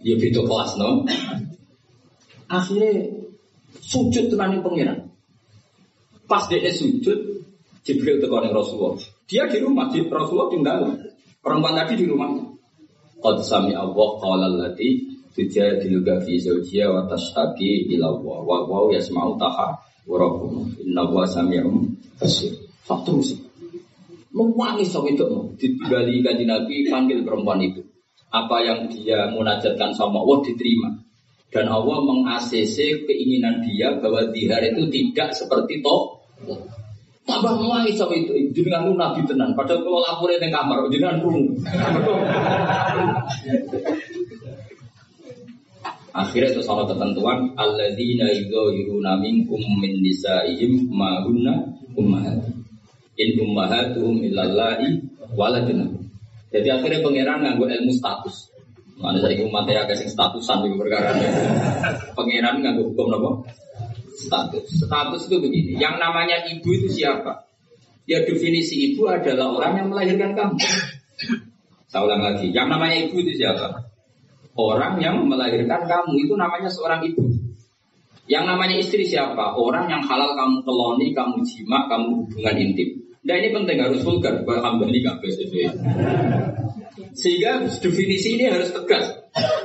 ya 0.00 0.14
itu 0.16 0.40
kelas 0.44 0.80
no. 0.80 1.04
Akhirnya 2.48 3.12
sujud 3.84 4.32
tenan 4.32 4.64
pangeran. 4.64 5.12
Pas 6.28 6.44
dia 6.52 6.68
sujud, 6.68 7.40
Jibril 7.88 8.20
tekan 8.20 8.52
Rasulullah. 8.52 9.00
Dia 9.24 9.48
di 9.48 9.64
rumah, 9.64 9.88
di 9.88 10.04
Rasulullah 10.04 10.52
tinggal. 10.52 10.80
Perempuan 11.40 11.72
tadi 11.72 12.04
di 12.04 12.04
rumah. 12.04 12.36
Qad 13.18 13.40
sami 13.42 13.72
Allah 13.72 14.08
qala 14.20 14.44
allati 14.46 15.07
tujadiluka 15.34 16.22
fi 16.24 16.38
zawjiha 16.40 16.86
wa 16.88 17.02
tashtaki 17.08 17.88
ila 17.96 18.12
Allah. 18.14 18.38
Wa 18.44 18.56
wa 18.64 18.88
yasma'u 18.92 19.36
taha 19.36 19.78
wa 20.08 20.16
rabbukum 20.16 20.72
inna 20.84 21.04
wa 21.08 21.24
sami'un 21.28 21.96
basir. 22.16 22.54
Terus. 22.88 23.36
Mewangi 24.32 24.84
sawi 24.84 25.16
itu. 25.16 25.24
Digali 25.56 26.20
kanji 26.24 26.44
Nabi 26.44 26.88
panggil 26.88 27.24
perempuan 27.24 27.60
itu. 27.64 27.84
Apa 28.28 28.60
yang 28.60 28.88
dia 28.92 29.28
munajatkan 29.32 29.92
sama 29.96 30.20
Allah 30.20 30.44
diterima. 30.44 30.90
Dan 31.48 31.64
Allah 31.72 32.04
meng-ACC 32.04 33.08
keinginan 33.08 33.64
dia 33.64 33.96
bahwa 33.96 34.28
dihar 34.28 34.60
itu 34.68 34.84
tidak 34.92 35.32
seperti 35.32 35.80
toh. 35.80 36.20
Tambah 37.24 37.56
mulai 37.60 37.88
sama 37.92 38.16
itu. 38.16 38.36
Jenengan 38.52 38.88
lu 38.88 38.96
nabi 38.96 39.24
tenan. 39.24 39.56
Padahal 39.56 39.80
kalau 39.80 40.00
laporin 40.00 40.40
di 40.40 40.48
kamar 40.52 40.88
jenengan 40.92 41.20
rungu 41.24 41.56
akhirnya 46.14 46.54
itu 46.54 46.62
sama 46.64 46.88
ketentuan 46.88 47.52
alladzina 47.54 48.28
yudhiruna 48.32 49.20
minkum 49.20 49.60
min 49.80 50.00
nisaihim 50.00 50.88
ma 50.92 51.24
hunna 51.24 51.68
ummahat 51.96 52.40
in 53.18 53.28
ummahatuhum 53.40 54.22
illallahi 54.24 55.02
waladina 55.34 55.88
jadi 56.48 56.80
akhirnya 56.80 57.04
pangeran 57.04 57.44
nganggo 57.44 57.66
ilmu 57.68 57.92
status 57.96 58.48
Mana 58.98 59.22
saya 59.22 59.38
umat 59.46 59.62
ya 59.70 59.86
kasih 59.86 60.10
statusan 60.10 60.66
di 60.66 60.74
perkara 60.74 61.14
Pangeran 62.18 62.58
nggak 62.58 62.82
hukum 62.82 63.14
nopo 63.14 63.46
status. 64.18 64.66
Status 64.66 65.30
itu 65.30 65.38
begini. 65.38 65.78
Yang 65.78 66.02
namanya 66.02 66.42
ibu 66.50 66.68
itu 66.74 66.90
siapa? 66.90 67.46
Ya 68.10 68.26
definisi 68.26 68.92
ibu 68.92 69.06
adalah 69.06 69.54
orang 69.54 69.72
yang 69.78 69.88
melahirkan 69.94 70.34
kamu. 70.34 70.58
Saya 71.86 72.02
ulang 72.04 72.22
lagi. 72.26 72.50
Yang 72.50 72.66
namanya 72.74 72.96
ibu 73.06 73.16
itu 73.22 73.32
siapa? 73.38 73.87
Orang 74.58 74.98
yang 74.98 75.22
melahirkan 75.30 75.86
kamu 75.86 76.26
itu 76.26 76.34
namanya 76.34 76.66
seorang 76.66 76.98
ibu. 77.06 77.30
Yang 78.26 78.44
namanya 78.44 78.76
istri 78.76 79.06
siapa? 79.06 79.54
Orang 79.54 79.86
yang 79.86 80.02
halal 80.02 80.34
kamu 80.34 80.66
keloni, 80.66 81.14
kamu 81.14 81.46
jima, 81.46 81.86
kamu 81.86 82.26
hubungan 82.26 82.56
intim. 82.58 82.98
Nah 83.22 83.34
ini 83.38 83.54
penting 83.54 83.78
harus 83.78 84.02
vulgar. 84.02 84.42
Alhamdulillah 84.42 85.16
kabeh 85.16 85.30
sehingga 87.18 87.66
definisi 87.66 88.38
ini 88.38 88.46
harus 88.46 88.70
tegas. 88.70 89.10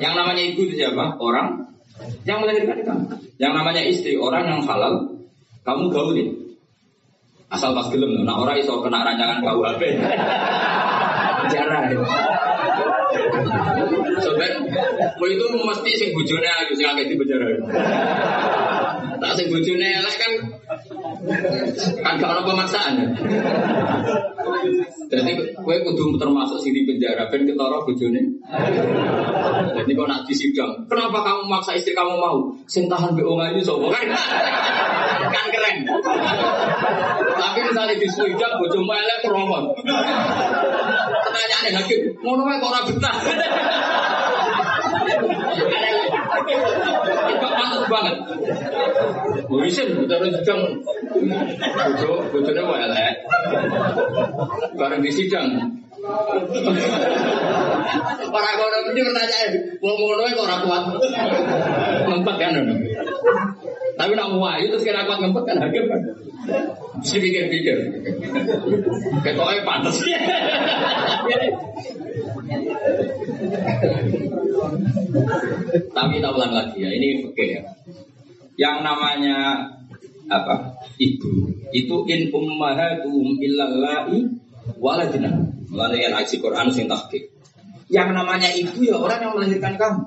Yang 0.01 0.13
namanya 0.17 0.41
ibu 0.41 0.65
itu 0.65 0.73
siapa? 0.81 1.17
Orang 1.21 1.69
yang 2.25 2.41
melahirkan 2.41 2.81
kamu. 2.81 3.05
Yang 3.37 3.53
namanya 3.53 3.81
istri, 3.85 4.17
orang 4.17 4.49
yang 4.49 4.61
halal, 4.65 5.21
kamu 5.61 5.83
gaulin. 5.93 6.29
Asal 7.53 7.77
pas 7.77 7.85
gelem, 7.93 8.25
nah 8.25 8.41
orang 8.41 8.57
iso 8.57 8.81
kena 8.81 9.05
rancangan 9.05 9.45
KUHP. 9.45 9.81
Jarang. 11.53 11.85
Sobat, 14.23 14.53
itu 15.23 15.45
mesti 15.53 15.91
sing 15.97 16.09
bojone 16.13 16.47
ayu 16.47 16.73
sing 16.73 16.87
di 17.05 17.15
penjara. 17.17 17.47
Tak 19.21 19.31
sing 19.37 19.47
bojone 19.53 19.87
elek 19.87 20.15
kan 20.17 20.33
kan 22.03 22.19
gak 22.19 22.31
ada 22.35 22.41
pemaksaan. 22.43 22.93
Jadi 25.07 25.31
kue 25.55 25.75
kudu 25.85 26.19
termasuk 26.19 26.59
sini 26.59 26.83
penjara 26.83 27.31
ben 27.31 27.47
ketara 27.47 27.79
bojone. 27.85 28.21
Jadi 29.73 29.91
kok 29.95 30.07
nak 30.09 30.21
disidang, 30.27 30.73
kenapa 30.91 31.23
kamu 31.23 31.41
maksa 31.47 31.79
istri 31.79 31.95
kamu 31.95 32.19
mau? 32.19 32.51
Sing 32.67 32.91
tahan 32.91 33.15
mbek 33.15 33.63
sapa 33.63 33.87
kan? 33.93 34.05
Kan 35.31 35.45
keren. 35.53 35.77
Tapi 37.33 37.59
misalnya 37.71 37.95
di 37.95 38.07
sidang 38.11 38.53
bojomu 38.59 38.91
elek 38.91 39.17
promot. 39.23 39.65
Pertanyaane 41.23 41.69
hakim, 41.79 42.01
ngono 42.19 42.41
wae 42.43 42.59
kok 42.59 42.71
ora 42.71 42.81
betah. 42.87 43.15
Pantas 47.73 47.89
banget. 47.89 48.15
Wisin, 49.49 50.05
terus 50.05 50.29
sidang. 50.37 50.61
Bojo, 51.73 52.11
bojone 52.29 52.61
mau 52.61 52.77
elek. 52.77 53.25
Bareng 54.77 55.01
di 55.01 55.09
sidang. 55.09 55.73
Para 58.29 58.51
kono 58.59 58.77
ini 58.93 59.01
pertanyaan, 59.01 59.51
mau 59.81 59.97
ngono 59.97 60.21
kok 60.21 60.45
ora 60.45 60.57
kuat. 60.61 60.83
Ngempet 62.05 62.35
kan. 62.37 62.61
Tapi 63.93 64.11
nak 64.13 64.29
mau 64.37 64.45
ayu 64.53 64.69
terus 64.69 64.85
kira 64.85 65.09
kuat 65.09 65.17
ngempet 65.17 65.43
kan 65.49 65.57
hakim 65.65 65.89
kan. 65.89 66.01
Mesti 67.01 67.17
pikir-pikir. 67.17 67.77
Ketoknya 69.25 69.65
pantas. 69.65 69.97
Tapi 75.93 76.15
tak 76.21 76.31
ulang 76.33 76.53
lagi 76.53 76.77
ya, 76.81 76.89
ini 76.89 77.25
oke 77.25 77.45
ya. 77.45 77.61
Yang 78.57 78.77
namanya 78.85 79.37
apa? 80.29 80.77
Ibu 80.97 81.31
itu 81.73 81.95
in 82.09 82.29
ummahatum 82.29 83.37
illallahi 83.41 84.29
waladina. 84.77 85.31
Melalui 85.73 86.05
aksi 86.05 86.37
Quran 86.37 86.69
sing 86.69 86.85
tahqiq. 86.85 87.33
Yang 87.89 88.09
namanya 88.13 88.49
ibu 88.53 88.77
ya 88.85 88.97
orang 88.97 89.19
yang 89.25 89.33
melahirkan 89.33 89.73
kamu. 89.77 90.03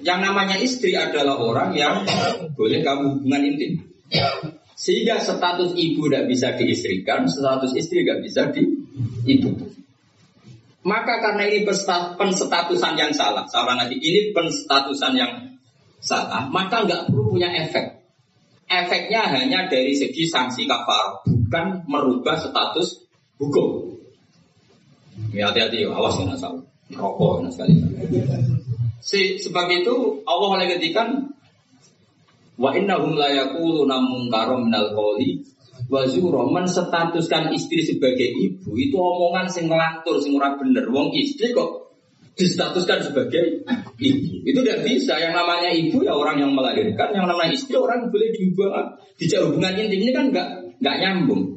Yang 0.00 0.18
namanya 0.22 0.56
istri 0.62 0.96
adalah 0.96 1.36
orang 1.36 1.74
yang 1.76 2.06
boleh 2.54 2.80
kamu 2.80 3.20
hubungan 3.20 3.42
intim. 3.42 3.72
Sehingga 4.74 5.22
status 5.22 5.74
ibu 5.74 6.06
tidak 6.06 6.30
bisa 6.30 6.54
diistrikan, 6.54 7.26
status 7.30 7.72
istri 7.74 8.06
tidak 8.06 8.22
bisa 8.22 8.50
di 8.50 8.62
ibu. 9.26 9.73
Maka 10.84 11.16
karena 11.24 11.48
ini 11.48 11.64
penstatusan 11.64 12.92
yang 13.00 13.08
salah, 13.16 13.48
salah 13.48 13.72
nanti 13.72 13.96
ini 13.96 14.36
penstatusan 14.36 15.16
yang 15.16 15.56
salah, 15.96 16.44
maka 16.52 16.84
nggak 16.84 17.08
perlu 17.08 17.32
punya 17.32 17.48
efek. 17.56 18.04
Efeknya 18.68 19.24
hanya 19.32 19.64
dari 19.68 19.96
segi 19.96 20.28
sanksi 20.28 20.68
kafar, 20.68 21.24
bukan 21.24 21.88
merubah 21.88 22.36
status 22.36 23.00
hukum. 23.40 23.96
Ya 25.32 25.48
hati-hati, 25.48 25.88
awas 25.88 26.20
ya 26.20 26.36
salah. 26.36 26.60
Rokok 26.92 27.48
sekali. 27.48 27.80
Si, 29.00 29.40
sebab 29.40 29.72
itu 29.72 30.20
Allah 30.28 30.48
oleh 30.60 30.66
ketikan 30.76 31.32
wa 32.60 32.76
innahum 32.76 33.16
la 33.16 33.32
yaquluna 33.32 34.04
munkaram 34.04 34.68
minal 34.68 34.92
qawli 34.92 35.40
Wazuro 35.84 36.48
menstatuskan 36.48 37.52
istri 37.52 37.84
sebagai 37.84 38.32
ibu 38.32 38.72
itu 38.72 38.96
omongan 38.96 39.52
sing 39.52 39.68
ngelantur 39.68 40.16
sing 40.16 40.32
ora 40.32 40.56
bener. 40.56 40.88
Wong 40.88 41.12
istri 41.12 41.52
kok 41.52 41.92
distatuskan 42.34 43.04
sebagai 43.04 43.62
ibu. 44.00 44.34
Itu 44.48 44.58
tidak 44.64 44.88
bisa. 44.88 45.20
Yang 45.20 45.34
namanya 45.36 45.70
ibu 45.70 46.00
ya 46.02 46.16
orang 46.16 46.40
yang 46.40 46.52
melahirkan, 46.56 47.12
yang 47.12 47.28
namanya 47.28 47.52
istri 47.52 47.76
orang 47.76 48.08
boleh 48.08 48.32
diubah. 48.32 48.96
Dijak 49.20 49.44
hubungan 49.46 49.76
intim 49.76 50.00
ini 50.00 50.12
kan 50.16 50.32
nggak 50.32 50.48
nggak 50.80 50.96
nyambung. 51.04 51.54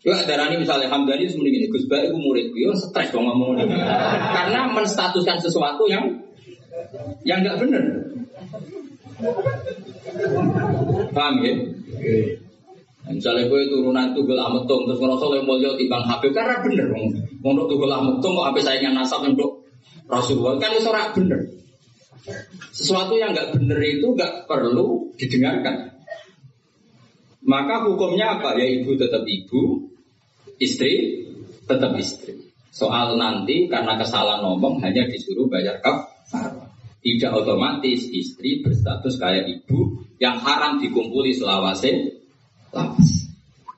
Coba 0.00 0.24
ini 0.24 0.64
misalnya 0.64 0.88
Hamdani 0.88 1.28
itu 1.28 1.36
mending 1.36 1.60
ini 1.60 1.66
Gus 1.68 1.84
Baik 1.84 2.08
itu 2.08 2.16
muridku, 2.16 2.56
ya 2.56 2.72
stres 2.72 3.12
dong 3.12 3.28
ngomong 3.28 3.60
ini. 3.60 3.76
Karena 4.32 4.72
menstatuskan 4.72 5.36
sesuatu 5.44 5.84
yang 5.92 6.08
yang 7.20 7.44
nggak 7.44 7.60
benar. 7.60 7.84
Paham 11.12 11.34
ya? 11.44 11.52
Misalnya 13.08 13.48
gue 13.48 13.60
turunan 13.72 14.12
tuh 14.12 14.28
gelah 14.28 14.52
metung 14.52 14.84
terus 14.84 15.00
ngerasa 15.00 15.24
yang 15.32 15.48
mulia 15.48 15.72
bang 15.72 16.04
Habib 16.04 16.36
karena 16.36 16.60
bener 16.60 16.86
Untuk 17.40 17.64
tuh 17.66 17.78
gelah 17.80 18.04
metung 18.04 18.36
kok 18.36 18.52
habis 18.52 18.62
sayangnya 18.68 19.00
nasab 19.00 19.24
untuk 19.24 19.64
Rasulullah 20.10 20.58
kan 20.60 20.74
itu 20.74 20.90
ora 20.90 21.14
bener. 21.14 21.40
Sesuatu 22.74 23.16
yang 23.16 23.32
nggak 23.32 23.56
bener 23.56 23.78
itu 23.80 24.06
nggak 24.12 24.44
perlu 24.50 25.14
didengarkan. 25.16 25.96
Maka 27.40 27.88
hukumnya 27.88 28.36
apa? 28.36 28.58
Ya 28.60 28.68
ibu 28.68 28.98
tetap 29.00 29.24
ibu, 29.24 29.88
istri 30.60 31.24
tetap 31.64 31.96
istri. 31.96 32.52
Soal 32.70 33.16
nanti 33.16 33.66
karena 33.66 33.96
kesalahan 33.96 34.44
ngomong 34.44 34.82
hanya 34.84 35.08
disuruh 35.08 35.48
bayar 35.48 35.80
kafar. 35.80 36.68
Tidak 37.00 37.32
otomatis 37.32 38.12
istri 38.12 38.60
berstatus 38.60 39.16
kayak 39.16 39.48
ibu 39.48 40.04
yang 40.20 40.36
haram 40.36 40.76
dikumpuli 40.76 41.32
selawase 41.32 42.19
lawas. 42.74 43.10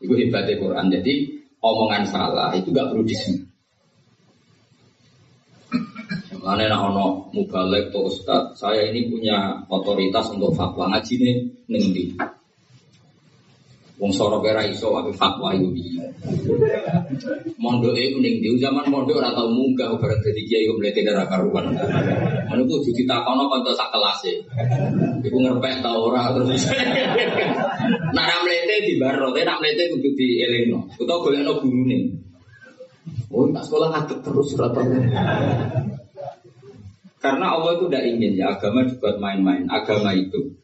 Itu 0.03 0.15
hebatnya 0.19 0.59
Quran. 0.59 0.87
Jadi 0.91 1.15
omongan 1.63 2.05
salah 2.09 2.51
itu 2.57 2.75
gak 2.75 2.91
perlu 2.91 3.05
di 3.07 3.17
sini. 3.17 3.41
Mana 6.43 6.67
nak 6.67 6.91
ono 6.91 7.31
mubalek 7.31 7.95
atau 7.95 8.11
ustad, 8.11 8.59
saya 8.59 8.91
ini 8.91 9.07
punya 9.07 9.63
otoritas 9.71 10.27
untuk 10.35 10.51
fatwa 10.59 10.91
ngaji 10.91 11.15
nih 11.23 11.37
nengi. 11.71 12.05
Wong 14.03 14.11
soro 14.11 14.43
kira 14.43 14.67
iso 14.67 14.91
tapi 14.91 15.15
fatwa 15.15 15.55
itu 15.55 15.71
dia. 15.79 16.03
Mondok 17.55 17.95
itu 17.95 18.19
ning 18.19 18.43
di 18.43 18.51
zaman 18.59 18.91
mondok 18.91 19.23
ora 19.23 19.31
tau 19.31 19.47
munggah 19.47 19.95
bareng 19.95 20.19
dadi 20.19 20.43
kiai 20.43 20.67
kok 20.67 20.83
mlete 20.83 21.07
darah 21.07 21.23
karuan. 21.31 21.71
Ngono 22.51 22.63
ku 22.67 22.83
dudu 22.83 23.07
takono 23.07 23.47
kanca 23.47 23.71
sak 23.79 23.95
kelase. 23.95 24.43
Iku 25.23 25.39
ngerpek 25.39 25.87
ta 25.87 25.95
ora 25.95 26.35
terus. 26.35 26.67
Nak 28.11 28.27
ra 28.27 28.37
mlete 28.43 28.75
di 28.91 28.99
baro, 28.99 29.31
nak 29.31 29.63
mlete 29.63 29.95
kudu 29.95 30.11
dielingno. 30.19 30.91
Utawa 30.99 31.23
golekno 31.23 31.63
gurune. 31.63 31.99
Oh, 33.31 33.47
tak 33.55 33.71
sekolah 33.71 33.89
ngadeg 33.95 34.19
terus 34.27 34.51
rata. 34.59 34.83
Karena 37.23 37.55
Allah 37.55 37.79
itu 37.79 37.87
tidak 37.87 38.05
ingin 38.11 38.35
ya 38.35 38.59
agama 38.59 38.83
dibuat 38.83 39.23
main-main. 39.23 39.71
Agama 39.71 40.11
itu 40.11 40.59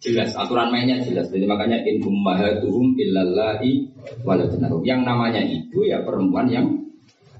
jelas 0.00 0.36
aturan 0.36 0.68
mainnya 0.72 1.00
jelas. 1.02 1.28
Jadi 1.32 1.44
makanya 1.48 1.80
in 1.84 2.02
ummahatuhum 2.04 2.96
illallahi 2.96 3.88
waladinarum. 4.22 4.84
Yang 4.84 5.00
namanya 5.04 5.42
ibu 5.42 5.84
ya 5.84 6.04
perempuan 6.04 6.46
yang 6.52 6.66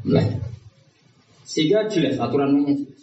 melahirkan. 0.03 0.53
Sehingga 1.47 1.87
jelas 1.89 2.17
aturan 2.17 2.57
mainnya 2.57 2.75
jelas. 2.77 3.03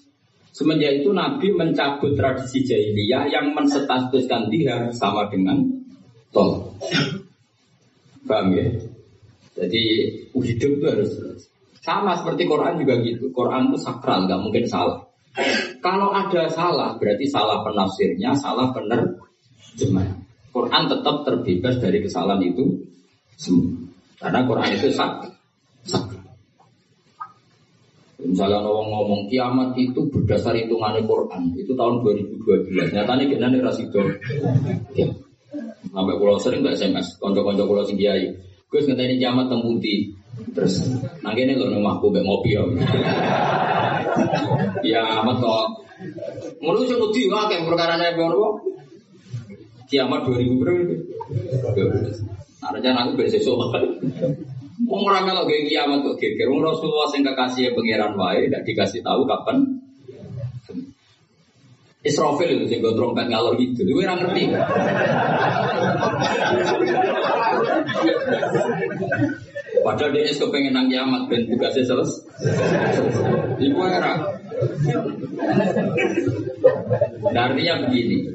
Semenjak 0.53 1.01
itu 1.01 1.09
Nabi 1.09 1.49
mencabut 1.49 2.13
tradisi 2.13 2.61
jahiliyah 2.61 3.25
yang 3.25 3.57
menstatuskan 3.57 4.53
dia 4.53 4.93
sama 4.93 5.25
dengan 5.33 5.65
tol. 6.29 6.77
Paham 8.29 8.53
ya? 8.53 8.69
Jadi 9.53 9.83
hidup 10.29 10.71
itu 10.77 10.85
harus 10.85 11.11
sama 11.81 12.15
seperti 12.15 12.45
Quran 12.45 12.79
juga 12.79 13.01
gitu. 13.01 13.33
Quran 13.33 13.73
itu 13.73 13.77
sakral, 13.81 14.29
nggak 14.29 14.41
mungkin 14.41 14.65
salah. 14.69 15.03
Kalau 15.81 16.13
ada 16.13 16.47
salah, 16.47 16.95
berarti 17.01 17.25
salah 17.27 17.65
penafsirnya, 17.65 18.37
salah 18.37 18.71
penerjemah. 19.73 20.21
Quran 20.53 20.83
tetap 20.85 21.15
terbebas 21.25 21.75
dari 21.81 21.97
kesalahan 22.05 22.41
itu 22.45 22.85
semua. 23.41 23.73
Karena 24.21 24.45
Quran 24.45 24.69
itu 24.77 24.87
sak, 24.93 25.33
sak. 25.83 26.05
Misalnya 28.23 28.63
orang 28.63 28.87
ngomong 28.87 29.21
kiamat 29.27 29.75
itu 29.75 29.99
berdasar 30.07 30.55
hitungan 30.55 30.95
Quran, 31.03 31.57
itu 31.59 31.75
tahun 31.75 32.05
2012. 32.05 32.95
Nyatanya 32.95 33.25
kita 33.27 33.45
nih 33.51 33.59
rasido. 33.59 33.99
Ya. 34.95 35.11
Sampai 35.91 36.15
pulau 36.15 36.39
sering 36.39 36.63
nggak 36.63 36.79
SMS, 36.79 37.19
konco-konco 37.19 37.67
pulau 37.67 37.83
sing 37.83 37.99
kiai. 37.99 38.31
Gus 38.71 38.87
ngeteni 38.87 39.19
kiamat 39.19 39.51
tembuti. 39.51 40.15
Terus, 40.55 40.81
nah 41.21 41.29
ini 41.37 41.53
loh 41.53 41.69
rumahku 41.69 42.09
mbak 42.09 42.25
ngopi 42.25 42.57
ya. 42.57 42.63
Ya 44.81 45.01
amat 45.21 45.37
kok. 45.43 45.67
Ngono 46.63 46.77
sing 46.87 46.97
wedi 46.97 47.29
wae 47.29 47.57
perkara 47.65 47.99
nek 47.99 48.17
ngono. 48.17 48.72
Kiamat 49.93 50.25
2000 50.25 50.57
berapa? 50.57 50.93
Artinya 52.65 53.05
aku 53.05 53.13
besok 53.13 53.45
sesuk. 53.45 53.57
Wong 54.89 55.01
ora 55.05 55.21
melok 55.21 55.45
ge 55.45 55.69
kiamat 55.69 56.01
kok 56.01 56.17
geger. 56.17 56.49
Wong 56.49 56.65
Rasulullah 56.65 57.05
sing 57.13 57.21
kekasih 57.21 57.77
pangeran 57.77 58.17
wae 58.17 58.49
ndak 58.49 58.65
dikasih 58.65 59.05
tahu 59.05 59.29
kapan. 59.29 59.77
Israfil 62.01 62.57
itu 62.57 62.65
sing 62.73 62.81
trompet 62.81 63.29
ngalor 63.29 63.53
gitu. 63.61 63.85
Kowe 63.85 64.01
ora 64.01 64.17
ngerti. 64.17 64.43
Padahal 69.83 70.09
dia 70.15 70.25
es 70.25 70.41
kepengen 70.41 70.73
nang 70.73 70.89
kiamat 70.89 71.29
dan 71.29 71.45
tugasnya 71.45 71.85
selesai. 71.85 72.25
Ibu 73.61 73.79
era. 73.85 74.13
Nah, 77.29 77.43
artinya 77.45 77.85
begini. 77.85 78.31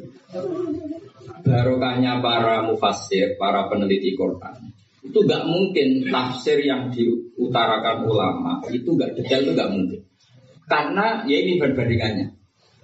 Barokahnya 1.44 2.18
para 2.18 2.66
mufassir, 2.66 3.38
para 3.38 3.70
peneliti 3.70 4.14
Quran 4.18 4.74
itu 5.08 5.18
gak 5.24 5.48
mungkin 5.48 6.04
tafsir 6.12 6.60
yang 6.60 6.92
diutarakan 6.92 8.04
ulama 8.04 8.60
itu 8.68 8.92
gak 8.98 9.16
detail 9.16 9.40
itu 9.46 9.52
gak 9.56 9.70
mungkin 9.72 10.00
karena 10.68 11.24
ya 11.24 11.36
ini 11.40 11.56
perbandingannya 11.56 12.36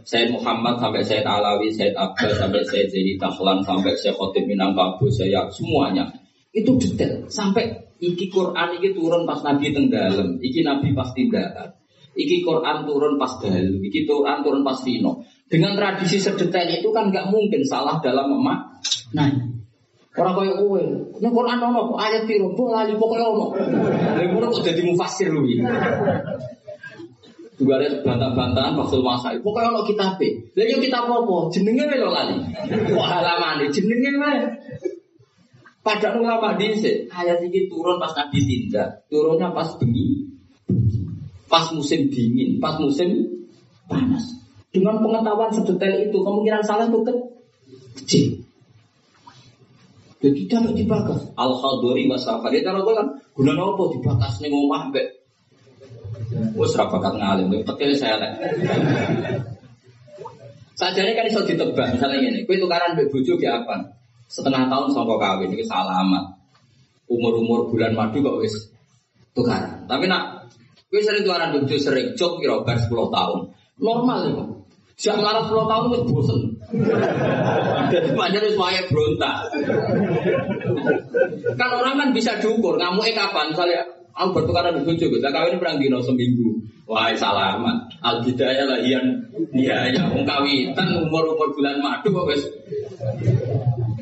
Sayyid 0.05 0.37
Muhammad 0.37 0.77
sampai 0.85 1.01
Sayyid 1.01 1.25
Alawi, 1.25 1.73
Sayyid 1.73 1.97
Abbas 1.97 2.37
sampai 2.37 2.61
Sayyid 2.69 2.93
Zaini 2.93 3.17
Tahlan 3.17 3.65
sampai 3.65 3.97
Sayyid 3.97 4.13
Khotib 4.21 4.45
Minangkabau, 4.45 5.09
saya 5.09 5.49
semuanya 5.49 6.13
itu 6.53 6.77
detail 6.77 7.25
sampai 7.33 7.89
iki 7.99 8.29
Quran 8.29 8.77
iki 8.77 8.93
turun 8.93 9.25
pas 9.25 9.41
Nabi 9.41 9.73
tenggelam, 9.73 10.39
iki 10.45 10.61
Nabi 10.61 10.93
pasti 10.93 11.27
darat. 11.33 11.73
Iki 12.15 12.47
Quran 12.47 12.87
turun 12.87 13.19
pas 13.19 13.43
dalu, 13.43 13.83
iki 13.83 14.07
Quran 14.07 14.47
turun 14.47 14.63
pas 14.63 14.79
Vino. 14.87 15.27
Dengan 15.55 15.79
tradisi 15.79 16.19
sedetail 16.19 16.67
itu 16.83 16.91
kan 16.91 17.15
nggak 17.15 17.31
mungkin 17.31 17.63
salah 17.63 18.03
dalam 18.03 18.27
emak. 18.27 18.83
Nah, 19.15 19.31
orang 20.19 20.35
kaya 20.35 20.53
kowe, 20.59 20.83
ini 21.15 21.29
Quran 21.31 21.63
ono 21.63 21.95
kok 21.95 22.01
ayat 22.03 22.27
piro, 22.27 22.51
mbok 22.51 22.75
lali 22.75 22.99
pokoke 22.99 23.23
ono. 23.23 23.55
Lha 24.19 24.35
ngono 24.35 24.51
kok 24.51 24.67
dadi 24.67 24.83
mufasir 24.83 25.31
iki. 25.31 25.63
Juga 27.55 27.79
ada 27.79 28.03
bantah-bantahan 28.03 28.75
Fasul 28.75 29.07
Masai. 29.07 29.39
Pokoknya 29.39 29.71
ono 29.71 29.87
kitab 29.87 30.19
Lah 30.19 30.65
yo 30.67 30.83
kitab 30.83 31.07
apa? 31.07 31.37
Jenenge 31.55 31.87
lho 31.87 32.11
lali. 32.11 32.35
Kok 32.91 33.07
halamane 33.07 33.71
jenenge 33.71 34.11
wae. 34.19 34.43
Pada 35.87 36.19
ulama 36.19 36.59
dhisik, 36.59 37.15
ayat 37.15 37.47
ini 37.47 37.71
turun 37.71 38.03
pas 38.03 38.11
Nabi 38.11 38.43
tindak, 38.43 39.07
turunnya 39.07 39.55
pas 39.55 39.69
bengi, 39.77 40.33
pas 41.47 41.69
musim 41.77 42.11
dingin, 42.11 42.57
pas 42.59 42.75
musim 42.81 43.29
panas. 43.87 44.44
Dengan 44.75 44.99
pengetahuan 44.99 45.55
sedetail 45.55 46.11
itu, 46.11 46.19
kemungkinan 46.19 46.67
salah 46.67 46.91
itu 46.91 46.99
kecil. 47.95 48.27
Jadi 50.19 50.41
tidak 50.51 50.75
dibakas. 50.75 51.31
Al 51.39 51.55
khadori 51.55 52.11
wasafar. 52.11 52.51
Dia 52.51 52.67
taruh 52.67 52.83
kan, 52.83 53.07
guna 53.39 53.55
apa 53.55 53.83
dibakas 53.95 54.43
nih 54.43 54.51
ngomah 54.51 54.91
be. 54.91 55.03
Wes 56.59 56.75
rapakat 56.75 57.15
ngalim, 57.15 57.55
tekil 57.63 57.95
saya 57.95 58.19
lah. 58.19 58.33
Sajane 60.75 61.15
kan 61.15 61.31
iso 61.31 61.47
ditebak, 61.47 61.95
misalnya 61.95 62.19
ini, 62.19 62.43
kue 62.43 62.59
tukaran 62.59 62.99
be 62.99 63.07
bojo 63.07 63.39
ke 63.39 63.47
apa? 63.47 63.95
setengah 64.29 64.67
tahun 64.67 64.89
songkok 64.93 65.21
kawin 65.21 65.53
ini 65.53 65.65
salamat 65.67 66.25
umur-umur 67.07 67.69
bulan 67.69 67.93
madu 67.93 68.25
kok 68.25 68.41
wis 68.41 68.55
tukaran 69.37 69.85
tapi 69.85 70.09
nak 70.09 70.49
wis 70.89 71.05
sering 71.05 71.23
tukaran 71.23 71.53
bojo 71.53 71.77
sering 71.77 72.17
cok 72.17 72.41
kira 72.41 72.65
bar 72.65 72.75
10 72.75 72.89
tahun 72.91 73.41
normal 73.79 74.19
ya 74.25 74.45
Siap 75.05 75.21
marah 75.21 75.45
10 75.45 75.53
tahun 75.53 75.85
wis 75.93 76.03
bosen. 76.09 76.41
Jadi 77.93 78.09
banyak 78.17 78.41
wis 78.41 78.57
wae 78.57 78.81
berontak. 78.89 79.37
kan 81.61 81.71
orang 81.77 82.01
kan 82.01 82.09
bisa 82.17 82.41
diukur, 82.41 82.81
ngamuke 82.81 83.13
kapan 83.13 83.53
misalnya 83.53 83.85
Aku 84.15 84.31
bertukaran 84.31 84.79
dengan 84.79 84.95
bojo, 84.95 85.11
kita 85.11 85.27
kawin 85.35 85.59
perang 85.59 85.83
dino 85.83 85.99
seminggu. 85.99 86.63
Wah, 86.87 87.11
salamat. 87.19 87.99
Al 87.99 88.23
bidaya 88.23 88.63
lah 88.63 88.79
ian 88.79 89.27
iya 89.51 89.91
ya, 89.91 90.07
wong 90.07 90.23
kawitan 90.23 90.87
umur 91.03 91.35
umur 91.35 91.51
bulan 91.51 91.83
madu 91.83 92.15
kok 92.15 92.31
wis 92.31 92.47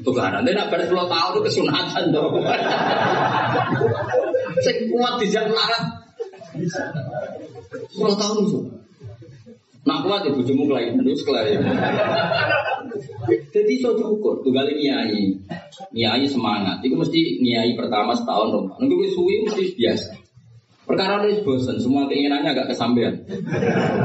tukaran. 0.05 0.45
Nak 0.45 0.69
pada 0.69 0.85
10 0.85 0.93
tahun 0.93 1.31
itu 1.33 1.41
kesunatan 1.49 2.05
dong. 2.13 2.45
Saya 4.61 4.75
kuat 4.93 5.15
di 5.17 5.27
jam 5.33 5.49
larat. 5.49 5.85
10 6.61 7.97
tahun 7.97 8.37
itu. 8.45 8.82
Nak 9.83 9.99
kuat 10.07 10.23
ya 10.23 10.31
bujumu 10.31 10.71
kelainan 10.71 11.03
terus 11.03 11.27
kelainan. 11.27 11.75
Jadi 13.51 13.75
so 13.83 13.99
tuh 13.99 14.53
kali 14.55 14.79
nyai, 14.79 15.35
nyai 15.91 16.27
semangat. 16.31 16.79
Itu 16.87 16.95
mesti 16.95 17.43
nyai 17.43 17.75
pertama 17.75 18.15
setahun 18.15 18.55
rumah. 18.55 18.77
Nunggu 18.79 19.11
suwi 19.11 19.43
mesti 19.43 19.75
biasa. 19.75 20.23
Perkara 20.83 21.23
ini 21.23 21.47
bosan, 21.47 21.79
semua 21.79 22.11
keinginannya 22.11 22.59
agak 22.59 22.75
kesampean. 22.75 23.15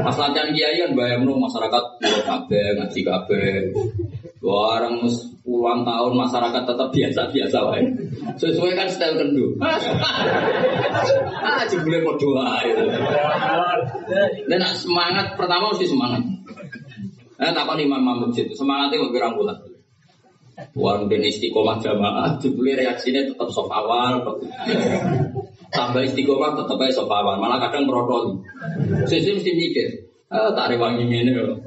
Pas 0.06 0.14
latihan 0.14 0.54
kiai 0.54 0.78
kan 0.78 0.94
bayang 0.94 1.26
masyarakat 1.26 1.84
kabe, 2.22 2.62
ngaji 2.78 3.00
kabe. 3.02 3.42
Orang 4.38 5.02
puluhan 5.42 5.82
tahun 5.82 6.12
masyarakat 6.14 6.62
tetap 6.62 6.88
biasa-biasa 6.94 7.58
wae. 7.72 7.82
Sesuai 8.38 8.78
kan 8.78 8.86
style 8.86 9.18
kendu. 9.18 9.58
ah, 11.42 11.62
jebule 11.66 11.98
doa 12.04 12.62
itu. 12.62 12.84
Dan 14.46 14.60
semangat 14.78 15.34
pertama 15.34 15.74
mesti 15.74 15.90
semangat. 15.90 16.22
Eh, 17.38 17.50
tak 17.54 17.66
imam 17.70 18.02
imam 18.02 18.30
masjid 18.30 18.50
semangatnya 18.54 18.98
mau 18.98 19.10
berang 19.14 19.34
bulan. 19.34 19.58
Tuan 20.74 21.06
dan 21.06 21.22
istiqomah 21.22 21.78
jamaah, 21.78 22.34
jebule 22.42 22.74
reaksinya 22.74 23.22
tetap 23.30 23.46
soft 23.54 23.70
awal. 23.70 24.22
Tambah 25.70 26.02
istiqomah 26.02 26.58
tetap 26.58 26.78
aja 26.82 26.94
soft 26.98 27.10
awal. 27.10 27.38
Malah 27.38 27.58
kadang 27.62 27.86
merotol. 27.86 28.42
Sesuai 29.06 29.38
mesti 29.38 29.50
mikir. 29.54 29.88
Ah, 30.30 30.50
tak 30.54 30.74
rewangi 30.74 31.08
loh. 31.34 31.58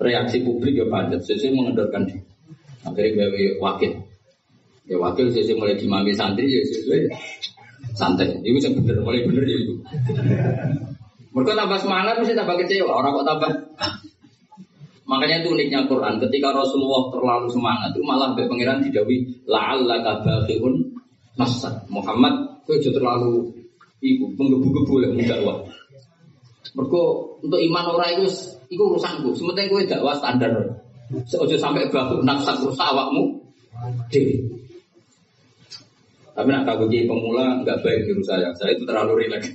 Reaksi 0.00 0.42
publik 0.42 0.78
ya 0.78 0.86
padat. 0.88 1.20
Sesuai 1.22 1.54
mengendorkan 1.54 2.08
dia. 2.08 2.20
Akhirnya 2.84 3.26
gawe 3.26 3.42
wakil. 3.60 3.92
Ya 4.84 4.96
wakil 5.00 5.32
sesuai 5.32 5.56
mulai 5.56 5.76
dimami 5.76 6.12
santri 6.12 6.50
ya 6.50 6.60
sesuai 6.64 7.08
santai. 7.96 8.40
Itu 8.44 8.58
yang 8.60 8.74
bener, 8.80 9.00
mulai 9.00 9.24
bener 9.24 9.44
ya 9.44 9.56
itu. 9.56 9.74
Mereka 11.34 11.52
tambah 11.58 11.78
semangat 11.82 12.14
mesti 12.22 12.34
tambah 12.38 12.56
kecewa. 12.62 12.92
Orang 12.94 13.18
kok 13.18 13.26
tambah 13.26 13.50
Makanya 15.04 15.44
itu 15.44 15.52
uniknya 15.52 15.84
Quran. 15.84 16.16
Ketika 16.16 16.48
Rasulullah 16.56 17.12
terlalu 17.12 17.48
semangat, 17.52 17.92
itu 17.92 18.00
malah 18.00 18.32
sampai 18.32 18.48
pangeran 18.48 18.80
didawi 18.80 19.16
la'alla 19.44 20.00
kabaqiun 20.00 20.80
nafsa. 21.36 21.84
Muhammad, 21.92 22.64
itu 22.64 22.88
terlalu 22.88 23.52
ibu 24.00 24.32
menggebu-gebu 24.32 24.94
lah 25.04 25.10
dakwah. 25.28 25.56
Mereka 26.74 27.02
untuk 27.44 27.60
iman 27.60 27.84
orang 27.94 28.10
itu 28.16 28.26
itu 28.70 28.82
urusanku. 28.82 29.32
Sementara 29.36 29.68
gue 29.68 29.80
dakwah 29.88 30.14
standar. 30.16 30.52
Seojo 31.28 31.56
sampai 31.60 31.88
bahu 31.92 32.24
nafsa 32.24 32.56
rusak 32.58 32.84
awakmu. 32.84 33.40
Dewi. 34.08 34.40
Tapi 36.34 36.48
nak 36.50 36.66
kagum 36.66 36.90
pemula 36.90 37.62
nggak 37.62 37.78
baik 37.84 38.10
menurut 38.10 38.26
saya. 38.26 38.50
Saya 38.58 38.74
itu 38.74 38.82
terlalu 38.82 39.26
rileks. 39.26 39.54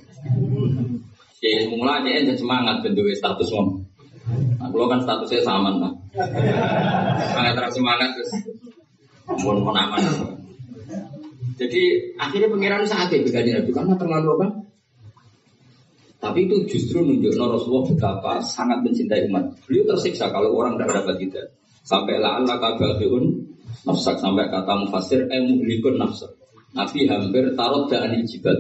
Ya 1.39 1.67
pemula 1.67 2.04
aja 2.04 2.10
yang 2.19 2.36
semangat 2.36 2.84
bentuk 2.84 3.08
status 3.15 3.52
om. 3.56 3.84
Nah, 4.60 4.67
kalau 4.69 4.88
kan 4.91 5.00
statusnya 5.02 5.41
sama 5.41 5.72
lah. 5.80 5.91
Semangat 7.32 7.54
terus 7.58 7.74
semangat 7.76 8.10
terus. 8.15 8.32
Mohon 9.43 9.58
mohon 9.63 9.78
aman. 9.78 10.02
Jadi 11.60 12.15
akhirnya 12.15 12.48
pengiran 12.48 12.88
sakit 12.88 13.19
begini 13.28 13.52
Nabi 13.60 13.72
karena 13.76 13.93
terlalu 14.00 14.28
apa? 14.39 14.48
Tapi 16.19 16.51
itu 16.51 16.55
justru 16.67 16.99
nunjuk 16.99 17.32
Rasulullah 17.39 17.88
betapa 17.88 18.43
sangat 18.43 18.84
mencintai 18.84 19.32
umat. 19.32 19.55
Beliau 19.63 19.95
tersiksa 19.95 20.27
kalau 20.36 20.51
orang 20.51 20.75
tidak 20.75 20.99
dapat 20.99 21.15
kita. 21.23 21.41
Sampai 21.88 22.19
la 22.19 22.43
Allah 22.43 22.60
kabahiun 22.60 23.39
nafsak 23.88 24.19
sampai 24.19 24.51
kata 24.51 24.73
mufasir 24.84 25.32
eh 25.32 25.39
muhlikun 25.39 25.95
nafsak. 25.95 26.36
Nabi 26.75 27.08
hampir 27.08 27.55
taruh 27.55 27.88
dan 27.88 28.13
jibal 28.27 28.53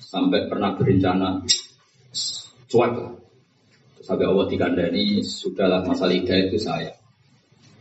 sampai 0.00 0.48
pernah 0.48 0.74
berencana 0.74 1.44
cuaca 2.72 3.14
Sampai 4.04 4.28
Allah 4.28 4.44
dikandani, 4.52 5.24
sudahlah 5.24 5.80
masalah 5.80 6.12
hidayah 6.12 6.52
itu 6.52 6.60
saya. 6.60 6.92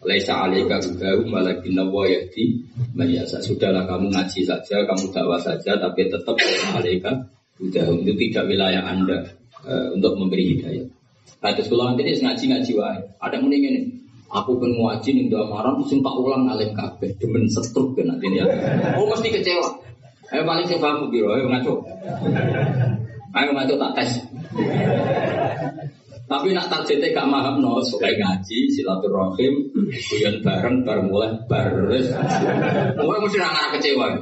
Laisa 0.08 0.48
alaika 0.48 0.80
hudahu 0.80 1.28
malakin 1.28 1.76
nawa 1.76 2.08
yahdi 2.08 2.64
Sudahlah 3.44 3.84
kamu 3.84 4.08
ngaji 4.08 4.40
saja, 4.48 4.84
kamu 4.84 5.16
dakwah 5.16 5.40
saja 5.40 5.80
Tapi 5.80 6.12
tetap 6.12 6.36
alaika 6.76 7.12
hudahu 7.60 8.02
Itu 8.06 8.14
tidak 8.18 8.50
wilayah 8.50 8.84
anda 8.86 9.22
uh, 9.66 9.94
Untuk 9.94 10.14
memberi 10.18 10.58
hidayah. 10.58 10.86
Nah 11.44 11.52
terus 11.54 11.68
kalau 11.68 11.92
nanti 11.92 12.08
ngaji-ngaji 12.24 12.72
wae. 12.78 13.00
Ada 13.20 13.38
yang 13.38 13.52
ini 13.52 13.82
Aku 14.34 14.58
kan 14.58 14.72
ngaji 14.74 15.30
udah 15.30 15.46
marah 15.46 15.74
Terus 15.78 16.02
tak 16.02 16.16
ulang 16.18 16.50
alim 16.50 16.74
kabeh 16.74 17.14
Demen 17.22 17.46
setruk 17.46 17.94
kan 17.94 18.10
nanti 18.10 18.34
ya 18.34 18.46
Oh 18.98 19.06
mesti 19.06 19.30
kecewa. 19.30 19.84
Ayo 20.34 20.50
paling 20.50 20.66
saya 20.66 20.82
paham 20.82 21.14
biro, 21.14 21.30
ayo 21.36 21.46
ngaco. 21.46 21.86
Ayo 23.38 23.50
ngaco 23.54 23.74
tak 23.78 23.92
tes 24.02 24.12
tapi 26.34 26.50
nak 26.50 26.66
targetnya 26.66 27.14
gak 27.14 27.30
maham 27.30 27.62
no, 27.62 27.78
suka 27.86 28.10
ngaji, 28.10 28.66
silaturahim, 28.74 29.70
kuyon 30.10 30.42
bareng, 30.42 30.82
bareng 30.82 31.06
mulai 31.14 31.30
baris. 31.46 32.10
Mulai 32.98 33.22
mesti 33.22 33.38
nggak 33.38 33.70
kecewa. 33.78 34.18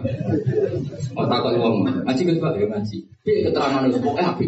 Mau 1.15 1.24
takut 1.32 1.56
uang, 1.56 1.88
ngaji 2.04 2.21
kan 2.28 2.36
pak, 2.43 2.60
ya 2.60 2.67
ngaji. 2.67 2.97
Dia 3.24 3.47
keterangan 3.47 3.88
itu 3.88 4.00
pokoknya 4.04 4.28
api. 4.36 4.45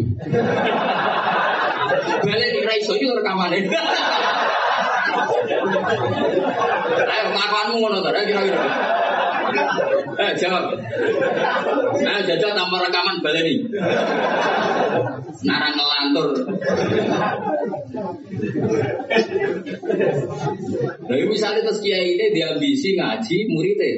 Balik 2.28 2.48
di 2.52 2.60
raiso 2.68 2.92
itu 3.00 3.16
rekaman 3.16 3.56
ini. 3.56 3.72
Ayo 7.00 7.24
kelakuanmu 7.32 7.76
ngono 7.80 7.96
tuh, 8.04 8.12
kira-kira. 8.12 8.60
Eh 10.20 10.32
jawab. 10.36 10.76
Nah 11.96 12.20
jajal 12.28 12.52
tanpa 12.52 12.76
rekaman 12.84 13.24
balik 13.24 13.40
nih. 13.40 13.56
Narang 15.44 15.74
ngelantur. 15.76 16.30
Nah, 21.04 21.16
misalnya 21.28 21.60
terus 21.64 21.80
kiai 21.84 22.16
ini 22.16 22.26
diambisi 22.34 22.96
ngaji 22.98 23.36
muridnya 23.50 23.90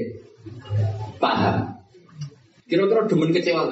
paham. 1.18 1.76
Kira-kira 2.66 3.06
demen 3.06 3.30
kecewa. 3.30 3.64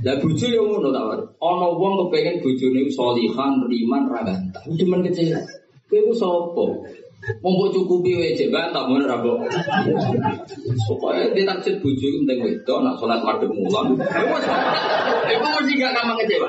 Lah 0.00 0.16
bojo 0.18 0.46
yo 0.48 0.62
ngono 0.64 0.90
ta, 0.90 1.00
Ana 1.38 1.68
wong 1.76 2.08
kepengin 2.08 2.40
bojone 2.40 2.88
solihan, 2.88 3.62
riman, 3.68 4.08
ra 4.08 4.24
ganteng. 4.26 4.74
Demen 4.74 5.06
kecewa. 5.06 5.38
Kowe 5.90 6.00
ku 6.06 6.12
sapa? 6.14 6.64
Mau 7.44 7.68
cukupi 7.68 8.16
wae 8.16 8.32
bantah 8.48 8.88
mau 8.88 8.96
rabok. 8.96 9.44
Supaya 10.88 11.28
dia 11.36 11.44
target 11.44 11.76
buju 11.84 12.24
penting 12.24 12.38
itu 12.48 12.74
nak 12.80 12.96
sholat 12.96 13.20
madem 13.20 13.52
mulan. 13.52 13.92
Itu 15.28 15.46
mesti 15.52 15.72
gak 15.76 15.92
gampang 16.00 16.16
kecewa. 16.24 16.48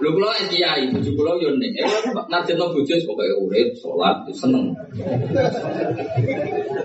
Lu 0.00 0.08
kalau 0.16 0.32
kiai 0.48 0.88
buju 0.88 1.10
pulau 1.12 1.36
yo 1.36 1.52
ning. 1.60 1.76
Eh 1.76 1.84
target 2.32 2.56
no 2.56 2.72
buju 2.72 2.96
pokoknya 3.04 3.36
urip 3.36 3.68
sholat 3.76 4.16
seneng. 4.32 4.72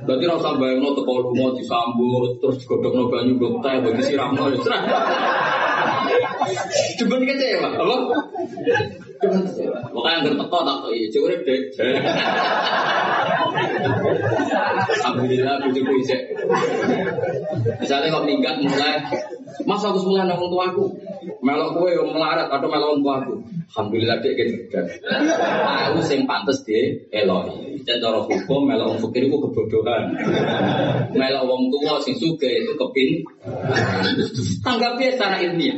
Berarti 0.03 0.25
rasa 0.27 0.59
bayang 0.59 0.83
no 0.83 0.91
teko 0.91 1.31
mau 1.31 1.55
disambut 1.55 2.43
terus 2.43 2.59
digodok 2.59 2.91
no 2.91 3.03
banyu 3.07 3.39
blok 3.39 3.63
teh 3.63 3.79
bagi 3.79 4.03
siram 4.03 4.35
no. 4.35 4.51
Cuma 6.99 7.15
kecewa, 7.23 7.69
apa? 7.71 7.95
Makanya 9.93 10.17
nggak 10.23 10.35
teko 10.39 10.57
tak 10.63 10.75
kok 10.83 10.91
iya, 10.91 11.07
coba 11.13 11.27
deh. 11.47 11.61
Alhamdulillah 15.03 15.55
bujuk 15.67 15.83
bisa. 15.99 16.17
Misalnya 17.79 18.13
kau 18.13 18.23
minggat 18.25 18.55
mulai, 18.59 18.99
masa 19.67 19.91
aku 19.93 19.99
semula 20.01 20.25
nang 20.25 20.39
tua 20.39 20.71
aku, 20.71 20.89
melok 21.43 21.69
kue 21.77 21.91
yang 21.93 22.09
melarat 22.11 22.47
atau 22.49 22.67
melok 22.67 22.99
tua 22.99 23.13
aku. 23.23 23.33
Alhamdulillah 23.73 24.17
dia 24.21 24.37
gitu. 24.37 24.79
Aku 25.89 25.99
sing 26.05 26.25
pantas 26.29 26.61
dia 26.65 26.93
eloi. 27.09 27.79
Cara 27.83 28.19
hukum 28.23 28.69
melok 28.69 29.01
fakir 29.01 29.27
itu 29.27 29.37
kebodohan. 29.37 30.13
Melok 31.13 31.43
wong 31.47 31.71
tua 31.73 31.99
sing 32.01 32.15
suka 32.17 32.47
itu 32.47 32.73
kepin. 32.75 33.09
Tanggapnya 34.63 35.15
secara 35.15 35.37
ilmiah. 35.43 35.77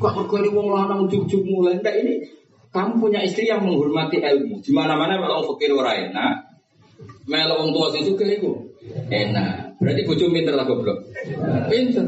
Kok 0.00 0.32
ini 0.40 0.48
wong 0.52 0.72
lanang 0.72 1.04
ujug-ujug 1.04 1.42
mulai 1.44 1.76
enggak 1.76 1.96
ini 2.00 2.24
kamu 2.72 3.00
punya 3.00 3.20
istri 3.24 3.48
yang 3.48 3.64
menghormati 3.64 4.20
ilmu. 4.20 4.60
Di 4.60 4.72
mana-mana 4.72 5.16
kalau 5.20 5.44
fakir 5.52 5.72
ora 5.72 5.96
enak. 5.96 6.56
Melo 7.26 7.58
wong 7.60 7.74
tua 7.74 7.90
sing 7.92 8.04
sugih 8.06 8.38
iku 8.38 8.52
enak. 9.10 9.76
Berarti 9.76 10.08
bojo 10.08 10.32
pinter 10.32 10.56
lah 10.56 10.64
goblok. 10.64 11.04
Pinter. 11.68 12.06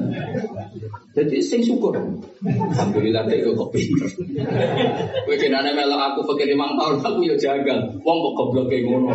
Jadi 1.13 1.37
sing 1.45 1.61
syukur. 1.61 1.93
Alhamdulillah 2.41 3.29
dek 3.29 3.45
kok 3.53 3.69
pinter. 3.69 4.09
Kowe 5.29 5.37
jenenge 5.37 5.77
melo 5.77 5.97
aku 6.01 6.25
fakir 6.33 6.57
5 6.57 6.57
tahun 6.57 6.97
aku 7.05 7.21
ya 7.29 7.37
jagal. 7.37 7.79
Wong 8.01 8.17
kok 8.25 8.35
goblok 8.37 8.73
kayak 8.73 8.89
ngono. 8.89 9.13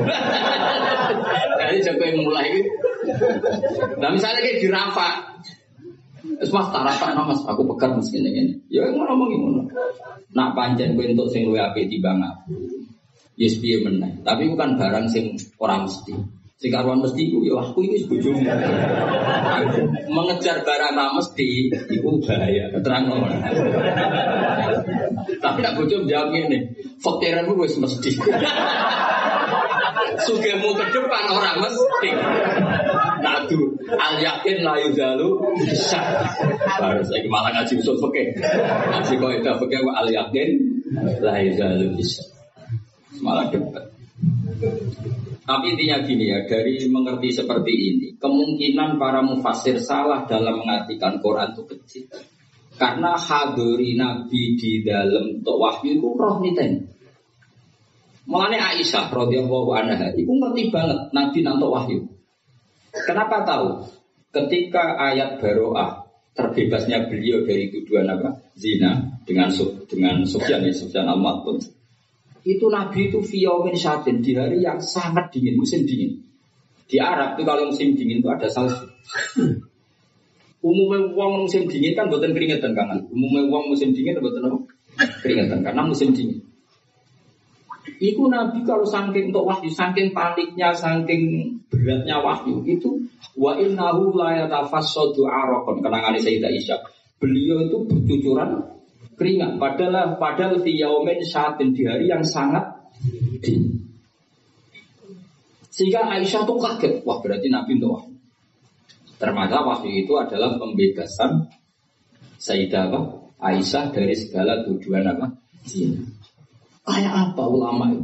Jadi 1.57 1.77
jago 1.81 2.05
mulai. 2.21 2.61
Nah 3.97 4.09
misalnya 4.13 4.39
kayak 4.43 4.59
dirafa, 4.61 5.32
Wis 6.39 6.51
mas 6.53 6.67
tak 6.73 6.83
rasakno 6.87 7.29
mas 7.29 7.41
aku 7.45 7.61
pekat 7.73 7.97
mas 7.97 8.07
ngene 8.09 8.29
ngene. 8.33 8.53
Ya 8.71 8.89
ngono 8.89 9.13
ngomong 9.13 9.29
ngono. 9.41 9.61
Nak 10.33 10.49
pancen 10.57 10.97
kowe 10.97 11.05
entuk 11.05 11.29
sing 11.29 11.45
luwih 11.45 11.61
apik 11.61 11.89
timbang 11.91 12.23
aku. 12.23 12.57
Yes 13.37 13.57
piye 13.57 13.81
meneh. 13.81 14.21
Tapi 14.21 14.49
bukan 14.49 14.77
barang 14.77 15.05
sing 15.09 15.37
ora 15.57 15.81
mesti. 15.81 16.13
Sing 16.61 16.69
karuan 16.71 17.03
mesti 17.03 17.27
iku 17.27 17.43
ya 17.43 17.59
aku 17.59 17.83
iki 17.83 18.07
bojomu. 18.07 18.39
Mengejar 20.09 20.63
barang 20.63 20.93
ra 20.95 21.11
mesti 21.11 21.73
iku 21.91 22.09
bahaya. 22.23 22.71
Terang 22.79 23.03
ngomong. 23.09 23.33
Tapi 25.43 25.59
nak 25.59 25.75
bojo 25.75 26.07
jawab 26.07 26.31
ngene. 26.31 26.77
Fakiranmu 27.03 27.59
wis 27.59 27.75
mesti. 27.77 28.15
Sugemu 30.23 30.69
ke 30.77 30.85
depan 30.93 31.25
orang 31.35 31.57
mesti. 31.67 32.09
Nadu 33.23 33.75
al 33.95 34.15
yakin 34.19 34.63
la 34.63 34.79
yuzalu 34.79 35.57
bisa. 35.59 35.99
Baru 36.79 37.03
saya 37.03 37.23
malah 37.27 37.51
ngaji 37.55 37.73
usul 37.79 37.99
fikih. 37.99 38.35
Ngaji 38.91 39.13
kok 39.19 39.32
itu 39.39 39.51
fikih 39.63 39.80
al 39.91 40.07
yakin 40.07 40.49
la 41.23 41.36
yuzalu 41.43 41.95
bisa. 41.99 42.23
Malah 43.23 43.47
debat. 43.51 43.93
Tapi 45.43 45.75
intinya 45.75 45.99
gini 46.07 46.32
ya, 46.32 46.47
dari 46.47 46.88
mengerti 46.88 47.36
seperti 47.36 47.73
ini, 47.75 48.07
kemungkinan 48.15 48.95
para 48.95 49.19
mufasir 49.19 49.75
salah 49.75 50.23
dalam 50.23 50.63
mengartikan 50.63 51.19
Quran 51.19 51.51
itu 51.51 51.63
kecil. 51.67 52.05
Karena 52.80 53.19
hadiri 53.19 53.99
Nabi 53.99 54.55
di 54.55 54.82
dalam 54.82 55.43
wahyu 55.43 55.99
itu 55.99 56.07
roh 56.15 56.39
niten. 56.39 56.88
Mulanya 58.23 58.71
Aisyah 58.71 59.11
radhiyallahu 59.11 59.67
anha 59.75 60.15
itu 60.15 60.32
ngerti 60.32 60.71
banget 60.71 61.11
Nabi 61.11 61.39
nantok 61.43 61.69
wahyu. 61.75 61.99
Kenapa 62.93 63.41
tahu? 63.41 63.89
Ketika 64.29 65.01
ayat 65.01 65.41
baroah 65.41 66.05
terbebasnya 66.37 67.09
beliau 67.09 67.41
dari 67.41 67.73
tuduhan 67.73 68.09
apa? 68.09 68.37
Zina 68.53 69.21
dengan 69.25 69.49
dengan 69.89 70.21
Sufyan 70.29 70.61
ya 70.61 70.73
Sufyan 70.73 71.09
al 71.09 71.17
itu 72.43 72.67
Nabi 72.67 73.07
itu 73.07 73.23
fiomin 73.23 73.71
syatin 73.71 74.19
di 74.19 74.35
hari 74.35 74.59
yang 74.59 74.75
sangat 74.83 75.31
dingin 75.31 75.55
musim 75.55 75.87
dingin. 75.87 76.19
Di 76.91 76.99
Arab 76.99 77.39
itu 77.39 77.47
kalau 77.47 77.71
musim 77.71 77.95
dingin 77.95 78.19
itu 78.19 78.27
ada 78.27 78.51
salju. 78.51 78.83
Umumnya 80.63 81.11
uang 81.15 81.47
musim 81.47 81.67
dingin 81.71 81.95
kan 81.95 82.07
buatan 82.07 82.31
keringetan 82.31 82.71
kangen 82.71 83.07
umumnya 83.11 83.47
uang 83.51 83.71
musim 83.71 83.95
dingin 83.95 84.19
buatan 84.19 84.47
apa? 84.47 84.57
Keringetan 85.23 85.59
karena 85.63 85.81
musim 85.87 86.11
dingin 86.11 86.39
Iku 87.99 88.29
Nabi 88.29 88.63
kalau 88.63 88.85
saking 88.85 89.33
untuk 89.33 89.45
wahyu, 89.49 89.69
saking 89.69 90.15
paniknya, 90.15 90.73
saking 90.73 91.53
beratnya 91.67 92.21
wahyu 92.21 92.63
itu 92.65 93.05
wa 93.37 93.57
innahu 93.57 94.13
la 94.13 94.45
yatafassadu 94.45 95.25
araqan 95.25 95.81
kenangan 95.81 96.17
Sayyidah 96.17 96.51
Isya. 96.53 96.77
Beliau 97.17 97.65
itu 97.65 97.77
bercucuran 97.87 98.61
keringat 99.15 99.61
padahal 99.61 100.17
padahal 100.17 100.59
di 100.61 100.81
yaumin 100.81 101.21
syatin 101.21 101.71
di 101.73 101.85
hari 101.85 102.09
yang 102.09 102.25
sangat 102.25 102.65
dingin. 103.41 103.83
Sehingga 105.73 106.05
Aisyah 106.05 106.45
tuh 106.45 106.61
kaget, 106.61 107.01
wah 107.01 107.17
berarti 107.17 107.49
Nabi 107.49 107.81
untuk 107.81 107.97
wahyu. 107.97 108.13
Ternyata 109.17 109.57
wahyu 109.65 110.05
itu 110.05 110.13
adalah 110.19 110.61
pembebasan 110.61 111.49
Sayyidah 112.37 112.93
Aisyah 113.41 113.89
dari 113.89 114.13
segala 114.13 114.61
tujuan 114.67 115.03
apa? 115.09 115.33
Zina. 115.65 116.22
Kayak 116.84 117.13
apa 117.31 117.43
ulama 117.47 117.95
itu? 117.95 118.03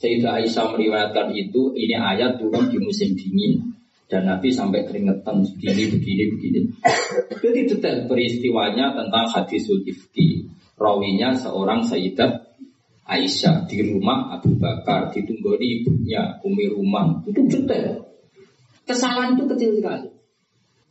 Sayyidah 0.00 0.42
Aisyah 0.42 0.74
meriwayatkan 0.74 1.32
itu, 1.32 1.72
ini 1.76 1.94
ayat 1.96 2.40
turun 2.40 2.68
di 2.68 2.80
musim 2.80 3.14
dingin. 3.14 3.72
Dan 4.04 4.28
Nabi 4.28 4.52
sampai 4.52 4.84
keringetan 4.84 5.48
begini, 5.56 5.96
begini, 5.96 6.22
begini. 6.36 6.60
Jadi 7.40 7.60
detail 7.72 8.04
peristiwanya 8.04 8.92
tentang 8.92 9.28
hadisul 9.32 9.80
ifki. 9.84 10.44
Rawinya 10.76 11.32
seorang 11.38 11.86
Sayyidah 11.86 12.44
Aisyah 13.04 13.68
di 13.68 13.84
rumah 13.84 14.32
Abu 14.32 14.56
Bakar, 14.56 15.12
ditunggoni 15.12 15.84
ibunya, 15.84 16.40
Umi 16.40 16.72
Ruman. 16.72 17.24
Itu 17.28 17.44
detail. 17.48 18.08
Kesalahan 18.84 19.36
itu 19.36 19.44
kecil 19.48 19.76
sekali. 19.76 20.08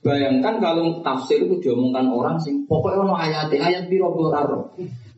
Bayangkan 0.04 0.60
kalau 0.60 1.00
tafsir 1.00 1.48
itu 1.48 1.64
diomongkan 1.64 2.12
orang 2.12 2.36
sing 2.36 2.68
pokoknya 2.68 3.08
orang 3.08 3.20
ayat 3.24 3.48
ayat 3.56 3.88
biro 3.88 4.12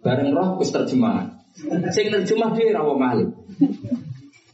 bareng 0.05 0.29
roh 0.29 0.49
terjemahan. 0.61 1.34
Sing 1.95 2.05
nerjemah 2.11 2.51
dia 2.51 2.75
rawa 2.75 2.99
malih. 2.99 3.31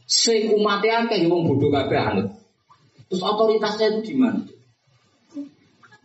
Sing 0.06 0.54
umatnya 0.54 1.06
akeh 1.06 1.26
yang 1.26 1.42
bodoh 1.42 1.70
kabeh 1.72 1.98
anut. 1.98 2.28
Terus 3.10 3.22
otoritasnya 3.26 3.98
itu 3.98 4.00
di 4.12 4.14
mana? 4.16 4.40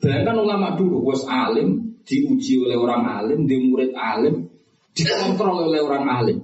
Bayangkan 0.04 0.38
ulama 0.43 0.76
dulu, 0.76 1.08
was 1.08 1.24
alim, 1.24 2.00
diuji 2.04 2.62
oleh 2.62 2.78
orang 2.78 3.04
alim, 3.08 3.48
di 3.48 3.56
murid 3.58 3.95
alim, 3.95 4.52
dikontrol 4.91 5.72
oleh 5.72 5.82
orang 5.82 6.06
alim. 6.06 6.38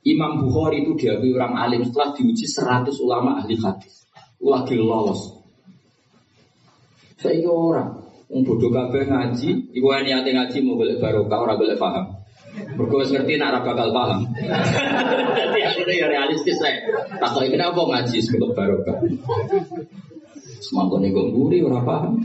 Imam 0.00 0.40
Bukhari 0.44 0.84
itu 0.84 0.96
diakui 0.96 1.32
orang 1.36 1.56
alim 1.56 1.84
setelah 1.84 2.12
diuji 2.16 2.46
100 2.48 2.92
ulama 3.04 3.40
ahli 3.40 3.56
hadis. 3.56 4.08
Lagi 4.40 4.76
lolos. 4.76 5.40
Saya 7.20 7.44
orang, 7.52 8.00
Wong 8.30 8.46
bodoh 8.46 8.70
kabeh 8.70 9.10
ngaji, 9.10 9.74
iku 9.74 9.86
niate 9.90 10.30
ngaji 10.30 10.56
mau 10.62 10.78
boleh 10.78 11.02
barokah 11.02 11.38
ora 11.42 11.54
boleh 11.58 11.74
paham. 11.74 12.19
Mergo 12.74 12.96
ngerti 13.02 13.34
nak 13.36 13.48
ora 13.52 13.60
bakal 13.66 13.88
paham. 13.92 14.20
Dadi 15.36 15.60
akhirnya 15.60 15.94
ya 15.94 16.06
realistis 16.08 16.56
saya. 16.56 16.80
Tak 17.18 17.30
tahu 17.34 17.46
kenapa 17.50 17.76
ngaji 17.76 18.16
sebelum 18.22 18.50
barokah. 18.56 18.96
Semangkone 20.60 21.12
kok 21.12 21.26
mburi 21.30 21.58
ora 21.60 21.80
paham. 21.82 22.20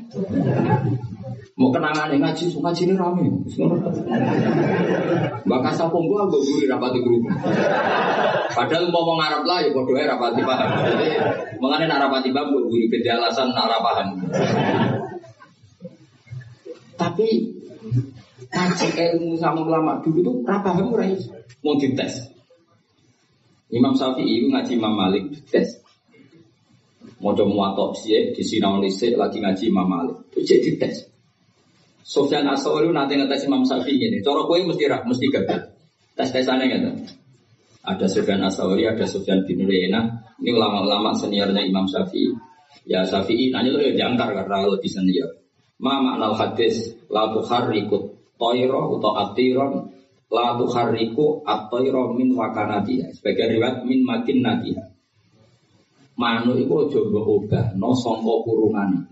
Mau 1.55 1.71
kenangan 1.71 2.11
ngaji, 2.11 2.51
so 2.51 2.59
ngaji 2.59 2.84
ini 2.84 2.99
rame. 2.99 3.32
Bakal 5.47 5.71
sapung 5.71 6.11
gua 6.11 6.28
guri 6.28 6.67
rapati 6.67 6.99
guru. 6.99 7.32
Padahal 8.51 8.91
mau 8.91 9.07
ngomong 9.07 9.23
Arab 9.23 9.43
lah 9.47 9.63
ya 9.63 9.71
bodoh 9.71 9.95
rapati 9.95 10.43
paham. 10.43 10.69
Mengenai 11.63 11.88
nak 11.88 12.01
rapati 12.07 12.36
babu 12.36 12.67
guri 12.67 12.91
beda 12.91 13.23
alasan 13.23 13.55
nak 13.55 13.71
paham. 13.80 14.07
Tapi 16.95 17.55
ngaji 18.52 18.88
ilmu 18.93 19.38
sama 19.38 19.62
ulama 19.64 20.02
dulu 20.02 20.20
itu 20.22 20.32
apa 20.46 20.76
kamu 20.76 20.93
rai 20.98 21.16
mau 21.62 21.78
dites. 21.78 22.34
Imam 23.74 23.98
Syafi'i 23.98 24.46
itu 24.46 24.48
ngaji 24.54 24.72
Imam 24.78 24.93
Malik 24.93 25.24
dites. 25.34 25.86
Mau 27.24 27.34
muatok 27.34 27.96
sih 27.98 28.36
di 28.36 28.43
sinau 28.43 28.78
lisik 28.84 29.16
lagi 29.16 29.39
ngaji 29.41 29.72
Imam 29.72 29.88
Malik 29.88 30.18
itu 30.36 30.46
jadi 30.46 30.72
tes. 30.78 31.08
Sofyan 32.06 32.46
Asawari 32.46 32.91
nanti 32.93 33.18
ngetes 33.18 33.50
Imam 33.50 33.66
Syafi'i 33.66 33.98
ini. 33.98 34.22
Cara 34.22 34.46
kue 34.46 34.62
mesti 34.62 34.86
rak, 34.86 35.10
mesti 35.10 35.26
gagal. 35.32 35.74
Tes 36.14 36.30
tesannya 36.30 36.70
gitu. 36.70 36.89
Ada 37.82 38.06
Sofyan 38.06 38.46
Asawari, 38.46 38.86
ada 38.86 39.10
Sofyan 39.10 39.41
bin 39.48 39.66
Uyainah. 39.66 40.38
Ini 40.38 40.54
ulama-ulama 40.54 41.18
seniornya 41.18 41.66
Imam 41.66 41.89
Syafi'i. 41.89 42.30
Ya 42.86 43.02
Syafi'i 43.02 43.50
nanya 43.50 43.74
lo 43.74 43.82
ya 43.82 43.96
jangkar 43.98 44.38
karena 44.38 44.70
lebih 44.70 44.91
senior. 44.91 45.34
Ma 45.82 46.00
makna 46.00 46.32
hadis 46.38 46.93
la 47.10 47.34
tukharriku 47.34 48.14
toiro 48.36 48.99
atau 48.99 49.11
atiron 49.15 49.73
la 50.31 50.57
tukharriku 50.59 51.43
atoiro 51.45 52.15
min 52.15 52.36
wakanatiha. 52.36 53.15
Sebagai 53.15 53.55
riwayat 53.55 53.88
min 53.88 54.01
makin 54.03 54.38
natiha. 54.43 54.83
Manuk 56.15 56.55
itu 56.55 56.75
coba 56.95 57.19
ubah 57.27 57.65
no 57.75 57.91
songko 57.91 58.47
kurungan. 58.47 59.03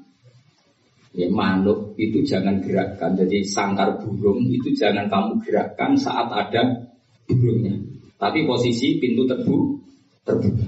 Ya 1.13 1.29
manuk 1.29 1.93
itu 1.99 2.23
jangan 2.25 2.63
gerakkan. 2.63 3.13
Jadi 3.13 3.45
sangkar 3.45 4.01
burung 4.01 4.49
itu 4.49 4.73
jangan 4.73 5.11
kamu 5.11 5.43
gerakkan 5.43 5.93
saat 5.99 6.31
ada 6.31 6.89
burungnya. 7.27 7.75
Tapi 8.17 8.47
posisi 8.47 8.97
pintu 8.97 9.27
terbu 9.27 9.77
terbuka. 10.23 10.67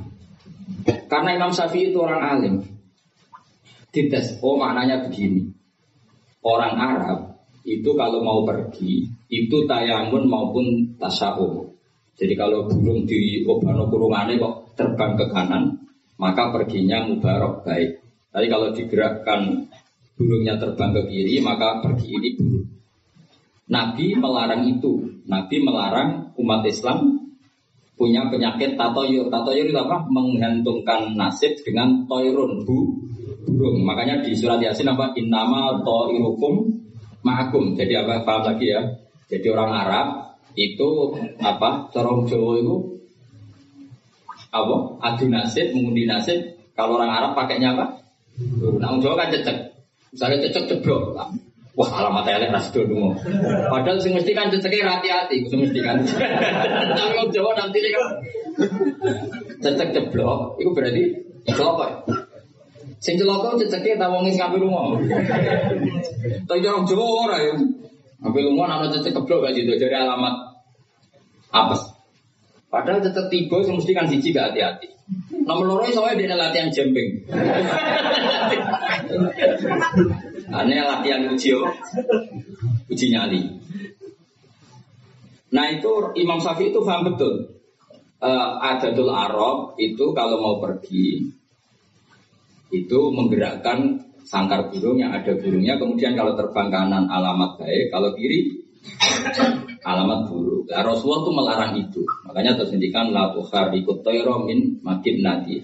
Karena 1.07 1.39
Imam 1.39 1.55
Syafi'i 1.55 1.93
itu 1.93 1.99
orang 2.01 2.21
alim. 2.21 2.55
Dites, 3.95 4.43
oh 4.43 4.59
maknanya 4.59 5.07
begini. 5.07 5.55
Orang 6.43 6.75
Arab 6.75 7.34
itu 7.65 7.89
kalau 7.97 8.21
mau 8.21 8.45
pergi 8.45 9.09
itu 9.33 9.57
tayamun 9.65 10.29
maupun 10.29 10.95
tasawuf. 11.01 11.73
Jadi 12.15 12.37
kalau 12.37 12.69
burung 12.69 13.03
di 13.03 13.43
obano 13.43 13.89
kurungannya 13.91 14.39
kok 14.39 14.77
terbang 14.77 15.17
ke 15.19 15.25
kanan, 15.33 15.75
maka 16.15 16.53
perginya 16.53 17.03
mubarok 17.03 17.65
baik. 17.65 17.99
Tapi 18.31 18.45
kalau 18.47 18.71
digerakkan 18.71 19.67
burungnya 20.15 20.55
terbang 20.55 20.95
ke 20.95 21.01
kiri, 21.11 21.43
maka 21.43 21.83
pergi 21.83 22.07
ini 22.15 22.29
burung. 22.39 22.67
Nabi 23.65 24.13
melarang 24.15 24.63
itu. 24.69 24.93
Nabi 25.25 25.57
melarang 25.57 26.37
umat 26.37 26.61
Islam 26.69 27.25
punya 27.97 28.29
penyakit 28.29 28.77
tatoyur. 28.77 29.27
Tatoyur 29.27 29.65
itu 29.67 29.79
apa? 29.81 30.05
Menggantungkan 30.07 31.17
nasib 31.17 31.57
dengan 31.65 32.05
toirun, 32.05 32.61
bu, 32.63 32.93
burung. 33.49 33.81
Makanya 33.83 34.21
di 34.21 34.37
surat 34.37 34.61
Yasin 34.61 34.93
apa? 34.93 35.17
Innama 35.17 35.81
toirukum 35.81 36.85
ma'akum. 37.25 37.73
Jadi 37.73 37.93
apa 37.97 38.21
paham 38.21 38.53
lagi 38.53 38.69
ya? 38.69 38.81
Jadi 39.25 39.47
orang 39.49 39.71
Arab 39.73 40.07
itu 40.53 41.17
apa? 41.41 41.89
Corong 41.89 42.29
Jawa 42.29 42.61
itu 42.61 42.75
apa? 44.53 44.75
Adu 45.01 45.25
nasib, 45.33 45.73
mengundi 45.73 46.05
nasib. 46.05 46.53
Kalau 46.77 47.01
orang 47.01 47.09
Arab 47.09 47.31
pakainya 47.33 47.73
apa? 47.73 48.05
Nah, 48.77 48.93
orang 48.93 49.01
Jawa 49.01 49.25
kan 49.25 49.33
cecek. 49.33 49.57
Misalnya 50.13 50.37
cecek 50.47 50.63
ceblok. 50.69 51.17
Wah, 51.75 51.91
alamat 51.91 52.23
elek 52.31 52.55
ras 52.55 52.71
dulu. 52.71 53.19
Padahal 53.67 53.99
sing 53.99 54.15
mesti 54.15 54.31
kan 54.31 54.47
ceceknya 54.47 54.95
hati-hati, 54.95 55.43
sing 55.51 55.59
mesti 55.59 55.79
kan. 55.83 55.99
Tapi 56.95 57.19
Jawa 57.35 57.51
nanti 57.51 57.83
kan 57.83 58.05
cecek 59.59 59.91
ceblok, 59.91 60.55
itu 60.55 60.71
berarti 60.71 61.03
celok? 61.51 62.07
Sing 63.05 63.21
celaka 63.21 63.53
ceceke 63.61 64.01
ta 64.01 64.09
wong 64.09 64.25
sing 64.25 64.41
ngapi 64.41 64.57
lunga. 64.57 64.97
Tapi 66.49 66.65
orang 66.65 66.89
Jawa 66.89 67.05
ora 67.29 67.37
ya. 67.37 67.53
Ngapi 68.25 68.39
lunga 68.41 68.65
ana 68.65 68.89
cecek 68.89 69.13
keblok 69.13 69.45
gak 69.45 69.53
gitu 69.53 69.77
dari 69.77 69.93
alamat 69.93 70.33
apes. 71.53 71.85
Padahal 72.73 73.05
tetep 73.05 73.29
tiba 73.29 73.61
sing 73.61 73.77
mesti 73.77 73.93
kan 73.93 74.09
siji 74.09 74.33
gak 74.33 74.49
hati-hati. 74.49 74.89
Nomor 75.45 75.69
loro 75.69 75.85
wae 75.85 76.17
dene 76.17 76.33
latihan 76.33 76.73
jemping. 76.73 77.29
Ane 80.49 80.75
latihan 80.81 81.29
uji 81.29 81.53
uji 82.89 83.05
nyali. 83.13 83.53
Nah 85.53 85.65
itu 85.69 86.09
Imam 86.17 86.41
Syafi'i 86.41 86.73
itu 86.73 86.81
paham 86.81 87.13
betul. 87.13 87.53
Uh, 88.17 88.57
adatul 88.65 89.13
Arab 89.13 89.77
itu 89.77 90.09
kalau 90.17 90.41
mau 90.41 90.57
pergi 90.57 91.29
itu 92.83 92.99
menggerakkan 93.15 94.03
sangkar 94.25 94.73
burung 94.73 94.99
yang 94.99 95.15
ada 95.15 95.31
burungnya. 95.37 95.79
Kemudian 95.79 96.17
kalau 96.17 96.35
terbang 96.35 96.67
kanan 96.73 97.07
alamat 97.07 97.61
baik, 97.61 97.93
kalau 97.93 98.11
kiri 98.17 98.65
alamat 99.85 100.27
buruk. 100.27 100.67
Nah, 100.67 100.83
Rasulullah 100.83 101.21
itu 101.23 101.31
melarang 101.31 101.73
itu. 101.79 102.01
Makanya 102.27 102.59
tersendikan 102.59 103.13
la 103.15 103.31
ikut 103.37 103.97
min 104.43 104.81
makin 104.81 105.15
nadi. 105.23 105.63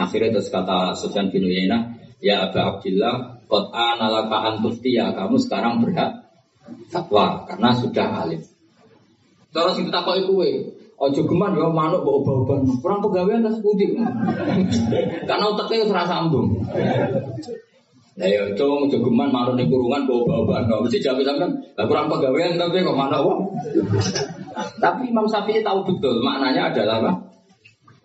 Akhirnya 0.00 0.40
terus 0.40 0.48
kata 0.48 0.96
Sufyan 0.96 1.28
bin 1.28 1.44
Uyainah, 1.44 2.00
ya 2.24 2.48
Abu 2.48 2.56
Abdullah, 2.56 3.40
Kot 3.50 3.74
analaka 3.74 4.46
antuftia, 4.46 5.10
kamu 5.10 5.42
sekarang 5.42 5.82
berhak 5.82 6.22
fatwa 6.86 7.42
karena 7.50 7.74
sudah 7.74 8.08
alim. 8.22 8.38
Terus 9.50 9.74
kita 9.82 10.06
kok 10.06 10.22
kue, 10.30 10.70
Ojo 11.00 11.24
geman 11.24 11.56
ya 11.56 11.64
manuk 11.72 12.04
bawa 12.04 12.44
bawa 12.44 12.60
Kurang 12.84 13.00
pegawai 13.00 13.40
atas 13.40 13.56
putih. 13.64 13.96
Karena 15.28 15.44
otaknya 15.48 15.88
serasa 15.88 16.20
sambung. 16.20 16.60
Nah 18.20 18.28
ya 18.28 18.52
cung 18.52 18.84
ojo 18.84 19.00
geman 19.00 19.32
manuk 19.32 19.56
di 19.56 19.64
kurungan 19.64 20.04
bawa 20.04 20.44
bawa 20.44 20.68
No, 20.68 20.84
mesti 20.84 21.00
jawab 21.00 21.24
sampean. 21.24 21.56
Lah 21.72 21.88
kurang 21.88 22.12
pegawai 22.12 22.52
tapi 22.60 22.84
kok 22.84 22.98
mana 23.00 23.16
wong. 23.24 23.48
Tapi 24.82 25.08
Imam 25.08 25.24
Syafi'i 25.24 25.64
tahu 25.64 25.88
betul 25.88 26.20
maknanya 26.20 26.68
adalah 26.68 27.00
apa? 27.00 27.12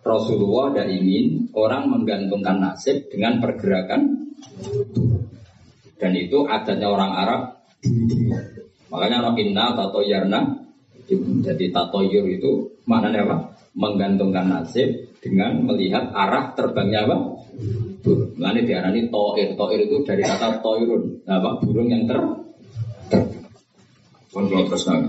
Rasulullah 0.06 0.70
tidak 0.70 0.88
ingin 0.94 1.50
orang 1.52 1.90
menggantungkan 1.90 2.62
nasib 2.62 3.10
dengan 3.10 3.42
pergerakan 3.42 4.30
dan 5.98 6.12
itu 6.14 6.46
adatnya 6.46 6.86
orang 6.86 7.12
Arab 7.12 7.40
makanya 8.86 9.34
inna 9.34 9.74
atau 9.74 10.00
yarna 10.06 10.65
jadi 11.14 11.70
tatoyur 11.70 12.26
itu 12.26 12.82
maknanya 12.84 13.22
apa? 13.30 13.36
Menggantungkan 13.76 14.50
nasib 14.50 15.14
dengan 15.22 15.62
melihat 15.62 16.10
arah 16.10 16.50
terbangnya 16.58 17.06
apa? 17.06 17.16
Burung. 18.02 18.34
Makanya 18.38 18.62
diarani 18.66 19.02
toir. 19.10 19.54
Toir 19.54 19.80
itu 19.86 20.02
dari 20.02 20.22
kata 20.26 20.58
toirun. 20.58 21.22
Apa? 21.26 21.62
Burung 21.62 21.88
yang 21.90 22.06
ter 22.10 22.18
terbang. 24.34 25.04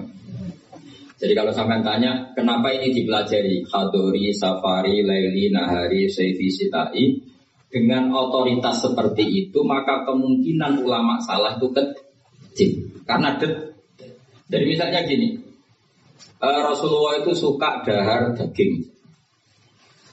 Jadi 1.17 1.33
kalau 1.33 1.49
sampai 1.49 1.81
tanya, 1.81 2.29
kenapa 2.37 2.69
ini 2.77 2.93
dipelajari? 2.93 3.65
Khadori, 3.65 4.29
Safari, 4.37 5.01
Laili, 5.01 5.49
Nahari, 5.49 6.05
Seifi, 6.05 6.53
Sitai. 6.53 7.25
Dengan 7.67 8.13
otoritas 8.15 8.79
seperti 8.79 9.27
itu, 9.27 9.59
maka 9.65 10.07
kemungkinan 10.07 10.79
ulama 10.85 11.19
salah 11.19 11.57
itu 11.57 11.67
kecil. 11.73 12.71
Karena 13.03 13.35
det. 13.35 13.75
Jadi 14.47 14.63
misalnya 14.63 15.03
gini, 15.03 15.35
uh, 16.41 16.61
Rasulullah 16.65 17.21
itu 17.21 17.33
suka 17.33 17.81
dahar 17.85 18.33
daging. 18.37 18.85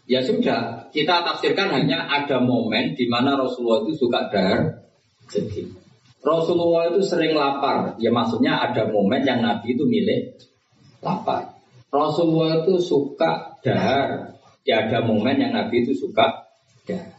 Ya 0.05 0.21
sudah, 0.21 0.93
kita 0.93 1.25
tafsirkan 1.25 1.73
hanya 1.73 2.05
ada 2.05 2.37
momen 2.41 2.93
di 2.93 3.09
mana 3.09 3.41
Rasulullah 3.41 3.89
itu 3.89 4.05
suka 4.05 4.29
dahar 4.29 4.85
daging. 5.33 5.73
Rasulullah 6.25 6.89
itu 6.89 7.05
sering 7.05 7.37
lapar, 7.37 8.01
ya 8.01 8.09
maksudnya 8.09 8.57
ada 8.57 8.89
momen 8.89 9.21
yang 9.29 9.45
Nabi 9.45 9.77
itu 9.77 9.85
milik 9.85 10.41
lapar. 11.05 11.53
Rasulullah 11.93 12.65
itu 12.65 12.81
suka 12.81 13.61
dahar, 13.61 14.33
ya 14.65 14.89
ada 14.89 15.05
momen 15.05 15.37
yang 15.37 15.53
Nabi 15.53 15.85
itu 15.85 15.93
suka 15.93 16.49
dahar. 16.89 17.13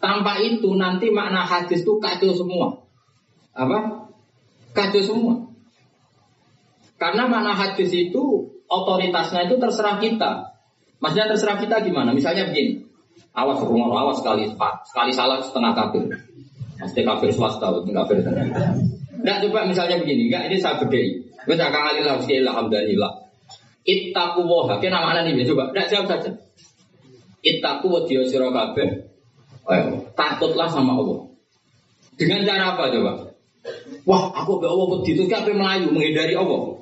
Tanpa 0.00 0.40
itu 0.40 0.72
nanti 0.80 1.12
makna 1.12 1.44
hadis 1.44 1.84
itu 1.84 2.00
kacau 2.00 2.32
semua. 2.32 2.80
Apa? 3.52 4.08
Kacau 4.72 5.04
semua. 5.04 5.49
Karena 7.00 7.24
mana 7.24 7.56
hadis 7.56 7.88
itu 7.96 8.52
otoritasnya 8.68 9.48
itu 9.48 9.56
terserah 9.56 9.96
kita. 9.96 10.52
Maksudnya 11.00 11.32
terserah 11.32 11.56
kita 11.56 11.80
gimana? 11.80 12.12
Misalnya 12.12 12.52
begini, 12.52 12.84
awas 13.32 13.64
rumah 13.64 13.88
awas 13.88 14.20
sekali 14.20 14.52
sekali 14.84 15.12
salah 15.16 15.40
setengah 15.40 15.72
kafir. 15.72 16.04
Pasti 16.76 17.00
kafir 17.00 17.32
swasta, 17.32 17.72
bukan 17.72 17.96
kafir 18.04 18.20
tengah. 18.20 18.76
Nggak 19.20 19.38
coba 19.48 19.64
misalnya 19.64 19.96
begini, 19.96 20.28
enggak 20.28 20.52
ini 20.52 20.56
saya 20.60 20.76
bedai. 20.76 21.24
Wes 21.48 21.56
akan 21.56 21.82
alillah, 21.88 22.20
alhamdulillah. 22.20 23.12
Ittaku 23.88 24.44
woha, 24.44 24.76
kena 24.76 25.00
mana 25.00 25.24
nih? 25.24 25.40
Coba, 25.48 25.72
enggak 25.72 25.88
jawab 25.88 26.06
saja. 26.12 26.36
Ittaku 27.40 27.88
wadiyo 27.88 28.28
siro 28.28 28.52
kabeh. 28.52 29.08
Takutlah 30.12 30.68
sama 30.68 31.00
Allah. 31.00 31.32
Dengan 32.20 32.44
cara 32.44 32.76
apa 32.76 32.92
coba? 32.92 33.12
Wah, 34.04 34.32
aku 34.36 34.60
be 34.60 34.68
Allah 34.68 34.86
wedi 35.00 35.16
itu 35.16 35.24
melayu 35.28 35.88
menghindari 35.92 36.36
Allah. 36.36 36.80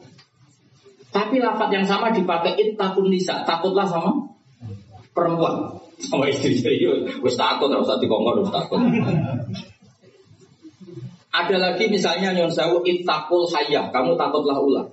Tapi 1.08 1.40
lafat 1.40 1.72
yang 1.72 1.86
sama 1.88 2.12
dipakai 2.12 2.76
takut 2.76 3.08
nisa, 3.08 3.42
takutlah 3.48 3.88
sama 3.88 4.12
perempuan. 5.16 5.80
Sama 5.98 6.30
istri 6.30 6.54
saya, 6.54 6.94
wis 7.24 7.34
takut, 7.34 7.72
harus 7.72 7.88
hati 7.90 8.06
kongkong, 8.06 8.44
harus 8.44 8.52
takut. 8.52 8.78
Ada 11.28 11.56
lagi 11.58 11.84
misalnya 11.90 12.32
nyon 12.34 12.52
sewu 12.52 12.84
itakul 12.86 13.48
hayah, 13.50 13.88
kamu 13.92 14.14
takutlah 14.14 14.56
ular. 14.58 14.86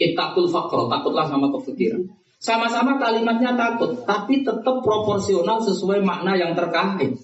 Itakul 0.00 0.50
fakro, 0.50 0.90
takutlah 0.90 1.26
sama 1.30 1.50
kefikiran. 1.54 2.02
Sama-sama 2.42 3.00
kalimatnya 3.00 3.56
takut, 3.56 4.04
tapi 4.04 4.44
tetap 4.44 4.84
proporsional 4.84 5.64
sesuai 5.64 6.04
makna 6.04 6.36
yang 6.36 6.52
terkait. 6.52 7.16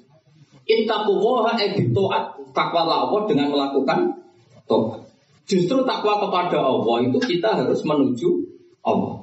Ittaqullaha 0.64 1.58
ebitoat 1.60 2.54
takwa 2.54 2.86
Allah 2.86 3.26
dengan 3.26 3.50
melakukan 3.52 4.22
tobat. 4.70 5.09
Justru 5.50 5.82
takwa 5.82 6.22
kepada 6.22 6.62
Allah 6.62 6.96
itu 7.02 7.18
kita 7.18 7.58
harus 7.58 7.82
menuju 7.82 8.30
Allah. 8.86 9.18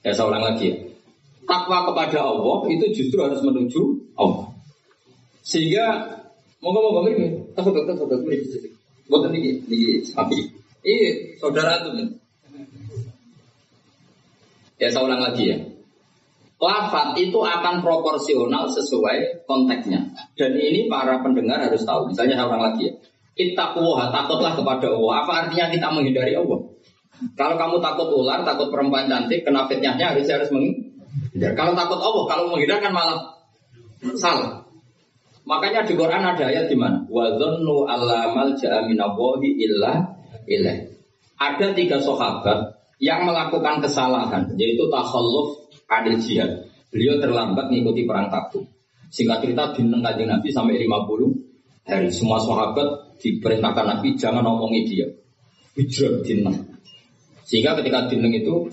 Ya 0.00 0.16
saya 0.16 0.32
ulang 0.32 0.40
lagi 0.40 0.72
ya. 0.72 0.76
Takwa 1.44 1.84
kepada 1.92 2.24
Allah 2.24 2.64
itu 2.72 2.84
justru 2.96 3.20
harus 3.20 3.44
menuju 3.44 3.82
Allah. 4.16 4.48
Sehingga 5.44 6.16
moga-moga 6.64 7.12
ini 7.12 7.44
takut 7.52 7.76
takut 7.76 8.08
takut 8.08 8.24
ini 8.24 8.72
buat 9.04 9.28
ini 9.28 9.60
ini 9.68 10.00
sapi. 10.00 10.40
Ini 10.80 11.36
saudara 11.36 11.84
tuh. 11.84 12.16
Ya 14.80 14.88
saya 14.88 15.04
ulang 15.04 15.20
lagi 15.20 15.44
ya. 15.52 15.60
Lafat 16.56 17.20
itu 17.20 17.36
akan 17.36 17.84
proporsional 17.84 18.64
sesuai 18.72 19.44
konteksnya. 19.44 20.08
Dan 20.40 20.56
ini 20.56 20.88
para 20.88 21.20
pendengar 21.20 21.60
harus 21.60 21.84
tahu. 21.84 22.08
Misalnya 22.08 22.40
saya 22.40 22.48
ulang 22.48 22.64
lagi 22.72 22.88
ya. 22.88 22.94
Ittaquwa, 23.34 24.14
takutlah 24.14 24.54
kepada 24.54 24.86
Allah. 24.94 25.14
Apa 25.26 25.32
artinya 25.46 25.66
kita 25.74 25.86
menghindari 25.90 26.38
Allah? 26.38 26.70
Kalau 27.34 27.54
kamu 27.58 27.76
takut 27.82 28.08
ular, 28.14 28.46
takut 28.46 28.70
perempuan 28.70 29.10
cantik, 29.10 29.42
kena 29.42 29.66
fitnahnya 29.66 30.14
harus 30.14 30.26
harus 30.30 30.50
menghindar. 30.54 31.52
Kalau 31.58 31.74
takut 31.74 31.98
Allah, 31.98 32.24
kalau 32.30 32.44
menghindar 32.54 32.78
kan 32.78 32.94
malah 32.94 33.18
salah. 34.14 34.66
Makanya 35.44 35.84
di 35.84 35.92
Quran 35.98 36.24
ada 36.24 36.44
ayat 36.46 36.72
di 36.72 36.76
mana? 36.78 37.04
Wa 37.10 37.36
dzannu 37.36 37.84
allamal 37.84 38.56
ja'aminallahi 38.56 39.48
illa 39.60 39.92
ilaih. 40.48 40.94
Ada 41.36 41.74
tiga 41.76 42.00
sahabat 42.00 42.80
yang 43.02 43.26
melakukan 43.26 43.82
kesalahan, 43.82 44.54
yaitu 44.56 44.86
takhalluf 44.88 45.68
adil 45.90 46.16
jihad. 46.22 46.70
Beliau 46.88 47.18
terlambat 47.18 47.68
mengikuti 47.68 48.06
perang 48.06 48.30
Tabuk. 48.30 48.64
Singkat 49.10 49.42
cerita 49.42 49.74
di 49.74 49.84
Nabi 50.24 50.48
sampai 50.54 50.78
50 50.78 51.43
hari. 51.84 52.08
Semua 52.10 52.40
sahabat 52.40 53.18
diperintahkan 53.20 53.84
Nabi 53.84 54.16
jangan 54.16 54.44
ngomongi 54.44 54.82
dia. 54.88 55.06
Hijrah 55.76 56.22
dineng. 56.24 56.74
Sehingga 57.44 57.76
ketika 57.80 58.08
dineng 58.08 58.32
itu, 58.32 58.72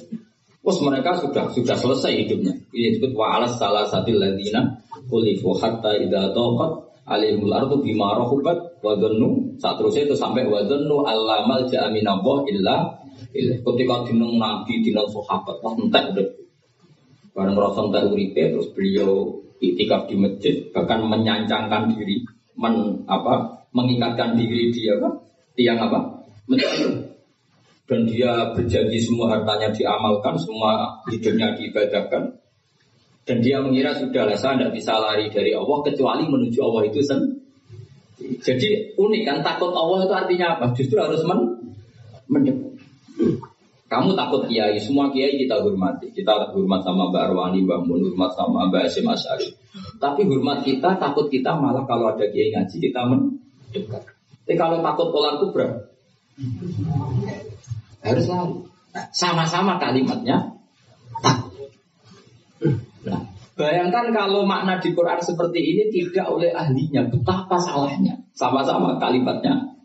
Bos 0.62 0.78
mereka 0.86 1.18
sudah 1.18 1.50
sudah 1.50 1.74
selesai 1.74 2.22
hidupnya. 2.22 2.54
Ini 2.70 2.94
disebut 2.94 3.18
wa 3.18 3.34
alas 3.34 3.58
salah 3.58 3.90
satu 3.90 4.14
ladina 4.14 4.78
kulifu 5.10 5.58
hatta 5.58 5.98
idza 5.98 6.30
taqat 6.38 6.72
alimul 7.10 7.50
ardu 7.50 7.82
bima 7.82 8.14
rahubat 8.14 8.78
wa 8.86 8.94
dhannu 8.94 9.58
saat 9.58 9.82
terus 9.82 9.98
itu 9.98 10.14
sampai 10.14 10.46
wa 10.46 10.62
dhannu 10.62 11.02
allamal 11.02 11.66
ja'aminallah 11.66 12.46
illa 12.46 12.94
illa 13.34 13.56
ketika 13.58 13.96
dineng 14.06 14.38
nabi 14.38 14.86
dineng 14.86 15.10
sahabat 15.10 15.56
wah 15.66 15.74
entek 15.74 16.14
udah 16.14 16.28
bareng 17.34 17.58
rasa 17.58 17.82
entek 17.90 18.32
terus 18.54 18.70
beliau 18.78 19.42
itikaf 19.58 20.06
di 20.06 20.16
masjid 20.18 20.56
bahkan 20.70 21.02
menyancangkan 21.10 21.90
diri 21.98 22.22
men 22.62 23.02
apa 23.10 23.66
mengikatkan 23.74 24.38
diri 24.38 24.70
dia 24.70 25.02
apa? 25.02 25.10
tiang 25.58 25.82
apa? 25.82 26.00
Dan 27.90 28.08
dia 28.08 28.56
berjanji 28.56 29.04
semua 29.04 29.36
hartanya 29.36 29.68
diamalkan, 29.76 30.40
semua 30.40 31.02
hidupnya 31.12 31.52
diibadahkan. 31.60 32.40
Dan 33.28 33.38
dia 33.44 33.60
mengira 33.60 33.92
sudah 34.00 34.26
lah 34.26 34.38
saya 34.40 34.58
tidak 34.58 34.80
bisa 34.80 34.96
lari 34.96 35.28
dari 35.28 35.52
Allah 35.52 35.78
kecuali 35.84 36.24
menuju 36.26 36.60
Allah 36.64 36.84
itu 36.88 37.04
sendiri. 37.04 37.42
Jadi 38.42 38.98
unik 38.98 39.22
kan 39.26 39.38
takut 39.42 39.74
Allah 39.74 40.06
itu 40.06 40.14
artinya 40.14 40.48
apa? 40.58 40.66
Justru 40.78 40.98
harus 41.02 41.22
men 41.26 41.40
mendekat. 42.30 42.72
Kamu 43.92 44.16
takut 44.16 44.48
kiai, 44.48 44.80
semua 44.80 45.12
kiai 45.12 45.36
kita 45.36 45.60
hormati. 45.60 46.16
Kita 46.16 46.56
hormat 46.56 46.80
sama 46.80 47.12
Mbak 47.12 47.24
Arwani, 47.28 47.60
Mbak 47.68 47.80
Mun, 47.84 48.00
hormat 48.08 48.32
sama 48.40 48.72
Mbak 48.72 48.88
Asim 48.88 49.04
Asyari. 49.04 49.52
Tapi 50.00 50.24
hormat 50.32 50.64
kita, 50.64 50.96
takut 50.96 51.28
kita 51.28 51.60
malah 51.60 51.84
kalau 51.84 52.16
ada 52.16 52.24
kiai 52.32 52.56
ngaji 52.56 52.76
kita 52.80 53.04
men 53.04 53.44
dekat. 53.76 54.08
Tapi 54.48 54.56
kalau 54.56 54.80
takut 54.80 55.12
ular 55.12 55.44
kubra, 55.44 55.92
harus 58.00 58.26
lari. 58.32 58.56
Sama-sama 59.12 59.76
kalimatnya 59.76 60.56
takut. 61.20 61.68
Nah, 63.04 63.28
bayangkan 63.60 64.16
kalau 64.16 64.48
makna 64.48 64.80
di 64.80 64.96
Quran 64.96 65.20
seperti 65.20 65.60
ini 65.60 65.84
tidak 65.92 66.32
oleh 66.32 66.56
ahlinya, 66.56 67.12
betapa 67.12 67.60
salahnya. 67.60 68.24
Sama-sama 68.32 68.96
kalimatnya 69.04 69.81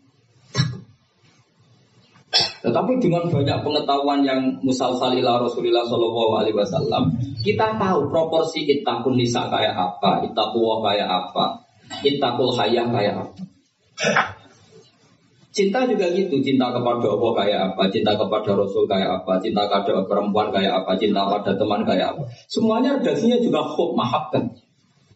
tetapi 2.67 2.99
dengan 2.99 3.31
banyak 3.31 3.63
pengetahuan 3.63 4.27
yang 4.27 4.59
musalsalila 4.59 5.39
Rasulullah 5.39 5.87
Shallallahu 5.87 6.31
Alaihi 6.43 6.57
Wasallam, 6.59 7.15
kita 7.39 7.79
tahu 7.79 8.11
proporsi 8.11 8.67
itakun 8.67 9.15
nisa 9.15 9.47
kayak 9.47 9.71
apa, 9.71 10.27
itakuwa 10.27 10.83
kayak 10.83 11.07
apa, 11.07 11.67
Ittaqul 12.03 12.51
hayah 12.59 12.85
kayak 12.91 13.13
apa? 13.15 13.33
Cinta 15.55 15.89
juga 15.89 16.05
gitu, 16.13 16.37
cinta 16.45 16.69
kepada 16.69 17.07
Allah 17.09 17.31
kayak 17.33 17.59
apa, 17.73 17.83
cinta 17.89 18.13
kepada 18.13 18.53
Rasul 18.53 18.85
kayak 18.85 19.09
apa, 19.23 19.41
cinta 19.41 19.65
kepada 19.65 20.05
perempuan 20.05 20.53
kayak 20.53 20.85
apa, 20.85 20.93
cinta 21.01 21.25
pada 21.25 21.57
teman 21.57 21.81
kayak 21.81 22.13
apa. 22.13 22.29
Semuanya 22.45 23.01
redaksinya 23.01 23.41
juga 23.41 23.65
khub, 23.65 23.97
mahabkan. 23.97 24.53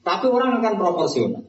Tapi 0.01 0.25
orang 0.33 0.57
akan 0.57 0.73
proporsional. 0.81 1.45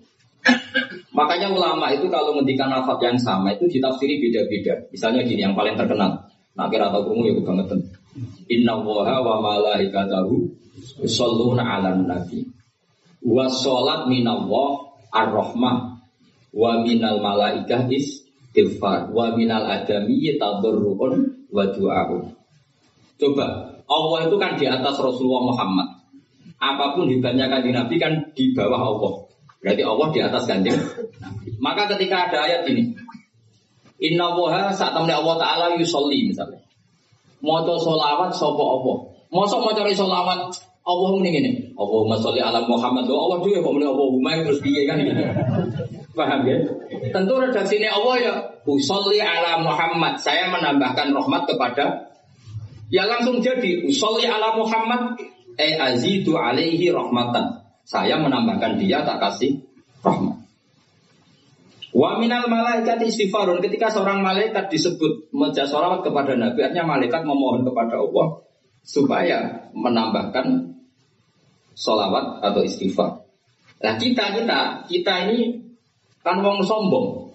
Makanya 1.12 1.52
ulama 1.52 1.92
itu 1.92 2.08
kalau 2.08 2.34
ngendikan 2.40 2.72
nafat 2.72 2.98
yang 3.04 3.18
sama 3.20 3.52
itu 3.52 3.68
ditafsiri 3.68 4.18
beda-beda. 4.18 4.74
Misalnya 4.88 5.22
gini, 5.22 5.44
yang 5.44 5.54
paling 5.54 5.76
terkenal. 5.76 6.24
Kira 6.52 6.88
atau 6.92 7.04
kamu 7.08 7.32
ya 7.32 7.34
banget. 7.44 7.68
Inna 8.52 8.76
waha 8.76 9.24
wa 9.24 9.40
malaikatahu 9.40 10.36
Yusalluna 11.00 11.64
ala 11.64 11.96
nabi 11.96 12.44
Wa 13.24 13.48
sholat 13.48 14.04
minallah 14.12 14.92
ar-rahmah 15.08 15.76
Wa 16.52 16.84
minal 16.84 17.24
malaikah 17.24 17.88
istighfar 17.88 19.08
Wa 19.16 19.32
minal 19.32 19.64
adami 19.64 20.28
tadurru'un 20.36 21.48
wa 21.48 21.64
du'a'un 21.72 22.36
Coba 23.16 23.46
Allah 23.88 24.18
itu 24.28 24.36
kan 24.36 24.60
di 24.60 24.68
atas 24.68 24.96
Rasulullah 25.00 25.44
Muhammad 25.48 25.88
Apa 26.60 26.92
pun 26.92 27.08
hebatnya 27.08 27.48
kanjeng 27.48 27.72
Nabi 27.72 27.96
kan 27.96 28.12
di 28.36 28.52
bawah 28.52 28.92
Allah 28.92 29.12
Berarti 29.62 29.82
Allah 29.86 30.08
di 30.10 30.20
atas 30.20 30.42
kanjeng 30.50 30.78
Maka 31.62 31.86
ketika 31.94 32.28
ada 32.28 32.38
ayat 32.50 32.66
ini 32.66 32.92
Inna 34.02 34.34
woha 34.34 34.74
saat 34.74 34.98
Allah 34.98 35.36
Ta'ala 35.38 35.78
yusolli 35.78 36.26
misalnya 36.26 36.58
Moco 37.42 37.78
solawat 37.78 38.34
sopo 38.34 38.62
Allah 38.78 38.96
mau 39.32 39.46
cari 39.46 39.94
solawat 39.94 40.50
Allah 40.82 41.10
ini 41.22 41.30
gini, 41.30 41.50
Allahumma 41.78 42.18
sholli 42.18 42.42
ala 42.42 42.66
Muhammad. 42.66 43.06
Oh, 43.06 43.30
Allah 43.30 43.38
juga 43.46 43.62
kok 43.62 43.70
muni 43.70 43.86
Allahumma 43.86 44.34
terus 44.42 44.58
piye 44.58 44.82
kan 44.82 44.98
gitu. 44.98 45.14
Paham 46.18 46.42
ya? 46.42 46.58
Tentu 47.14 47.38
redaksinya 47.38 47.94
Allah 47.94 48.14
ya, 48.18 48.32
usolli 48.66 49.22
ala 49.22 49.62
Muhammad. 49.62 50.18
Saya 50.18 50.50
menambahkan 50.50 51.14
rahmat 51.14 51.46
kepada 51.46 52.10
Ya 52.92 53.08
langsung 53.08 53.40
jadi 53.40 53.88
usolli 53.88 54.28
ala 54.28 54.52
Muhammad 54.52 55.16
eh 55.56 55.80
azidu 55.80 56.36
alaihi 56.36 56.92
rahmatan. 56.92 57.61
Saya 57.82 58.18
menambahkan 58.18 58.78
dia 58.78 59.02
tak 59.02 59.18
kasih 59.18 59.58
rahmat. 60.02 60.42
Wa 61.92 62.16
minal 62.16 62.48
malaikat 62.48 63.04
istighfarun 63.04 63.60
ketika 63.60 63.92
seorang 63.92 64.24
malaikat 64.24 64.72
disebut 64.72 65.28
menjasolawat 65.28 66.00
kepada 66.00 66.32
Nabi 66.40 66.64
artinya 66.64 66.96
malaikat 66.96 67.20
memohon 67.20 67.68
kepada 67.68 68.00
Allah 68.00 68.40
supaya 68.80 69.68
menambahkan 69.76 70.72
solawat 71.76 72.40
atau 72.40 72.64
istighfar. 72.64 73.28
Nah 73.84 74.00
kita 74.00 74.32
kita 74.40 74.88
kita 74.88 75.14
ini 75.28 75.60
kan 76.24 76.40
wong 76.40 76.64
sombong. 76.64 77.28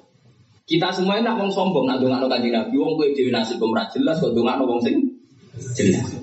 Kita 0.65 0.89
semua 0.89 1.21
nak 1.21 1.37
wong 1.37 1.53
sombong 1.53 1.85
nak 1.85 2.01
dongakno 2.01 2.25
kanjeng 2.25 2.57
Nabi 2.57 2.75
wong 2.81 2.97
kowe 2.97 3.07
dhewe 3.13 3.29
nasib 3.29 3.61
ora 3.61 3.85
jelas 3.93 4.17
kok 4.17 4.33
dongakno 4.33 4.65
wong 4.65 4.81
sing 4.81 5.05
jelas. 5.77 6.17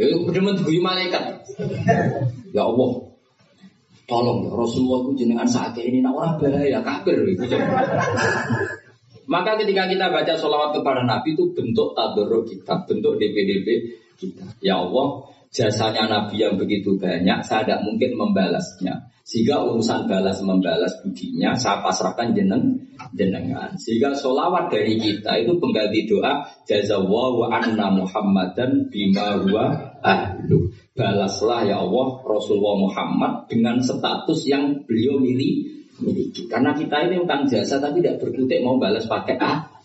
Ya 0.00 0.08
bener 0.14 0.56
guyu 0.64 0.80
malaikat. 0.80 1.44
Ya 2.56 2.64
Allah. 2.64 3.07
Tolong 4.08 4.48
ya 4.48 4.56
Rasulullah 4.56 5.04
itu 5.04 5.12
jenengan 5.20 5.44
sakit 5.44 5.84
ini 5.84 6.00
nak 6.00 6.16
orang 6.16 6.32
bahaya 6.40 6.80
kafir 6.80 7.28
gitu. 7.28 7.44
Maka 9.28 9.60
ketika 9.60 9.84
kita 9.84 10.08
baca 10.08 10.32
sholawat 10.32 10.80
kepada 10.80 11.04
Nabi 11.04 11.36
itu 11.36 11.52
bentuk 11.52 11.92
tadarruk 11.92 12.48
kita, 12.48 12.88
bentuk 12.88 13.20
DPDP 13.20 13.68
kita. 14.16 14.48
Ya 14.64 14.80
Allah, 14.80 15.28
jasanya 15.52 16.08
Nabi 16.08 16.40
yang 16.40 16.56
begitu 16.56 16.96
banyak, 16.96 17.44
saya 17.44 17.68
tidak 17.68 17.84
mungkin 17.84 18.16
membalasnya. 18.16 19.12
Sehingga 19.28 19.60
urusan 19.60 20.08
balas 20.08 20.40
membalas 20.40 21.04
budinya 21.04 21.52
saya 21.52 21.84
pasrahkan 21.84 22.32
jeneng 22.32 22.80
jenengan. 23.12 23.76
Sehingga 23.76 24.16
solawat 24.16 24.72
dari 24.72 24.96
kita 24.96 25.44
itu 25.44 25.52
pengganti 25.60 26.08
doa 26.08 26.48
jazawallahu 26.64 27.52
anna 27.52 27.92
Muhammadan 27.92 28.88
bima 28.88 29.36
huwa 29.36 29.87
ahlu. 30.02 30.70
Balaslah 30.94 31.66
ya 31.68 31.82
Allah 31.82 32.06
Rasulullah 32.26 32.76
Muhammad 32.78 33.32
dengan 33.50 33.78
status 33.78 34.46
yang 34.48 34.82
beliau 34.86 35.18
miliki. 35.22 35.78
Karena 36.46 36.74
kita 36.74 37.10
ini 37.10 37.18
utang 37.22 37.50
jasa 37.50 37.82
tapi 37.82 37.98
tidak 37.98 38.22
berkutik 38.22 38.62
mau 38.62 38.78
balas 38.78 39.10
pakai 39.10 39.34
ah 39.42 39.78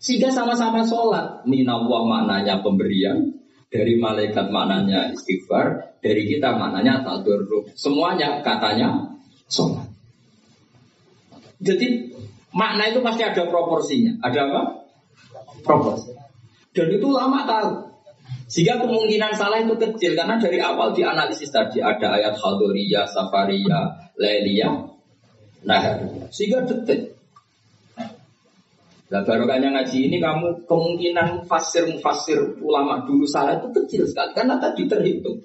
sehingga 0.00 0.32
sama-sama 0.32 0.80
sholat. 0.88 1.44
Minallah 1.44 2.02
maknanya 2.08 2.64
pemberian. 2.64 3.36
Dari 3.70 4.00
malaikat 4.00 4.48
maknanya 4.48 5.12
istighfar. 5.12 6.00
Dari 6.00 6.24
kita 6.24 6.56
maknanya 6.56 7.04
tadarruk. 7.04 7.68
Semuanya 7.76 8.40
katanya 8.40 9.12
sholat. 9.52 9.92
Jadi 11.60 12.16
makna 12.56 12.88
itu 12.88 13.04
pasti 13.04 13.22
ada 13.28 13.44
proporsinya. 13.44 14.16
Ada 14.24 14.40
apa? 14.48 14.62
Proporsi. 15.60 16.16
Dan 16.72 16.88
itu 16.96 17.08
lama 17.12 17.44
tahu. 17.44 17.70
Sehingga 18.50 18.82
kemungkinan 18.82 19.38
salah 19.38 19.62
itu 19.62 19.78
kecil 19.78 20.18
karena 20.18 20.34
dari 20.34 20.58
awal 20.58 20.90
dianalisis 20.90 21.54
tadi 21.54 21.78
ada 21.78 22.18
ayat 22.18 22.34
Khadoriyah, 22.34 23.06
Safariyah, 23.06 24.18
Lailiyah, 24.18 24.74
nah 25.62 25.82
sehingga 26.34 26.66
detik. 26.66 27.14
Nah 29.10 29.22
barokahnya 29.22 29.70
ngaji 29.70 30.10
ini 30.10 30.18
kamu 30.18 30.66
kemungkinan 30.66 31.46
fasir 31.46 31.86
fasir 32.02 32.58
ulama 32.58 33.06
dulu 33.06 33.22
salah 33.22 33.58
itu 33.62 33.70
kecil 33.70 34.02
sekali 34.10 34.34
karena 34.34 34.58
tadi 34.58 34.82
terhitung. 34.90 35.38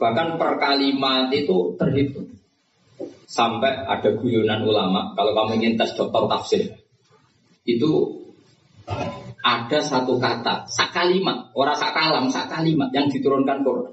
Bahkan 0.00 0.40
per 0.40 0.56
kalimat 0.56 1.28
itu 1.28 1.76
terhitung. 1.76 2.28
Sampai 3.28 3.84
ada 3.84 4.16
guyonan 4.16 4.64
ulama 4.64 5.12
kalau 5.12 5.36
kamu 5.36 5.60
ingin 5.60 5.76
tes 5.76 5.92
dokter 5.92 6.24
tafsir 6.28 6.72
itu 7.68 7.90
ada 9.42 9.78
satu 9.82 10.16
kata, 10.22 10.70
sak 10.70 10.94
kalimat, 10.94 11.50
orang 11.58 11.74
sak 11.74 11.92
kalam, 11.92 12.30
kalimat 12.30 12.88
yang 12.94 13.10
diturunkan 13.10 13.66
Quran. 13.66 13.92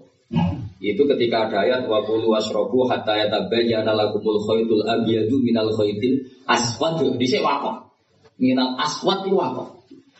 Itu 0.79 1.09
ketika 1.09 1.49
ada 1.49 1.65
ayat 1.65 1.81
wa 1.89 2.05
qulu 2.05 2.31
wasrobu 2.31 2.87
hatta 2.87 3.17
yatabayyana 3.17 3.91
lakumul 3.97 4.39
khaytul 4.45 4.85
abyadu 4.85 5.41
minal 5.43 5.73
khaytil 5.75 6.23
aswad. 6.47 7.01
Dhisik 7.17 7.43
wakaf 7.43 7.89
minal 8.39 8.79
aswat 8.79 9.27
itu 9.27 9.35
apa? 9.41 9.75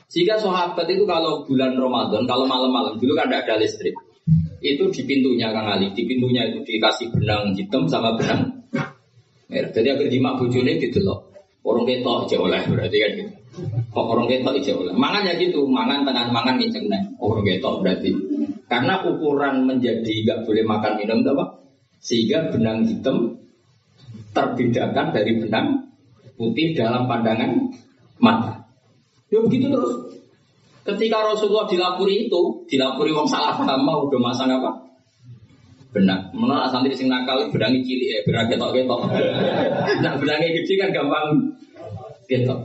Sehingga 0.10 0.42
sahabat 0.42 0.90
itu 0.90 1.06
kalau 1.06 1.46
bulan 1.46 1.78
Ramadan, 1.78 2.26
kalau 2.26 2.50
malam-malam 2.50 2.98
dulu 2.98 3.14
kan 3.14 3.30
tidak 3.30 3.46
ada 3.46 3.56
listrik. 3.62 3.94
Itu 4.60 4.90
di 4.90 5.06
pintunya 5.06 5.54
Kang 5.54 5.70
Ali, 5.70 5.94
di 5.94 6.04
pintunya 6.04 6.50
itu 6.50 6.66
dikasih 6.66 7.14
benang 7.14 7.54
hitam 7.54 7.86
sama 7.86 8.18
benang 8.18 8.60
merah. 9.48 9.70
Jadi 9.70 9.88
agar 9.90 10.08
jimak 10.10 10.34
bojone 10.42 10.78
loh. 11.06 11.29
Orang 11.70 11.86
ketok 11.86 12.26
aja 12.26 12.38
oleh 12.42 12.62
berarti 12.66 12.98
kan 12.98 13.12
gitu. 13.14 13.32
Kok 13.94 14.06
orang 14.10 14.26
ketok 14.26 14.58
aja 14.58 14.74
oleh. 14.74 14.94
Mangan 14.98 15.22
ya 15.30 15.34
gitu, 15.38 15.70
mangan 15.70 16.02
tengah 16.02 16.34
mangan 16.34 16.58
ngiceng 16.58 16.90
nih. 16.90 17.02
Orang 17.22 17.46
ketok 17.46 17.86
berarti. 17.86 18.10
Karena 18.66 19.06
ukuran 19.06 19.70
menjadi 19.70 20.14
nggak 20.26 20.40
boleh 20.50 20.66
makan 20.66 20.94
minum 20.98 21.22
apa? 21.38 21.46
Sehingga 22.02 22.50
benang 22.50 22.90
hitam 22.90 23.38
terbedakan 24.34 25.14
dari 25.14 25.38
benang 25.38 25.94
putih 26.34 26.74
dalam 26.74 27.06
pandangan 27.06 27.70
mata. 28.18 28.66
Ya 29.30 29.38
begitu 29.46 29.70
terus. 29.70 29.94
Ketika 30.90 31.22
Rasulullah 31.22 31.70
dilapuri 31.70 32.26
itu, 32.26 32.66
dilapuri 32.66 33.14
wong 33.14 33.30
salah 33.30 33.54
paham 33.54 33.86
mau 33.86 34.10
udah 34.10 34.18
masang 34.18 34.50
apa? 34.50 34.89
Benak. 35.90 36.30
Menurut 36.38 36.70
santri 36.70 36.94
sing 36.94 37.10
nakal 37.10 37.50
benangi 37.50 37.82
cilik 37.82 38.10
ya, 38.14 38.20
benang 38.30 38.46
ketok-ketok. 38.46 39.02
nah 40.06 40.14
benangi 40.22 40.62
gede 40.62 40.74
kan 40.78 40.90
gampang 40.94 41.28
ketok. 42.30 42.60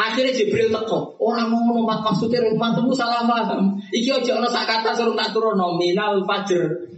Akhirnya 0.00 0.32
Jibril 0.32 0.72
teko, 0.72 1.12
orang 1.20 1.52
mau 1.52 1.60
nompat 1.60 2.00
maksudnya 2.00 2.40
rumah 2.46 2.72
temu 2.72 2.94
salah 2.96 3.26
paham. 3.26 3.76
Iki 3.92 4.22
ojo 4.22 4.40
ono 4.40 4.48
sak 4.48 4.64
kata 4.64 4.96
suruh 4.96 5.12
tak 5.12 5.36
turun 5.36 5.60
nominal 5.60 6.24
fajr. 6.24 6.88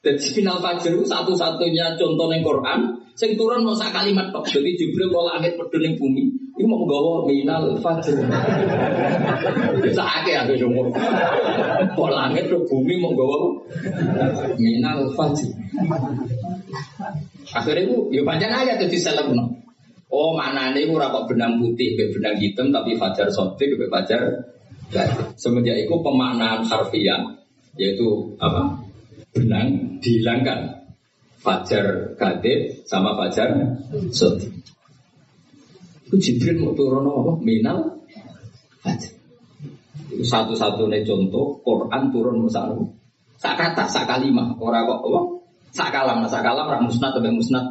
Dan 0.00 0.16
final 0.16 0.64
fajr 0.64 0.96
satu-satunya 1.04 2.00
contoh 2.00 2.32
yang 2.32 2.40
Quran 2.40 3.00
Sing 3.20 3.36
turun 3.36 3.68
mau 3.68 3.76
kalimat 3.76 4.32
tok. 4.32 4.48
Jadi 4.48 4.80
Jibril 4.80 5.12
mau 5.12 5.28
langit 5.28 5.52
pedun 5.60 5.84
ning 5.84 5.92
bumi, 6.00 6.24
ini 6.56 6.64
mau 6.64 6.80
nggawa 6.88 7.28
minal 7.28 7.76
fajr. 7.76 8.16
Bisa 9.84 10.00
akeh 10.00 10.40
aku 10.40 10.56
umur. 10.64 10.88
Mau 12.00 12.08
langit 12.08 12.48
ke 12.48 12.56
bumi 12.64 12.96
mau 12.96 13.12
nggawa 13.12 13.38
minal 14.56 15.04
fajr. 15.12 15.52
Akhirnya 17.52 17.84
itu, 17.84 18.08
ya 18.08 18.24
panjang 18.24 18.56
aja 18.56 18.80
tuh 18.80 18.88
no. 19.36 19.52
Oh 20.08 20.32
mana 20.32 20.72
nih 20.72 20.88
ora 20.88 21.12
kok 21.12 21.28
benang 21.28 21.60
putih, 21.60 22.00
be 22.00 22.08
benang 22.16 22.40
hitam 22.40 22.72
tapi 22.72 22.96
fajar 22.96 23.28
sotik, 23.28 23.76
be 23.76 23.84
fajar. 23.92 24.48
Semenjak 25.36 25.76
itu 25.76 25.92
pemaknaan 26.00 26.64
harfiah 26.64 27.36
yaitu 27.76 28.32
apa? 28.40 28.89
Benang 29.30 29.98
dihilangkan 30.02 30.90
Fajar 31.40 32.16
Kadib 32.20 32.84
sama 32.84 33.16
Fajar 33.16 33.80
Soti. 34.12 34.50
Itu 36.10 36.16
Jibril 36.18 36.60
mau 36.60 36.74
turun 36.74 37.06
apa? 37.06 37.32
Minal 37.40 37.78
Fajar. 38.82 39.14
Itu 40.10 40.26
satu-satunya 40.26 41.06
contoh 41.06 41.62
Quran 41.62 42.10
turun 42.10 42.44
misalnya. 42.44 42.82
Sak 43.40 43.56
kata, 43.56 43.88
sak 43.88 44.04
kalimat. 44.04 44.52
Orang 44.60 44.84
kok 44.84 45.00
apa? 45.06 45.40
Sakalam, 45.70 46.18
nah 46.18 46.26
sakalam 46.26 46.66
rak 46.66 46.82
musnad 46.82 47.14
sampai 47.14 47.30
musnad. 47.30 47.62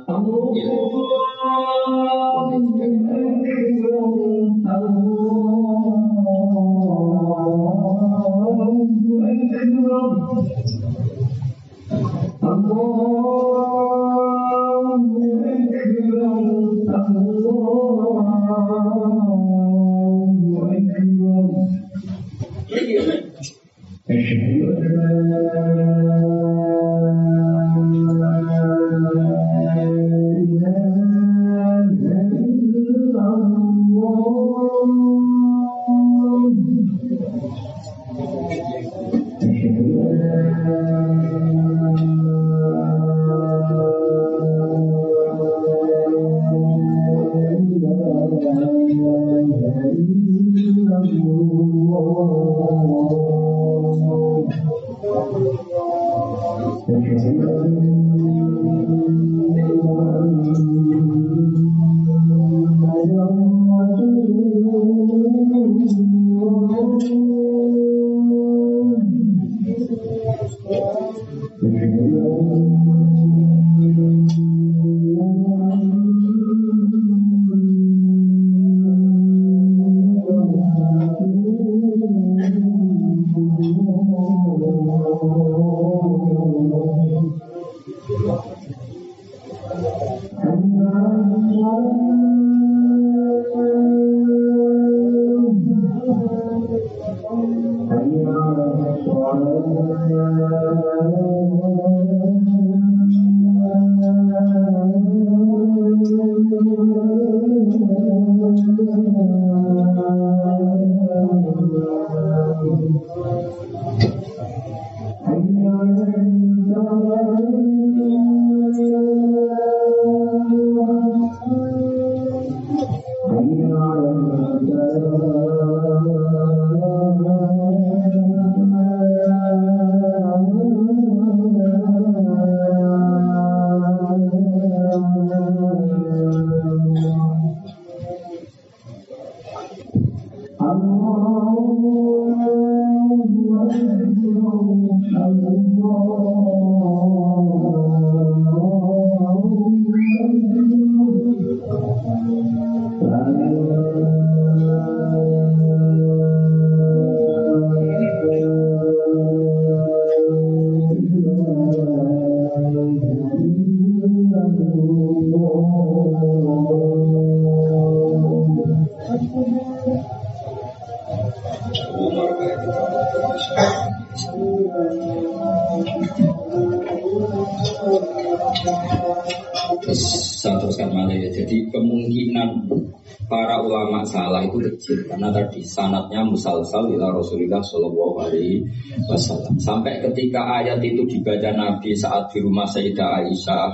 Tadi 185.60 185.68
sanatnya 185.68 186.24
musalsal 186.24 186.88
ila 186.88 187.12
Rasulullah 187.12 187.60
Shallallahu 187.60 188.16
Alaihi 188.24 188.64
Wasallam. 189.12 189.60
Sampai 189.60 190.00
ketika 190.00 190.64
ayat 190.64 190.80
itu 190.80 191.04
dibaca 191.04 191.52
Nabi 191.52 191.92
saat 191.92 192.32
di 192.32 192.40
rumah 192.40 192.64
Sayyidah 192.64 193.20
Aisyah, 193.20 193.68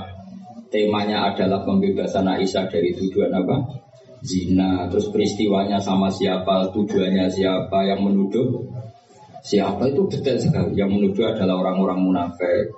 temanya 0.74 1.30
adalah 1.30 1.62
pembebasan 1.62 2.26
Aisyah 2.26 2.66
dari 2.66 2.90
tuduhan 2.98 3.30
apa? 3.30 3.86
Zina. 4.26 4.90
Terus 4.90 5.14
peristiwanya 5.14 5.78
sama 5.78 6.10
siapa? 6.10 6.74
Tujuannya 6.74 7.30
siapa? 7.30 7.86
Yang 7.86 8.00
menuduh 8.02 8.48
siapa 9.46 9.86
itu 9.86 10.02
detail 10.10 10.42
sekali. 10.42 10.74
Yang 10.74 10.90
menuduh 10.90 11.24
adalah 11.30 11.62
orang-orang 11.62 12.02
munafik. 12.02 12.74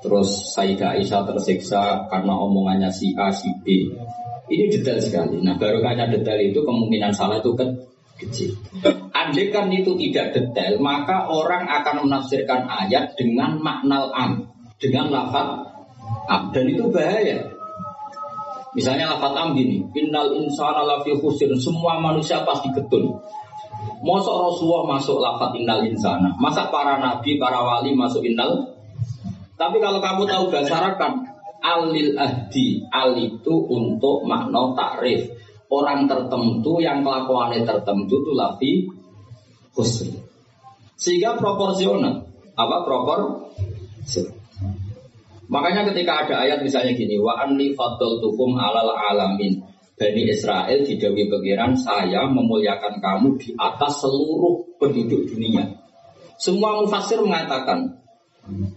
Terus 0.00 0.56
Sayyidah 0.56 0.96
Aisyah 0.96 1.28
tersiksa 1.28 2.08
karena 2.08 2.32
omongannya 2.32 2.88
si 2.88 3.12
A, 3.12 3.28
si 3.28 3.52
B. 3.60 3.92
Ini 4.48 4.72
detail 4.72 4.96
sekali. 4.96 5.44
Nah, 5.44 5.60
barokahnya 5.60 6.08
detail 6.08 6.40
itu 6.40 6.64
kemungkinan 6.64 7.12
salah 7.12 7.36
itu 7.36 7.52
kan 7.52 7.68
kecil. 8.18 8.50
Andai 9.14 9.48
kan 9.54 9.70
itu 9.70 9.94
tidak 9.96 10.34
detail, 10.34 10.78
maka 10.82 11.30
orang 11.30 11.64
akan 11.66 12.06
menafsirkan 12.06 12.66
ayat 12.66 13.14
dengan 13.14 13.58
makna 13.62 14.10
am, 14.12 14.44
dengan 14.82 15.08
lafaz 15.08 15.64
am, 16.28 16.50
dan 16.50 16.64
itu 16.66 16.86
bahaya. 16.90 17.48
Misalnya 18.76 19.16
lafaz 19.16 19.32
am 19.38 19.54
gini, 19.54 19.82
innal 19.96 20.34
insana 20.34 20.84
lafi 20.84 21.14
khusir, 21.16 21.50
semua 21.58 21.98
manusia 21.98 22.42
pasti 22.44 22.68
getun. 22.74 23.16
Masa 23.98 24.30
Rasulullah 24.30 24.98
masuk 24.98 25.18
lafaz 25.22 25.54
innal 25.56 25.82
insana, 25.86 26.34
masa 26.36 26.68
para 26.68 26.98
nabi, 26.98 27.38
para 27.38 27.62
wali 27.62 27.94
masuk 27.94 28.22
innal 28.26 28.78
tapi 29.58 29.82
kalau 29.82 29.98
kamu 29.98 30.22
tahu 30.30 30.44
bahasa 30.54 30.94
kan 30.94 31.12
alil 31.58 32.14
ahdi, 32.14 32.86
al 32.94 33.18
itu 33.18 33.54
untuk 33.66 34.22
makna 34.22 34.70
takrif. 34.78 35.34
Orang 35.68 36.08
tertentu 36.08 36.80
yang 36.80 37.04
kelakuannya 37.04 37.60
tertentu 37.68 38.24
itu 38.24 38.32
lafi 38.32 38.72
khusri. 39.76 40.16
Sehingga 40.96 41.36
proporsional. 41.36 42.24
Apa 42.58 42.82
propor? 42.82 43.52
Makanya 45.48 45.88
ketika 45.92 46.26
ada 46.26 46.34
ayat 46.44 46.60
misalnya 46.60 46.92
gini, 46.96 47.16
wa 47.20 47.38
anli 47.40 47.72
fadl 47.72 48.20
tukum 48.20 48.56
alal 48.56 48.92
alamin. 48.92 49.64
Bani 49.98 50.30
Israel 50.30 50.86
di 50.86 50.94
Dewi 50.94 51.26
Pengiran, 51.26 51.74
saya 51.74 52.30
memuliakan 52.30 53.02
kamu 53.02 53.34
di 53.34 53.50
atas 53.58 53.98
seluruh 53.98 54.78
penduduk 54.78 55.26
dunia. 55.26 55.74
Semua 56.38 56.78
mufasir 56.78 57.18
mengatakan, 57.18 57.98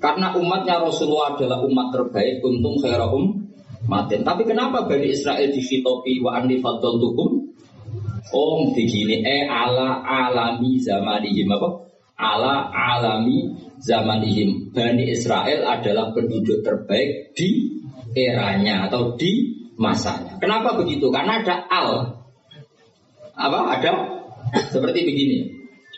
karena 0.01 0.33
umatnya 0.33 0.81
Rasulullah 0.81 1.37
adalah 1.37 1.61
umat 1.61 1.93
terbaik, 1.93 2.41
untung 2.41 2.81
khairahum 2.81 3.37
matin. 3.85 4.21
Tapi 4.21 4.45
kenapa 4.45 4.85
Bani 4.85 5.09
Israel 5.09 5.49
di 5.49 5.61
fitopi 5.61 6.21
wa 6.21 6.37
anni 6.37 6.61
tukum? 6.61 7.51
Oh 8.31 8.71
begini, 8.71 9.27
eh 9.27 9.43
ala 9.43 9.99
alami 10.07 10.79
zamanihim 10.79 11.51
apa? 11.51 11.69
Ala 12.15 12.71
alami 12.71 13.51
zamanihim. 13.83 14.71
Bani 14.71 15.11
Israel 15.11 15.67
adalah 15.67 16.15
penduduk 16.15 16.63
terbaik 16.63 17.35
di 17.35 17.75
eranya 18.15 18.87
atau 18.87 19.19
di 19.19 19.51
masanya. 19.75 20.39
Kenapa 20.39 20.79
begitu? 20.79 21.11
Karena 21.11 21.43
ada 21.43 21.55
al. 21.67 21.89
Apa? 23.35 23.59
Ada 23.75 23.91
seperti 24.71 24.99
begini. 25.03 25.37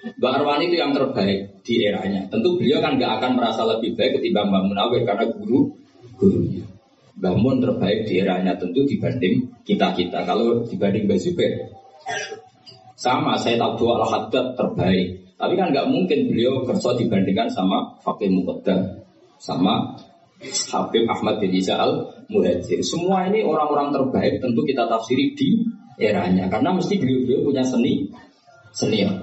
Mbak 0.03 0.31
Arwani 0.35 0.67
itu 0.67 0.77
yang 0.79 0.91
terbaik 0.91 1.63
di 1.63 1.73
eranya. 1.87 2.27
Tentu 2.27 2.59
beliau 2.59 2.83
kan 2.83 2.99
nggak 2.99 3.23
akan 3.23 3.31
merasa 3.39 3.63
lebih 3.63 3.95
baik 3.95 4.19
ketimbang 4.19 4.51
Mbak 4.51 4.63
Munawir 4.67 5.01
karena 5.07 5.25
guru 5.31 5.71
gurunya. 6.19 6.72
Bangun 7.13 7.61
terbaik 7.61 8.09
di 8.09 8.19
eranya 8.19 8.57
tentu 8.57 8.83
dibanding 8.89 9.45
kita-kita. 9.61 10.25
Kalau 10.25 10.65
dibanding 10.65 11.05
Mbak 11.05 11.19
Zubair, 11.21 11.53
sama 12.97 13.37
saya 13.37 13.61
tahu 13.61 13.85
dua 13.85 14.01
al-haddad 14.01 14.57
terbaik. 14.57 15.37
Tapi 15.37 15.53
kan 15.59 15.69
nggak 15.69 15.87
mungkin 15.91 16.31
beliau 16.31 16.63
kerja 16.65 16.95
dibandingkan 16.97 17.51
sama 17.51 17.99
Fakih 18.01 18.31
Muqaddam, 18.31 19.03
sama 19.37 19.99
Habib 20.43 21.07
Ahmad 21.07 21.39
bin 21.39 21.51
Isa 21.55 21.79
al 21.79 22.11
Muhajir. 22.27 22.79
Semua 22.83 23.27
ini 23.27 23.43
orang-orang 23.43 23.95
terbaik 23.95 24.43
tentu 24.43 24.61
kita 24.67 24.87
tafsiri 24.87 25.35
di 25.35 25.63
eranya. 25.99 26.49
Karena 26.51 26.75
mesti 26.75 26.99
beliau-beliau 26.99 27.39
punya 27.47 27.63
seni 27.63 28.09
senior. 28.75 29.13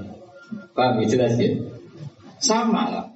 Paham 0.72 1.02
ya 1.02 1.06
jelas 1.06 1.36
ya? 1.36 1.50
Sama 2.40 2.88
lah. 2.88 3.06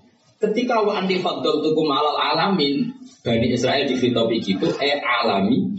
Ketika 0.45 0.85
wa 0.85 1.01
anti 1.01 1.25
fadl 1.25 1.65
tukum 1.65 1.89
alal 1.89 2.21
alamin, 2.21 2.93
Bani 3.25 3.49
Israel 3.57 3.89
di 3.89 3.97
dikitopi 3.97 4.37
gitu, 4.45 4.69
eh 4.77 5.01
alami 5.01 5.73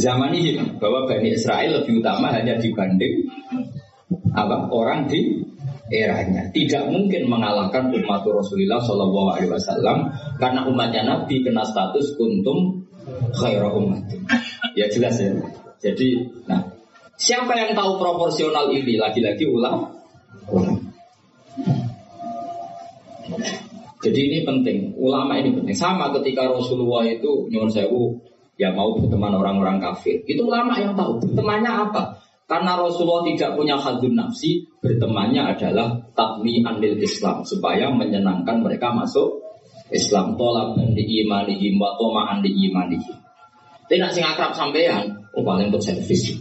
zaman 0.00 0.32
ini 0.32 0.56
bahwa 0.80 1.04
Bani 1.04 1.36
Israel 1.36 1.82
lebih 1.82 2.00
utama 2.00 2.32
hanya 2.32 2.56
dibanding 2.56 3.28
apa 4.32 4.72
orang 4.72 5.04
di 5.04 5.44
eranya. 5.92 6.48
Tidak 6.52 6.88
mungkin 6.88 7.28
mengalahkan 7.28 7.92
umat 7.92 8.24
Rasulullah 8.24 8.80
Shallallahu 8.80 9.28
Alaihi 9.36 9.52
Wasallam 9.52 9.98
karena 10.40 10.64
umatnya 10.68 11.02
Nabi 11.04 11.44
kena 11.44 11.64
status 11.64 12.16
kuntum 12.16 12.88
khairah 13.36 13.72
umat. 13.72 14.04
Ya 14.76 14.88
jelas 14.88 15.20
ya. 15.20 15.32
Jadi, 15.78 16.28
nah 16.48 16.64
siapa 17.16 17.54
yang 17.56 17.72
tahu 17.72 18.00
proporsional 18.00 18.72
ini? 18.72 18.96
Lagi-lagi 18.96 19.44
ulang. 19.48 19.96
Jadi 23.98 24.20
ini 24.30 24.38
penting, 24.46 24.94
ulama 24.94 25.34
ini 25.42 25.50
penting. 25.50 25.74
Sama 25.74 26.14
ketika 26.14 26.46
Rasulullah 26.46 27.02
itu 27.02 27.50
nyuwun 27.50 27.66
sewu 27.66 28.14
ya 28.58 28.74
mau 28.74 28.94
berteman 28.94 29.34
orang-orang 29.34 29.78
kafir. 29.82 30.22
Itu 30.26 30.46
ulama 30.46 30.78
yang 30.78 30.94
tahu 30.98 31.22
bertemannya 31.22 31.72
apa? 31.90 32.18
Karena 32.48 32.80
Rasulullah 32.80 33.28
tidak 33.28 33.54
punya 33.60 33.76
hadun 33.76 34.16
nafsi, 34.16 34.64
bertemannya 34.80 35.52
adalah 35.52 36.00
takmi 36.16 36.64
andil 36.64 36.96
Islam 36.96 37.44
supaya 37.44 37.92
menyenangkan 37.92 38.64
mereka 38.64 38.94
masuk 38.94 39.44
Islam. 39.92 40.38
Tolak 40.38 40.78
di 40.94 41.22
imanihim 41.22 41.76
wa 41.76 41.98
toma'an 41.98 42.40
di 42.40 42.50
imanihim. 42.70 43.16
Tapi 43.88 43.96
nak 44.00 44.12
sing 44.12 44.24
akrab 44.24 44.52
sampean, 44.52 45.16
oh 45.32 45.44
paling 45.44 45.72
untuk 45.72 45.80
servis. 45.80 46.40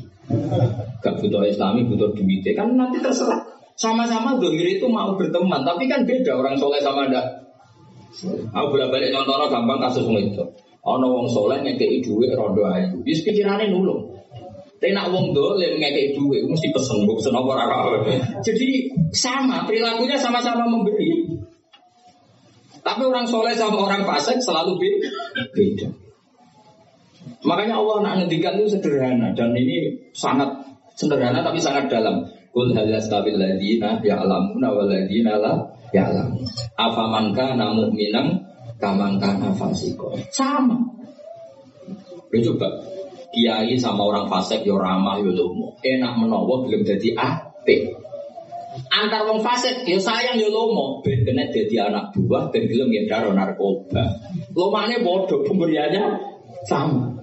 Gak 0.99 1.15
butuh 1.23 1.47
islami, 1.47 1.87
butuh 1.87 2.11
duit. 2.11 2.43
Kan 2.51 2.75
nanti 2.75 2.99
terserah. 2.99 3.39
Sama-sama 3.77 4.35
dohir 4.35 4.79
itu 4.79 4.89
mau 4.89 5.15
berteman, 5.15 5.63
tapi 5.63 5.87
kan 5.87 6.03
beda 6.03 6.33
orang 6.33 6.59
soleh 6.59 6.81
sama 6.83 7.07
ada 7.07 7.46
Aku 8.25 8.65
bolak 8.73 8.89
balik 8.89 9.13
contohnya 9.13 9.45
gampang 9.45 9.77
kasus 9.77 10.09
itu. 10.09 10.45
Ono 10.87 11.05
wong 11.11 11.27
soleh 11.29 11.61
ngekei 11.61 12.01
duit 12.01 12.33
rondo 12.33 12.65
ayu. 12.65 12.97
Yus 13.03 13.21
pikirannya 13.21 13.69
nulung. 13.69 14.17
Tapi 14.77 14.93
nak 14.93 15.09
wong 15.09 15.33
dolim 15.33 15.77
ngekei 15.77 16.17
duit, 16.17 16.45
mesti 16.45 16.69
pesen 16.73 17.05
gue 17.05 17.15
pesen 17.17 17.33
apa 17.33 17.53
Jadi 18.41 18.69
sama 19.13 19.65
perilakunya 19.69 20.17
sama-sama 20.17 20.65
memberi. 20.65 21.27
Tapi 22.81 23.03
orang 23.03 23.27
soleh 23.27 23.51
sama 23.53 23.83
orang 23.83 24.07
fasik 24.07 24.39
selalu 24.39 24.79
beda. 24.79 25.89
Makanya 27.43 27.75
Allah 27.83 27.97
nak 28.01 28.13
ngendikan 28.23 28.55
itu 28.57 28.79
sederhana 28.79 29.35
dan 29.35 29.51
ini 29.51 30.07
sangat 30.15 30.47
sederhana 30.95 31.43
tapi 31.43 31.59
sangat 31.59 31.91
dalam. 31.91 32.23
Kul 32.55 32.73
hal 32.73 32.89
yastabil 32.89 33.37
ladina 33.37 34.01
ya'lamuna 34.01 34.67
wal 34.73 34.89
ladina 34.89 35.37
la 35.37 35.76
ya 35.95 36.11
alam. 36.11 36.35
Apa 36.75 37.03
mangka 37.07 37.55
namu 37.55 37.91
minang 37.91 38.47
kamangka 38.77 39.37
nafasiko. 39.39 40.13
Sama. 40.31 40.77
Lu 42.27 42.39
coba 42.43 42.67
kiai 43.31 43.75
sama 43.79 44.03
orang 44.07 44.27
fasik 44.27 44.67
yo 44.67 44.77
ramah 44.79 45.19
yo 45.21 45.31
lomo. 45.31 45.77
Enak 45.81 46.19
menowo 46.19 46.67
belum 46.67 46.83
jadi 46.83 47.15
ape. 47.15 47.95
Antar 48.93 49.25
wong 49.25 49.41
fasik 49.41 49.87
yo 49.87 49.97
sayang 49.97 50.37
yo 50.37 50.51
lomo. 50.51 51.01
Ben 51.01 51.23
kena 51.23 51.49
jadi 51.49 51.89
anak 51.89 52.13
buah 52.13 52.51
ben 52.51 52.67
gelem 52.67 52.91
ya 52.93 53.03
daro 53.07 53.31
narkoba. 53.31 54.05
Lomane 54.53 55.01
bodoh 55.01 55.43
pemberiannya 55.47 56.03
sama. 56.67 57.15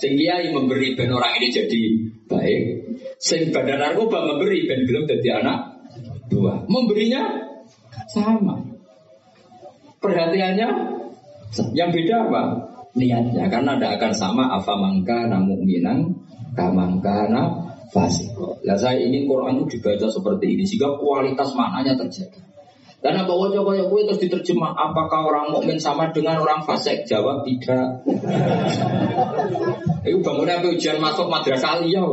Sing 0.00 0.16
kiai 0.16 0.48
memberi 0.52 0.96
ben 0.96 1.12
orang 1.12 1.36
ini 1.40 1.48
jadi 1.52 1.82
baik. 2.28 2.62
Sing 3.20 3.52
badan 3.52 3.80
narkoba 3.80 4.28
memberi 4.28 4.68
ben 4.68 4.84
gelem 4.84 5.08
jadi 5.08 5.40
anak 5.40 5.58
buah. 6.30 6.68
Memberinya 6.70 7.49
sama. 8.10 8.56
Perhatiannya 10.00 10.68
yang 11.76 11.90
beda 11.92 12.16
apa? 12.30 12.42
Niatnya 12.90 13.46
karena 13.46 13.78
tidak 13.78 14.02
akan 14.02 14.12
sama 14.14 14.44
apa 14.50 14.74
mangka 14.74 15.30
namu 15.30 15.62
minang 15.62 16.10
kamangka 16.58 17.30
na 17.30 17.42
fasiko. 17.94 18.58
Lah 18.66 18.74
saya 18.74 18.98
ingin 18.98 19.30
Quran 19.30 19.62
itu 19.62 19.78
dibaca 19.78 20.10
seperti 20.10 20.58
ini 20.58 20.66
sehingga 20.66 20.98
kualitas 20.98 21.54
maknanya 21.54 21.94
terjaga. 21.94 22.50
Karena 23.00 23.24
bahwa 23.24 23.48
coba 23.48 23.72
ya 23.72 23.88
gue 23.88 24.00
terus 24.04 24.20
diterjemah 24.20 24.76
apakah 24.76 25.24
orang 25.24 25.56
mukmin 25.56 25.80
sama 25.80 26.12
dengan 26.12 26.36
orang 26.36 26.60
fasik? 26.68 27.08
Jawab 27.08 27.48
tidak. 27.48 28.04
Itu 30.04 30.20
bangunnya 30.20 30.60
ujian 30.60 31.00
masuk 31.00 31.32
madrasah 31.32 31.80
aliyah. 31.80 32.04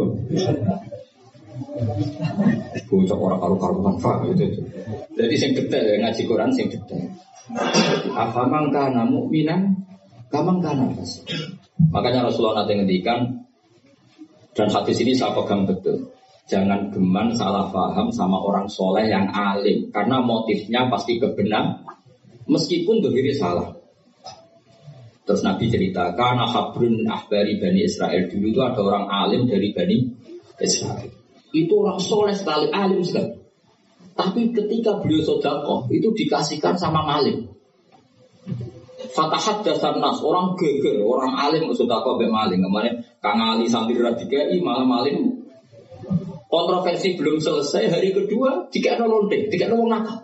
Bocah 2.87 3.17
orang 3.17 3.39
karu-karuan 3.41 3.95
gitu. 4.33 4.63
Jadi 5.17 5.35
sing 5.37 5.51
detail 5.53 5.85
ya 5.85 5.95
ngaji 6.01 6.21
Quran 6.25 6.49
sing 6.53 6.67
detail. 6.71 7.05
Apa 8.17 8.43
mangka 8.49 8.91
namu 8.91 9.29
minang, 9.31 9.75
kamang 10.33 10.59
kana 10.59 10.89
Makanya 11.93 12.27
Rasulullah 12.27 12.65
nanti 12.65 12.73
ngendikan 12.73 13.47
dan 14.57 14.67
hadis 14.73 14.97
ini 15.05 15.13
saya 15.13 15.37
pegang 15.37 15.69
betul. 15.69 16.09
Jangan 16.47 16.89
geman 16.89 17.35
salah 17.35 17.69
paham 17.69 18.09
sama 18.09 18.39
orang 18.39 18.65
soleh 18.71 19.05
yang 19.11 19.29
alim 19.29 19.91
karena 19.91 20.23
motifnya 20.23 20.87
pasti 20.87 21.19
kebenar 21.19 21.83
meskipun 22.47 23.03
diri 23.03 23.35
salah. 23.35 23.75
Terus 25.27 25.43
Nabi 25.43 25.67
cerita 25.67 26.15
karena 26.15 26.47
habrun 26.47 27.03
ahbari 27.03 27.59
bani 27.59 27.83
Israel 27.83 28.31
dulu 28.31 28.47
itu 28.47 28.61
ada 28.63 28.79
orang 28.79 29.05
alim 29.11 29.43
dari 29.43 29.75
bani 29.75 29.97
Israel. 30.63 31.16
Itu 31.55 31.83
orang 31.83 31.99
soleh 31.99 32.35
sekali 32.35 32.67
alim 32.71 33.01
sekali. 33.03 33.37
Tapi 34.17 34.49
ketika 34.49 34.97
beliau 34.97 35.21
sodako 35.21 35.85
itu 35.93 36.09
dikasihkan 36.09 36.73
sama 36.73 37.05
maling. 37.05 37.45
Fatahat 39.13 39.61
dasar 39.61 39.97
nas 40.01 40.19
orang 40.25 40.57
geger 40.57 41.05
orang 41.05 41.37
alim 41.37 41.69
sodako 41.77 42.17
be 42.17 42.25
maling 42.25 42.61
kemarin 42.61 43.05
Kang 43.21 43.37
Ali 43.37 43.69
sambil 43.69 44.01
radikai 44.01 44.57
malah 44.57 44.85
maling 44.85 45.37
kontroversi 46.49 47.13
belum 47.13 47.37
selesai 47.37 47.93
hari 47.93 48.09
kedua 48.15 48.71
jika 48.73 48.97
ada 48.97 49.05
lonte 49.05 49.51
jika 49.51 49.67
ada 49.67 49.77
nakal 49.77 50.17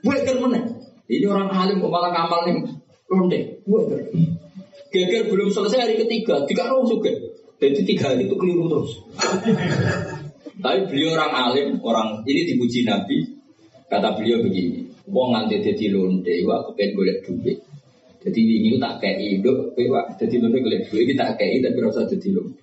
buat 0.00 0.24
mana 0.40 0.62
ini 1.10 1.26
orang 1.26 1.50
alim 1.52 1.82
kok 1.82 1.92
malah 1.92 2.10
ngamal 2.14 2.40
nih 2.48 2.54
lonte. 3.08 3.38
Buat 3.66 3.86
geger 4.90 5.28
belum 5.28 5.48
selesai 5.52 5.78
hari 5.84 5.94
ketiga 6.00 6.48
jika 6.48 6.66
ada 6.66 6.82
suka 6.86 7.12
jadi 7.58 7.82
tiga 7.82 8.14
hari 8.14 8.30
itu 8.30 8.34
keliru 8.38 8.70
terus 8.70 9.02
tapi 10.58 10.90
beliau 10.90 11.14
orang 11.14 11.32
alim, 11.34 11.68
orang 11.86 12.08
ini 12.26 12.54
dipuji 12.54 12.82
Nabi. 12.82 13.38
Kata 13.88 14.18
beliau 14.18 14.44
begini, 14.44 14.84
wong 15.08 15.32
nganti 15.32 15.64
dadi 15.64 15.88
londe, 15.88 16.34
wa 16.44 16.60
kepen 16.68 16.92
golek 16.92 17.24
duit. 17.24 17.56
Jadi 18.20 18.40
ini 18.42 18.76
tak 18.76 19.00
kayak 19.00 19.18
hidup, 19.22 19.72
wak 19.72 20.20
jadi 20.20 20.36
londe 20.44 20.58
golek 20.60 20.82
duit, 20.90 21.08
kita 21.08 21.38
kayak 21.38 21.64
tapi 21.64 21.78
rasa 21.80 22.04
jadi 22.04 22.28
londe. 22.36 22.60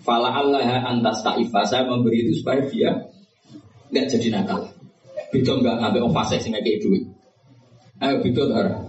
Fala 0.00 0.32
Allah 0.32 0.64
antas 0.90 1.20
ta'ifa, 1.20 1.60
saya 1.68 1.84
memberi 1.86 2.24
itu 2.24 2.40
supaya 2.40 2.64
dia 2.66 2.90
nggak 3.92 4.06
jadi 4.16 4.28
nakal. 4.32 4.72
Bisa 5.30 5.54
nggak 5.54 5.76
ngambil 5.76 6.10
fase 6.16 6.40
sih 6.40 6.50
kayak 6.50 6.82
duit. 6.82 7.04
Ayo 8.00 8.24
gitu 8.24 8.48
tar. 8.48 8.80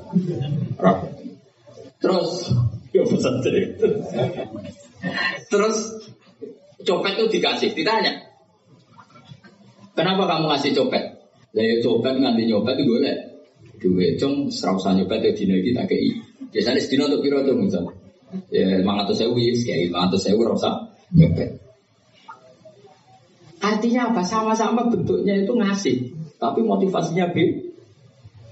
Terus, 2.02 2.50
ya 2.96 3.04
pesan 3.06 3.36
Terus 5.52 5.78
Copet 6.82 7.14
itu 7.18 7.26
dikasih, 7.40 7.72
ditanya. 7.78 8.32
Kenapa 9.92 10.24
kamu 10.26 10.50
ngasih 10.50 10.72
copet? 10.74 11.04
Lah 11.52 11.64
ya 11.64 11.76
copet 11.84 12.16
nganti 12.16 12.48
nyopet 12.48 12.76
itu 12.80 12.86
boleh. 12.88 13.18
Duit 13.82 14.22
cung 14.22 14.48
serausan 14.48 15.02
nyopet 15.02 15.20
ya 15.26 15.32
dino 15.36 15.58
iki 15.58 15.74
tak 15.74 15.90
kei. 15.92 16.14
Biasanya 16.54 16.80
sedino 16.80 17.10
untuk 17.12 17.22
kira 17.26 17.44
tuh 17.44 17.58
misal. 17.58 17.86
Ya 18.48 18.80
mangatus 18.86 19.20
sewu 19.20 19.36
ya 19.36 19.52
kayak 19.52 19.92
mangatus 19.92 20.32
sewu 20.32 20.48
rasa 20.48 20.96
nyopet. 21.12 21.60
Artinya 23.62 24.10
apa? 24.10 24.26
Sama-sama 24.26 24.90
bentuknya 24.90 25.38
itu 25.38 25.54
ngasih, 25.54 25.96
tapi 26.42 26.66
motivasinya 26.66 27.30
B. 27.30 27.70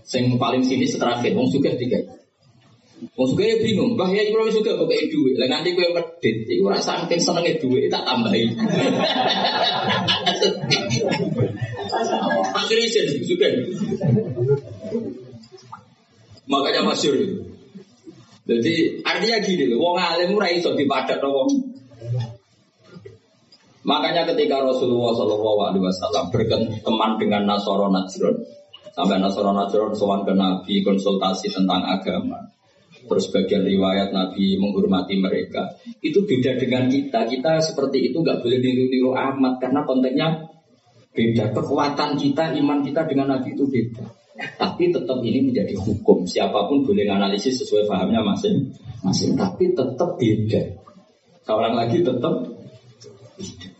Sing 0.06 0.38
paling 0.38 0.62
sini 0.62 0.86
terakhir, 0.86 1.34
wong 1.34 1.50
suka 1.50 1.74
tiga. 1.78 1.98
Wong 3.00 3.28
suka 3.32 3.44
ya 3.48 3.56
bingung, 3.64 3.96
bah 3.96 4.12
ya 4.12 4.28
kalau 4.28 4.52
suka 4.52 4.76
kok 4.76 4.88
kayak 4.92 5.08
duit, 5.08 5.40
lah 5.40 5.48
nanti 5.48 5.72
gue 5.72 5.88
medit, 5.88 6.44
itu 6.52 6.64
rasa 6.68 7.08
saking 7.08 7.20
senengnya 7.24 7.56
duit 7.60 7.88
tak 7.88 8.04
tambahin. 8.04 8.52
Akhirnya 12.60 12.88
jadi 12.92 13.24
suka. 13.24 13.48
Makanya 16.50 16.82
masyur 16.84 17.16
itu. 17.16 17.40
Jadi 18.50 19.06
artinya 19.06 19.38
gini 19.46 19.64
loh, 19.70 19.78
wong 19.80 19.96
alim 20.02 20.34
ora 20.34 20.50
iso 20.50 20.74
dipadat 20.74 21.22
wong. 21.22 21.50
Makanya 23.86 24.28
ketika 24.28 24.60
Rasulullah 24.60 25.16
Shallallahu 25.16 25.60
Alaihi 25.72 25.84
Wasallam 25.88 26.26
berteman 26.34 27.12
dengan 27.16 27.48
Nasoro 27.48 27.88
Najron, 27.88 28.36
sampai 28.92 29.22
Nasoro 29.22 29.56
Najron 29.56 29.96
sowan 29.96 30.28
ke 30.28 30.34
Nabi 30.36 30.82
konsultasi 30.84 31.48
tentang 31.54 31.86
agama, 31.86 32.44
terus 33.06 33.32
bagian 33.32 33.64
riwayat 33.64 34.12
Nabi 34.12 34.60
menghormati 34.60 35.16
mereka, 35.20 35.78
itu 36.04 36.26
beda 36.26 36.60
dengan 36.60 36.90
kita. 36.90 37.30
Kita 37.30 37.64
seperti 37.64 38.12
itu 38.12 38.20
nggak 38.20 38.44
boleh 38.44 38.60
niru-niru 38.60 39.16
amat 39.16 39.62
karena 39.62 39.82
konteksnya 39.86 40.28
beda. 41.14 41.56
Kekuatan 41.56 42.20
kita, 42.20 42.56
iman 42.60 42.80
kita 42.84 43.08
dengan 43.08 43.38
Nabi 43.38 43.56
itu 43.56 43.66
beda. 43.70 44.06
Tapi 44.40 44.88
tetap 44.88 45.20
ini 45.20 45.52
menjadi 45.52 45.76
hukum. 45.76 46.24
Siapa 46.24 46.72
pun 46.72 46.88
boleh 46.88 47.04
analisis 47.08 47.60
sesuai 47.60 47.92
pahamnya 47.92 48.24
masing-masing. 48.24 49.36
Tapi 49.36 49.76
tetap 49.76 50.16
beda. 50.16 50.64
Seorang 51.44 51.74
lagi 51.76 52.00
tetap 52.00 52.36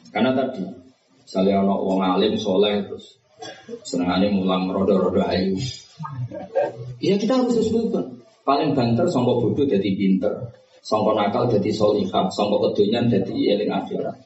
karena 0.10 0.34
tadi, 0.34 0.66
misalnya 1.22 1.62
ono 1.62 1.76
wong 1.86 2.02
alim 2.02 2.34
soleh 2.40 2.82
terus 2.88 3.20
senangannya 3.86 4.34
mulang 4.34 4.68
rodo-rodo 4.68 5.22
ayu. 5.24 5.56
Ya 7.00 7.16
kita 7.16 7.40
harus 7.40 7.56
sesuaikan. 7.56 8.19
Paling 8.50 8.74
banter 8.74 9.06
songko 9.06 9.46
bodoh 9.46 9.70
jadi 9.70 9.94
pinter, 9.94 10.34
songko 10.82 11.14
nakal 11.14 11.46
jadi 11.54 11.70
solihah, 11.70 12.34
songko 12.34 12.74
kedonyan 12.74 13.06
jadi 13.06 13.54
eling 13.54 13.70
akhirat. 13.70 14.18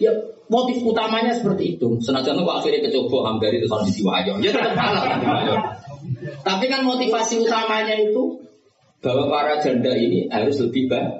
Ya 0.00 0.08
motif 0.48 0.80
utamanya 0.80 1.36
seperti 1.36 1.76
itu. 1.76 2.00
Senajan 2.00 2.40
kok 2.40 2.56
akhirnya 2.56 2.88
kecoba 2.88 3.28
hampir 3.28 3.52
itu 3.52 3.68
soal 3.68 3.84
diwayo. 3.84 4.40
Ya 4.40 4.48
tetap 4.48 4.96
Tapi 6.40 6.64
kan 6.72 6.88
motivasi 6.88 7.44
utamanya 7.44 8.00
itu 8.00 8.40
bahwa 9.04 9.28
para 9.28 9.60
janda 9.60 9.92
ini 9.92 10.32
harus 10.32 10.56
lebih 10.56 10.88
baik. 10.88 11.12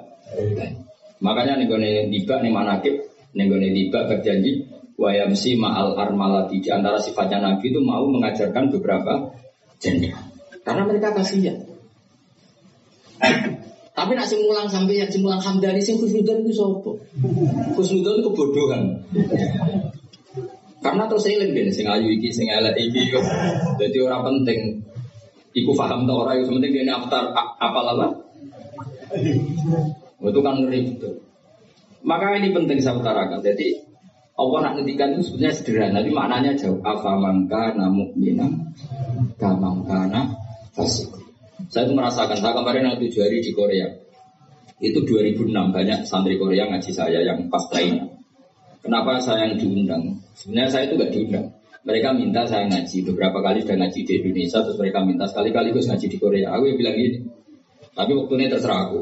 Makanya 1.21 1.61
nih 1.61 1.69
gue 1.69 2.09
tiba 2.09 2.41
nih 2.41 2.49
manakib, 2.49 3.05
nih 3.37 3.45
gue 3.45 3.69
tiba 3.69 4.09
berjanji 4.09 4.65
wayamsi 4.97 5.61
ma'al 5.61 5.93
armalati 5.93 6.57
di 6.57 6.73
antara 6.73 6.97
sifatnya 6.97 7.37
Nabi 7.37 7.69
itu 7.69 7.77
mau 7.85 8.01
mengajarkan 8.09 8.73
beberapa 8.73 9.29
janda. 9.77 10.32
Karena 10.63 10.83
mereka 10.87 11.11
kasihan. 11.11 11.59
Tapi 13.93 14.11
nak 14.17 14.25
simulang 14.25 14.65
sampai 14.65 15.05
yang 15.05 15.11
simulang 15.11 15.37
hamdani 15.37 15.77
sing 15.77 16.01
khusnudan 16.01 16.41
itu 16.41 16.51
sopo. 16.57 16.97
Khusnudan 17.77 18.19
itu 18.19 18.25
kebodohan. 18.25 18.81
Karena 20.83 21.07
terus 21.07 21.29
eling 21.29 21.55
deh, 21.55 21.71
sing 21.71 21.87
ayu 21.87 22.09
iki, 22.09 22.33
sing 22.33 22.49
elek 22.49 22.75
iki. 22.75 23.13
Jadi 23.79 23.97
orang 24.03 24.23
penting. 24.27 24.81
Iku 25.53 25.77
paham 25.77 26.09
tau 26.09 26.25
orang, 26.25 26.41
yang 26.41 26.49
penting 26.49 26.71
dia 26.73 26.97
aftar 26.97 27.29
apa 27.37 27.79
apa. 27.93 28.07
Itu 30.25 30.39
kan 30.41 30.65
ngeri 30.65 30.79
betul. 30.89 31.21
Maka 32.01 32.41
ini 32.41 32.49
penting 32.49 32.81
saya 32.81 32.97
utarakan. 32.97 33.45
Jadi 33.45 33.77
Allah 34.33 34.59
nak 34.65 34.81
ngedikan 34.81 35.13
itu 35.13 35.29
sebenarnya 35.29 35.53
sederhana, 35.53 36.01
tapi 36.01 36.09
maknanya 36.09 36.51
jauh. 36.57 36.81
Apa 36.81 37.21
mangka 37.21 37.77
namuk 37.77 38.17
minam, 38.17 38.73
kamangkana 39.37 40.42
Saya 40.73 41.85
itu 41.85 41.93
merasakan, 41.93 42.37
saya 42.37 42.53
kemarin 42.57 42.89
yang 42.89 42.97
tujuh 42.97 43.21
hari 43.21 43.45
di 43.45 43.53
Korea. 43.53 43.87
Itu 44.81 45.05
2006 45.05 45.53
banyak 45.53 45.99
santri 46.09 46.35
Korea 46.41 46.65
ngaji 46.67 46.91
saya 46.91 47.21
yang 47.21 47.47
pas 47.47 47.63
lainnya. 47.71 48.09
Kenapa 48.83 49.21
saya 49.21 49.47
yang 49.47 49.61
diundang? 49.61 50.19
Sebenarnya 50.35 50.69
saya 50.73 50.83
itu 50.89 50.99
gak 50.99 51.11
diundang. 51.13 51.47
Mereka 51.83 52.09
minta 52.15 52.43
saya 52.49 52.67
ngaji 52.67 52.97
beberapa 53.07 53.39
kali 53.43 53.63
sudah 53.63 53.77
ngaji 53.79 53.99
di 54.03 54.13
Indonesia, 54.19 54.59
terus 54.63 54.77
mereka 54.79 54.99
minta 55.03 55.25
sekali-kali 55.29 55.71
gue 55.71 55.83
ngaji 55.83 56.07
di 56.09 56.17
Korea. 56.19 56.47
Aku 56.57 56.63
yang 56.67 56.77
bilang 56.79 56.95
gini, 56.95 57.17
tapi 57.93 58.11
waktu 58.17 58.33
ini 58.39 58.45
terserah 58.49 58.79
aku. 58.89 59.01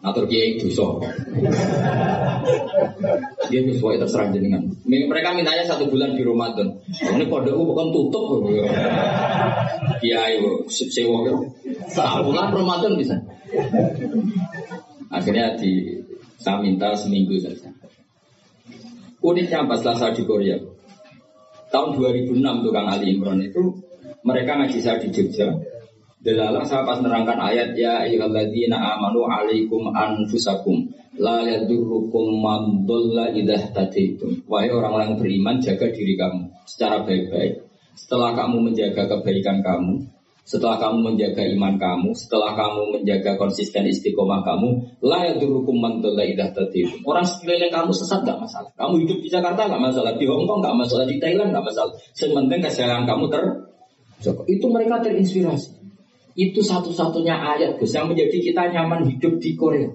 Atur 0.00 0.24
kiai 0.24 0.56
dosa. 0.56 0.96
Dia 3.52 3.60
sesuai 3.68 4.00
terserah 4.00 4.32
jenengan. 4.32 4.64
Mereka 4.88 5.36
mintanya 5.36 5.68
satu 5.68 5.92
bulan 5.92 6.16
di 6.16 6.24
Ramadan. 6.24 6.72
Ini 6.88 7.28
kode 7.28 7.52
u 7.52 7.68
bukan 7.68 7.92
tutup. 7.92 8.48
Kiai 10.00 10.40
sewa 10.72 11.20
satu 11.92 12.32
bulan 12.32 12.48
Ramadan 12.48 12.96
bisa. 12.96 13.20
Akhirnya 15.12 15.52
di 15.60 16.00
saya 16.40 16.64
minta 16.64 16.96
seminggu 16.96 17.36
saja. 17.36 17.68
Uniknya 19.20 19.68
pas 19.68 19.84
di 20.16 20.22
Korea. 20.24 20.56
Tahun 21.68 21.92
2006 21.92 22.40
tukang 22.40 22.88
Ali 22.88 23.14
Imran 23.14 23.44
itu 23.44 23.76
mereka 24.24 24.56
ngaji 24.58 24.78
saya 24.80 24.96
di 24.96 25.12
Jogja 25.12 25.54
Delalah 26.20 26.68
saya 26.68 26.84
pas 26.84 27.00
nerangkan 27.00 27.40
ayat 27.40 27.72
ya 27.80 28.04
ayyuhalladzina 28.04 28.76
amanu 28.76 29.24
alaikum 29.24 29.88
anfusakum 29.88 30.92
la 31.16 31.40
yadurrukum 31.48 32.44
man 32.44 32.84
dhalla 32.84 33.32
idah 33.32 33.72
tadaitum. 33.72 34.44
Wahai 34.44 34.68
orang-orang 34.68 35.16
beriman 35.16 35.56
jaga 35.64 35.88
diri 35.88 36.20
kamu 36.20 36.52
secara 36.68 37.08
baik-baik. 37.08 37.64
Setelah 37.96 38.36
kamu 38.36 38.68
menjaga 38.68 39.08
kebaikan 39.08 39.64
kamu, 39.64 40.12
setelah 40.44 40.76
kamu 40.76 41.08
menjaga 41.08 41.40
iman 41.56 41.80
kamu, 41.80 42.12
setelah 42.12 42.52
kamu 42.52 43.00
menjaga 43.00 43.40
konsisten 43.40 43.88
istiqomah 43.88 44.44
kamu, 44.44 44.76
la 45.00 45.24
yadurrukum 45.24 45.80
man 45.80 46.04
dhalla 46.04 46.28
idah 46.28 46.52
tadaitum. 46.52 47.00
Orang 47.08 47.24
sekeliling 47.24 47.72
kamu 47.72 47.96
sesat 47.96 48.28
gak 48.28 48.36
masalah. 48.36 48.68
Kamu 48.76 49.00
hidup 49.08 49.24
di 49.24 49.28
Jakarta 49.32 49.72
gak 49.72 49.80
masalah, 49.80 50.12
di 50.20 50.28
Hongkong 50.28 50.60
gak 50.60 50.76
masalah, 50.76 51.08
di 51.08 51.16
Thailand 51.16 51.56
gak 51.56 51.64
masalah. 51.64 51.96
Sementing 52.12 52.60
kesehatan 52.60 53.08
kamu 53.08 53.24
ter 53.32 53.44
itu 54.52 54.66
mereka 54.68 55.00
terinspirasi. 55.00 55.79
Itu 56.38 56.62
satu-satunya 56.62 57.34
ayat 57.34 57.78
Gus 57.80 57.94
yang 57.94 58.06
menjadi 58.06 58.38
kita 58.38 58.70
nyaman 58.70 59.06
hidup 59.06 59.42
di 59.42 59.58
Korea. 59.58 59.90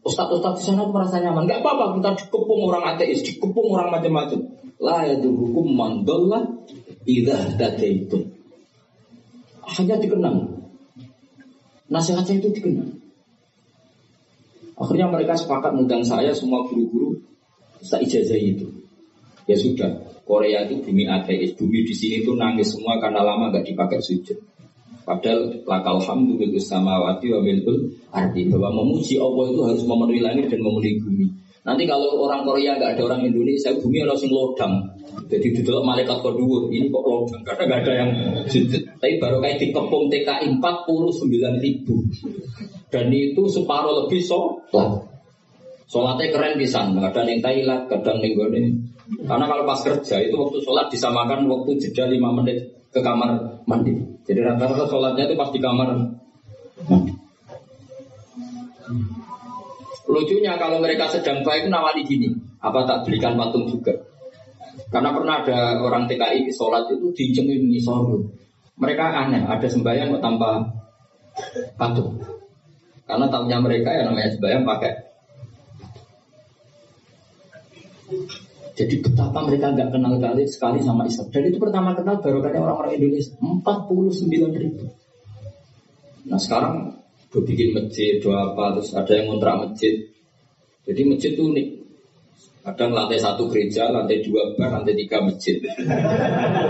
Ustadz-ustadz 0.00 0.60
di 0.60 0.64
sana 0.64 0.88
merasa 0.88 1.20
nyaman. 1.20 1.44
Gak 1.44 1.60
apa-apa 1.60 2.00
kita 2.00 2.10
dikepung 2.24 2.60
orang 2.68 2.96
ateis, 2.96 3.20
dikepung 3.20 3.68
orang 3.72 3.92
macam-macam. 3.92 4.40
La 4.80 5.04
hukum 5.12 5.76
mandolla 5.76 6.40
idah 7.04 7.52
itu. 7.84 8.18
Hanya 9.76 9.96
dikenang. 10.00 10.66
Nasihat 11.92 12.24
saya 12.24 12.40
itu 12.40 12.48
dikenang. 12.48 12.96
Akhirnya 14.80 15.12
mereka 15.12 15.36
sepakat 15.36 15.76
mengundang 15.76 16.00
saya 16.00 16.32
semua 16.32 16.64
guru-guru 16.64 17.20
saya 17.84 18.04
ijazah 18.04 18.40
itu. 18.40 18.68
Ya 19.48 19.56
sudah, 19.56 19.90
Korea 20.24 20.68
itu 20.68 20.80
bumi 20.84 21.04
ateis, 21.08 21.56
bumi 21.56 21.84
di 21.84 21.94
sini 21.96 22.22
tuh 22.22 22.36
nangis 22.38 22.72
semua 22.72 23.00
karena 23.02 23.24
lama 23.24 23.50
gak 23.50 23.66
dipakai 23.66 24.00
sujud. 24.00 24.36
Padahal 25.04 25.50
lakal 25.64 25.98
hamdu 25.98 26.36
bil 26.36 26.52
samawati 26.60 27.26
wa 27.32 27.40
bil 27.40 27.60
arti 28.12 28.46
bahwa 28.52 28.82
memuji 28.84 29.16
Allah 29.16 29.44
itu 29.50 29.60
harus 29.64 29.82
memenuhi 29.88 30.20
langit 30.20 30.46
dan 30.52 30.60
memenuhi 30.60 31.00
bumi. 31.00 31.26
Nanti 31.60 31.84
kalau 31.84 32.24
orang 32.24 32.48
Korea 32.48 32.72
nggak 32.80 32.96
ada 32.96 33.02
orang 33.04 33.22
Indonesia, 33.28 33.68
bumi 33.76 34.00
harus 34.00 34.24
lodang. 34.28 34.80
Jadi 35.28 35.46
di 35.52 35.60
dalam 35.60 35.84
malaikat 35.84 36.18
kedua 36.24 36.72
ini 36.72 36.88
kok 36.88 37.04
lodang 37.04 37.42
karena 37.44 37.62
nggak 37.68 37.80
ada 37.84 37.92
yang. 37.92 38.10
Tapi 39.00 39.14
baru 39.20 39.36
kayak 39.44 39.58
dikepung 39.60 40.08
TKI 40.08 40.46
49 40.56 41.64
ribu 41.64 41.96
dan 42.90 43.06
itu 43.14 43.42
separuh 43.46 44.04
lebih 44.04 44.20
sholat. 44.20 45.06
Sholatnya 45.90 46.30
keren 46.30 46.54
bisa, 46.54 46.86
kadang 46.86 47.26
yang 47.26 47.42
Thailand, 47.42 47.82
kadang 47.90 48.22
yang 48.22 48.38
gue 48.38 48.62
Karena 49.26 49.42
kalau 49.50 49.66
pas 49.66 49.82
kerja 49.82 50.22
itu 50.22 50.38
waktu 50.38 50.62
sholat 50.62 50.86
disamakan 50.86 51.50
waktu 51.50 51.82
jeda 51.82 52.06
5 52.06 52.38
menit 52.38 52.62
ke 52.94 53.02
kamar 53.02 53.58
mandi. 53.66 53.98
Jadi 54.30 54.46
rata-rata 54.46 54.86
sholatnya 54.86 55.26
itu 55.26 55.34
pas 55.34 55.50
di 55.50 55.58
kamar 55.58 55.90
mandi. 56.86 57.10
Lucunya 60.06 60.54
kalau 60.54 60.78
mereka 60.78 61.10
sedang 61.10 61.42
baik 61.42 61.66
nawali 61.66 62.06
gini, 62.06 62.30
apa 62.62 62.86
tak 62.86 63.10
belikan 63.10 63.34
patung 63.34 63.66
juga? 63.66 63.90
Karena 64.94 65.10
pernah 65.10 65.42
ada 65.42 65.82
orang 65.82 66.06
TKI 66.06 66.46
sholat 66.54 66.86
itu 66.94 67.10
dicemin 67.10 67.74
ngisor. 67.74 68.22
Mereka 68.78 69.02
aneh, 69.02 69.42
ada 69.50 69.66
sembahyang 69.66 70.14
kok 70.14 70.22
tanpa 70.22 70.62
patung. 71.74 72.22
Karena 73.10 73.26
tahunya 73.26 73.58
mereka 73.58 73.90
yang 73.98 74.14
namanya 74.14 74.30
sembahyang 74.30 74.62
pakai. 74.62 74.92
Jadi 78.74 78.94
betapa 79.02 79.38
mereka 79.44 79.74
nggak 79.74 79.90
kenal 79.92 80.14
kali 80.16 80.44
sekali 80.46 80.78
sama 80.80 81.04
Islam. 81.06 81.26
Dan 81.30 81.42
itu 81.50 81.58
pertama 81.58 81.90
kenal 81.92 82.22
barokahnya 82.22 82.60
orang-orang 82.62 82.92
Indonesia 82.96 83.34
49 83.40 84.60
ribu. 84.60 84.84
Nah 86.30 86.38
sekarang 86.38 87.00
gue 87.30 87.42
bikin 87.46 87.74
masjid, 87.74 88.18
dua 88.18 88.52
apa, 88.52 88.78
terus 88.78 88.90
ada 88.94 89.12
yang 89.14 89.30
ngontrak 89.30 89.54
masjid. 89.68 89.94
Jadi 90.86 91.00
masjid 91.06 91.30
itu 91.34 91.42
unik. 91.46 91.68
Kadang 92.60 92.92
lantai 92.92 93.16
satu 93.16 93.48
gereja, 93.48 93.88
lantai 93.88 94.20
dua 94.20 94.52
bar, 94.58 94.68
lantai 94.80 94.92
tiga 94.98 95.22
masjid. 95.24 95.56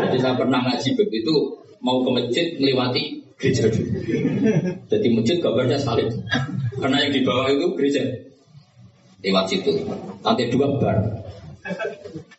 Jadi 0.06 0.16
saya 0.22 0.38
pernah 0.38 0.62
ngaji 0.62 0.94
begitu, 0.94 1.34
mau 1.82 2.04
ke 2.04 2.10
masjid 2.14 2.46
melewati 2.60 3.24
gereja 3.40 3.66
dulu. 3.72 3.90
Jadi 4.86 5.06
masjid 5.10 5.36
gambarnya 5.40 5.78
salib. 5.80 6.12
Karena 6.78 6.96
yang 7.02 7.12
di 7.12 7.20
bawah 7.26 7.48
itu 7.50 7.66
gereja. 7.74 8.02
Lewat 9.20 9.52
situ. 9.52 9.72
Lantai 10.24 10.48
dua 10.52 10.68
bar, 10.80 10.96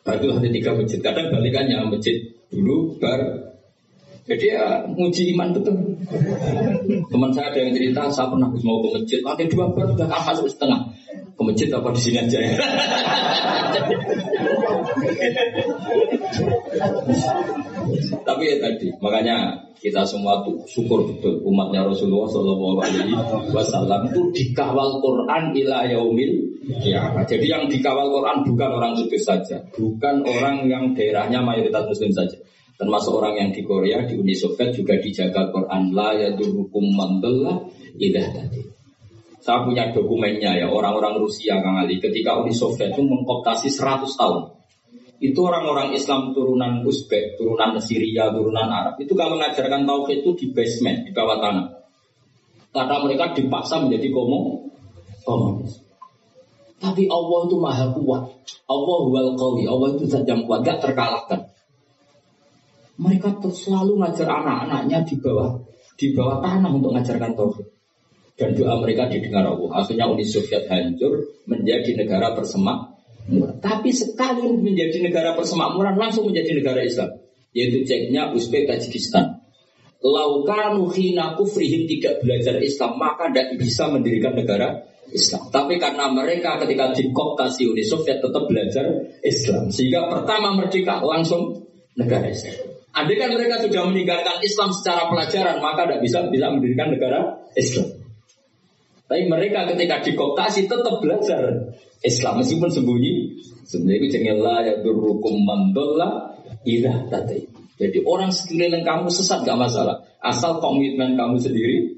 Batu 0.01 0.25
hanya 0.33 0.49
tiga 0.49 0.73
masjid. 0.73 0.99
Kadang 0.99 1.29
balikannya 1.29 1.87
masjid 1.89 2.17
dulu 2.49 2.97
bar. 2.97 3.21
Jadi 4.29 4.53
ya 4.53 4.85
nguji 4.85 5.33
iman 5.33 5.49
betul. 5.51 5.75
Teman 7.09 7.33
saya 7.33 7.51
ada 7.51 7.57
yang 7.57 7.73
cerita, 7.73 8.05
saya 8.13 8.29
pernah 8.29 8.47
mau 8.61 8.79
ke 8.85 8.87
masjid, 9.01 9.19
lantai 9.25 9.49
dua 9.49 9.65
baru 9.73 9.97
sudah 9.97 10.07
masuk 10.07 10.45
setengah. 10.45 10.81
Ke 11.35 11.41
masjid 11.41 11.67
apa 11.73 11.89
di 11.89 12.01
sini 12.01 12.17
aja 12.21 12.39
ya? 12.39 12.53
Tapi 18.21 18.43
ya 18.45 18.55
tadi, 18.61 18.87
makanya 19.01 19.57
kita 19.81 20.05
semua 20.05 20.45
tuh 20.45 20.61
syukur 20.69 21.09
betul 21.09 21.41
umatnya 21.41 21.81
Rasulullah 21.81 22.29
Shallallahu 22.29 22.77
Alaihi 22.85 23.17
Wasallam 23.49 24.13
itu 24.13 24.21
dikawal 24.29 25.01
Quran 25.01 25.57
ila 25.57 25.89
yaumil 25.89 26.31
ya. 26.85 27.09
Jadi 27.25 27.49
yang 27.49 27.65
dikawal 27.65 28.13
Quran 28.13 28.45
bukan 28.45 28.69
orang 28.69 28.93
kudus 28.93 29.25
saja, 29.25 29.57
bukan 29.73 30.21
orang 30.21 30.69
yang 30.69 30.93
daerahnya 30.93 31.41
mayoritas 31.41 31.89
Muslim 31.89 32.13
saja. 32.13 32.37
Termasuk 32.77 33.13
orang 33.17 33.33
yang 33.41 33.49
di 33.49 33.61
Korea, 33.65 34.05
di 34.05 34.17
Uni 34.21 34.37
Soviet 34.37 34.73
juga 34.73 34.97
dijaga 35.01 35.49
Quran 35.49 35.93
la 35.97 36.13
yadurukum 36.13 36.85
mandallah 36.93 37.65
idah 37.97 38.27
tadi. 38.37 38.61
Saya 39.41 39.65
punya 39.65 39.89
dokumennya 39.89 40.61
ya 40.61 40.69
orang-orang 40.69 41.17
Rusia 41.17 41.57
Kang 41.57 41.81
Ali 41.81 41.97
ketika 41.97 42.37
Uni 42.37 42.53
Soviet 42.53 42.93
itu 42.93 43.01
mengkoptasi 43.01 43.73
100 43.73 44.05
tahun 44.13 44.60
itu 45.21 45.37
orang-orang 45.37 45.93
Islam 45.93 46.33
turunan 46.33 46.81
Uzbek, 46.81 47.37
turunan 47.37 47.77
Syria, 47.77 48.33
turunan 48.33 48.65
Arab 48.73 48.97
itu 48.97 49.13
kalau 49.13 49.37
mengajarkan 49.37 49.85
tauhid 49.85 50.25
itu 50.25 50.31
di 50.33 50.45
basement, 50.49 51.05
di 51.05 51.13
bawah 51.13 51.37
tanah. 51.37 51.67
Karena 52.73 52.97
mereka 53.05 53.37
dipaksa 53.37 53.85
menjadi 53.85 54.09
komo, 54.09 54.65
komunis. 55.21 55.77
Tapi 56.81 57.05
Allah 57.05 57.39
itu 57.45 57.57
maha 57.61 57.85
kuat. 57.93 58.23
Allah 58.65 59.01
wal 59.05 59.31
qawi. 59.37 59.69
Allah 59.69 59.87
itu 59.93 60.09
zat 60.09 60.25
yang 60.25 60.49
kuat, 60.49 60.65
gak 60.65 60.81
terkalahkan. 60.81 61.53
Mereka 62.97 63.45
selalu 63.53 64.01
ngajar 64.01 64.25
anak-anaknya 64.25 65.05
di 65.05 65.15
bawah 65.21 65.61
di 66.01 66.17
bawah 66.17 66.41
tanah 66.41 66.73
untuk 66.73 66.97
mengajarkan 66.97 67.37
tauhid. 67.37 67.67
Dan 68.33 68.57
doa 68.57 68.81
mereka 68.81 69.05
didengar 69.05 69.45
Allah. 69.45 69.85
Akhirnya 69.85 70.09
Uni 70.09 70.25
Soviet 70.25 70.65
hancur 70.65 71.29
menjadi 71.45 71.93
negara 71.93 72.33
persemak 72.33 73.00
tapi 73.61 73.89
sekali 73.93 74.49
menjadi 74.49 74.97
negara 75.03 75.37
persemakmuran 75.37 75.95
langsung 75.95 76.27
menjadi 76.27 76.57
negara 76.57 76.81
Islam. 76.81 77.21
Yaitu 77.51 77.83
ceknya 77.83 78.31
Uzbek 78.31 78.67
Tajikistan. 78.67 79.43
Laukanu 80.01 80.89
hina 80.89 81.37
kufrihim 81.37 81.85
tidak 81.85 82.25
belajar 82.25 82.57
Islam 82.57 82.97
maka 82.97 83.29
tidak 83.29 83.61
bisa 83.61 83.85
mendirikan 83.85 84.33
negara 84.33 84.81
Islam. 85.13 85.51
Tapi 85.53 85.77
karena 85.77 86.09
mereka 86.09 86.57
ketika 86.65 86.95
dikooptasi 86.95 87.69
Uni 87.69 87.85
Soviet 87.85 88.23
tetap 88.23 88.43
belajar 88.49 88.85
Islam. 89.21 89.69
Sehingga 89.69 90.09
pertama 90.09 90.57
merdeka 90.57 91.03
langsung 91.05 91.61
negara 91.93 92.25
Islam. 92.31 92.71
Andai 92.91 93.15
kan 93.15 93.31
mereka 93.31 93.63
sudah 93.63 93.87
meninggalkan 93.87 94.43
Islam 94.43 94.75
secara 94.75 95.07
pelajaran 95.07 95.63
maka 95.63 95.87
tidak 95.87 96.01
bisa 96.03 96.27
bisa 96.27 96.47
mendirikan 96.51 96.91
negara 96.91 97.39
Islam. 97.55 98.00
Tapi 99.11 99.27
mereka 99.27 99.67
ketika 99.75 99.99
dikooptasi 100.07 100.71
tetap 100.71 101.03
belajar 101.03 101.75
Islam 101.99 102.39
meskipun 102.39 102.71
sembunyi. 102.71 103.43
Sebenarnya 103.67 103.97
itu 103.99 104.07
jengelah 104.07 104.57
ya 104.63 104.73
durukum 104.79 105.43
mandola 105.43 106.31
ilah 106.63 107.11
tadi. 107.11 107.43
Jadi 107.75 108.07
orang 108.07 108.31
sekeliling 108.31 108.87
kamu 108.87 109.11
sesat 109.11 109.43
gak 109.43 109.59
masalah. 109.59 109.99
Asal 110.23 110.63
komitmen 110.63 111.19
kamu 111.19 111.43
sendiri 111.43 111.91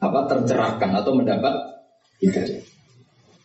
apa 0.00 0.24
tercerahkan 0.32 0.96
atau 0.96 1.12
mendapat 1.12 1.52
hidayah. 2.24 2.64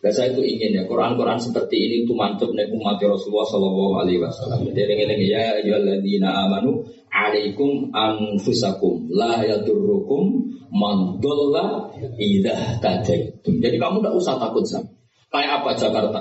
Dan 0.00 0.12
saya 0.12 0.32
itu 0.32 0.40
ingin 0.40 0.80
ya 0.80 0.82
Quran-Quran 0.88 1.36
seperti 1.36 1.76
ini 1.76 1.96
itu 2.08 2.16
mantap 2.16 2.48
nih 2.52 2.72
umat 2.72 2.96
Rasulullah 2.96 3.44
Shallallahu 3.44 3.94
Alaihi 4.00 4.20
Wasallam. 4.24 4.72
Jadi 4.72 4.88
yang 4.88 5.20
ya 5.20 5.42
ayyuhalladzina 5.60 6.48
amanu 6.48 6.80
alaikum 7.14 7.94
anfusakum 7.94 9.06
la 9.14 9.46
yadurrukum 9.46 10.50
man 10.74 11.22
dhalla 11.22 11.94
idza 12.18 12.82
tadaitum. 12.82 13.62
Jadi 13.62 13.76
kamu 13.78 14.02
tidak 14.02 14.14
usah 14.18 14.34
takut 14.42 14.66
sama. 14.66 14.90
Kayak 15.30 15.62
apa 15.62 15.70
Jakarta? 15.78 16.20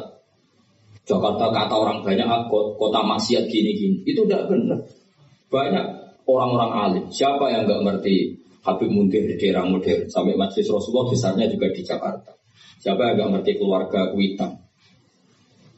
Jakarta 1.04 1.46
kata 1.50 1.76
orang 1.76 2.06
banyak 2.06 2.28
ah, 2.30 2.46
kota 2.50 3.02
maksiat 3.02 3.50
gini-gini. 3.50 4.06
Itu 4.06 4.30
tidak 4.30 4.54
benar. 4.54 4.80
Banyak 5.50 5.86
orang-orang 6.30 6.72
alim. 6.72 7.06
Siapa 7.10 7.50
yang 7.50 7.66
nggak 7.66 7.82
ngerti 7.84 8.44
Habib 8.64 8.90
Muntir 8.96 9.28
di 9.28 9.36
daerah 9.36 9.68
modern 9.68 10.08
sampai 10.08 10.40
Masjid 10.40 10.64
Rasulullah 10.64 11.12
besarnya 11.12 11.52
juga 11.52 11.68
di 11.76 11.84
Jakarta. 11.84 12.32
Siapa 12.80 13.12
yang 13.12 13.16
gak 13.20 13.32
ngerti 13.40 13.52
keluarga 13.60 14.16
Kuitang? 14.16 14.63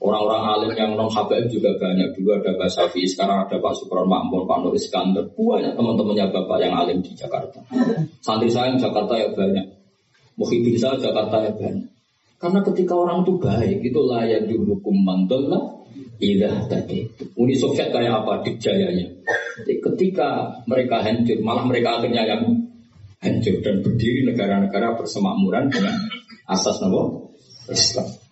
Orang-orang 0.06 0.44
alim 0.46 0.72
yang 0.78 0.92
non 0.94 1.10
Habib 1.10 1.50
juga 1.50 1.74
banyak. 1.82 2.14
Dulu 2.14 2.38
ada 2.38 2.54
Pak 2.54 2.70
Safi, 2.70 3.10
sekarang 3.10 3.50
ada 3.50 3.58
Pak 3.58 3.74
Sukron 3.74 4.06
Makmur, 4.06 4.46
Pak 4.46 4.62
Nur 4.62 4.78
Iskandar. 4.78 5.26
Banyak 5.34 5.74
teman-temannya 5.74 6.30
Bapak 6.30 6.58
yang 6.62 6.78
alim 6.78 7.02
di 7.02 7.18
Jakarta. 7.18 7.66
Santri 8.22 8.54
saya 8.54 8.70
yang 8.70 8.78
Jakarta 8.78 9.18
ya 9.18 9.34
banyak. 9.34 9.66
Muhyiddin 10.38 10.78
saya 10.78 11.02
Jakarta 11.02 11.42
ya 11.42 11.52
banyak. 11.58 11.90
Karena 12.38 12.60
ketika 12.62 12.94
orang 12.94 13.26
itu 13.26 13.34
baik, 13.42 13.78
itu 13.82 14.00
layak 14.06 14.46
dihukum 14.46 14.96
mandolah 15.02 15.82
ilah 16.22 16.68
tadi. 16.70 17.08
Uni 17.36 17.56
Soviet 17.58 17.90
kayak 17.90 18.24
apa 18.24 18.46
dikjayanya. 18.46 19.08
Jadi 19.64 19.74
ketika 19.82 20.62
mereka 20.70 21.02
hancur, 21.02 21.40
malah 21.42 21.66
mereka 21.66 22.00
akhirnya 22.00 22.28
yang 22.28 22.44
hancur 23.24 23.56
dan 23.64 23.82
berdiri 23.82 24.28
negara-negara 24.28 24.94
persemakmuran 25.00 25.72
dengan 25.72 25.96
asas 26.46 26.78
nama 26.84 27.26
Islam. 27.72 28.25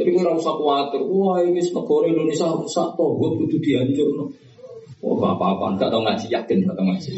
Jadi 0.00 0.16
kita 0.16 0.32
usah 0.32 0.56
khawatir, 0.56 1.04
wah 1.04 1.44
ini 1.44 1.60
negara 1.60 2.08
Indonesia 2.08 2.48
rusak 2.56 2.96
tohut 2.96 3.36
itu 3.44 3.60
dihancur. 3.60 4.32
Oh 5.04 5.16
apa-apa, 5.20 5.76
enggak 5.76 5.92
tahu 5.92 6.00
ngaji 6.08 6.26
yakin 6.32 6.56
enggak 6.64 6.76
tahu 6.80 6.86
ngaji. 6.88 7.10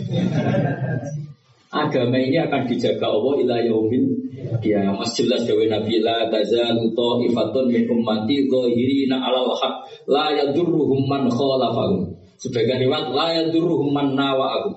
Agama 1.70 2.18
ini 2.18 2.42
akan 2.42 2.66
dijaga 2.66 3.06
Allah 3.06 3.32
ila 3.38 3.56
yaumil 3.62 4.04
ya 4.60 4.92
mas 4.92 5.14
jelas 5.16 5.46
dewe 5.46 5.70
Nabi 5.70 6.02
la 6.02 6.26
tazalu 6.26 6.90
ta'ifatun 6.92 7.70
min 7.70 7.86
ummati 7.86 8.50
zahirina 8.50 9.22
'alal 9.22 9.54
haq 9.56 9.74
la 10.10 10.34
yadurruhum 10.34 11.06
man 11.06 11.30
khalafahum. 11.30 12.18
Sebagian 12.42 12.82
riwayat 12.82 13.14
la 13.14 13.26
yadurruhum 13.38 13.94
man 13.94 14.18
nawa'ahum 14.18 14.74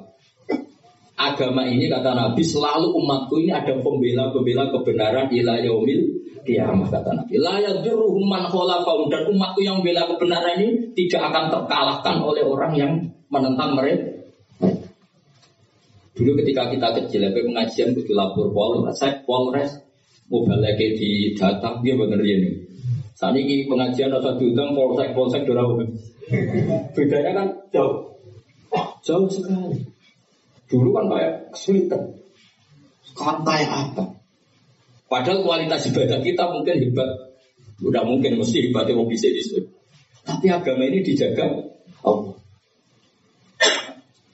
agama 1.15 1.63
ini 1.63 1.87
kata 1.87 2.11
Nabi 2.11 2.43
selalu 2.43 2.91
umatku 2.91 3.39
ini 3.39 3.55
ada 3.55 3.71
pembela-pembela 3.79 4.67
kebenaran 4.71 5.31
ila 5.31 5.53
yaumil 5.63 6.01
kiamat 6.43 6.91
kata 6.91 7.09
Nabi. 7.15 7.35
La 7.39 7.57
yadurruhum 7.63 8.27
man 8.27 8.45
khalafahum 8.51 9.07
dan 9.09 9.25
umatku 9.31 9.63
yang 9.63 9.81
bela 9.81 10.05
kebenaran 10.05 10.61
ini 10.61 10.93
tidak 10.93 11.31
akan 11.33 11.43
terkalahkan 11.49 12.15
oleh 12.21 12.43
orang 12.45 12.73
yang 12.77 12.91
menentang 13.31 13.73
mereka. 13.73 14.13
Dulu 16.15 16.31
ketika 16.39 16.71
kita 16.71 16.87
kecil, 16.95 17.27
apa 17.27 17.43
pengajian 17.43 17.91
di 17.91 18.07
lapor 18.15 18.47
Polres, 18.55 18.95
saya 18.95 19.19
Polres 19.27 19.75
mau 20.31 20.47
balik 20.47 20.79
di 20.79 21.35
data, 21.35 21.75
dia 21.83 21.91
bener 21.91 22.23
ini. 22.23 22.55
Saat 23.15 23.35
ini 23.35 23.67
pengajian 23.67 24.11
atau 24.11 24.35
diundang 24.39 24.75
Polsek 24.75 25.11
Polsek 25.11 25.43
dorong. 25.43 25.87
Bedanya 26.95 27.31
kan 27.31 27.47
jauh, 27.71 28.15
jauh 29.03 29.27
sekali. 29.27 29.94
Dulu 30.65 30.89
kan 30.95 31.05
kayak 31.13 31.33
kesulitan. 31.53 32.01
Sekarang 33.05 33.45
kayak 33.45 33.69
apa? 33.69 34.03
Padahal 35.05 35.45
kualitas 35.45 35.85
ibadah 35.87 36.19
kita 36.19 36.43
mungkin 36.49 36.75
hebat. 36.81 37.09
Udah 37.83 38.01
mungkin 38.01 38.41
mesti 38.41 38.65
hebatnya 38.69 38.97
mau 38.97 39.05
bisa 39.05 39.29
disebut. 39.29 39.69
Tapi 40.25 40.49
agama 40.49 40.89
ini 40.89 41.05
dijaga 41.05 41.45
Allah. 42.01 42.35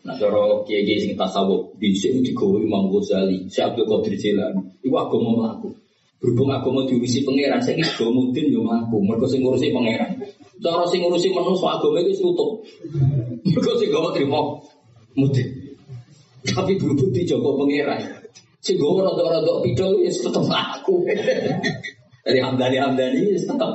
Nah, 0.02 0.18
cara 0.18 0.66
kiai 0.66 0.98
sing 0.98 1.14
tasawuf 1.14 1.78
sini 1.78 2.26
digawe 2.26 2.58
Imam 2.58 2.90
Ghazali, 2.90 3.46
si 3.54 3.62
Abdul 3.62 3.86
Qadir 3.86 4.18
Jilani, 4.18 4.82
itu 4.82 4.90
agama 4.98 5.30
melaku. 5.38 5.70
Berhubung 6.18 6.50
agama 6.50 6.86
diurusi 6.90 7.22
pangeran, 7.22 7.62
saya 7.62 7.82
kira 7.82 8.10
mudin 8.10 8.50
yo 8.50 8.66
melaku. 8.66 8.98
Mereka 8.98 9.26
sing 9.30 9.46
ngurusi 9.46 9.70
pangeran. 9.70 10.18
Cara 10.58 10.86
sing 10.90 11.06
ngurusi 11.06 11.30
manusia 11.34 11.70
agama 11.78 12.02
itu 12.02 12.18
tutup. 12.18 12.66
Mereka 13.46 13.72
sing 13.78 13.90
gak 13.94 14.10
terima 14.18 14.40
mudin. 15.14 15.61
Tapi 16.42 16.74
berhubung 16.82 17.14
di 17.14 17.22
Joko 17.22 17.54
Pangeran. 17.62 18.02
Si 18.62 18.78
gue 18.78 18.86
rodok-rodok 18.86 19.66
pidol 19.66 20.02
ya 20.06 20.10
tetap 20.14 20.46
aku. 20.46 21.06
Dari 22.22 22.40
Hamdani 22.42 22.78
Hamdani 22.78 23.34
ya 23.34 23.42
tetap. 23.42 23.74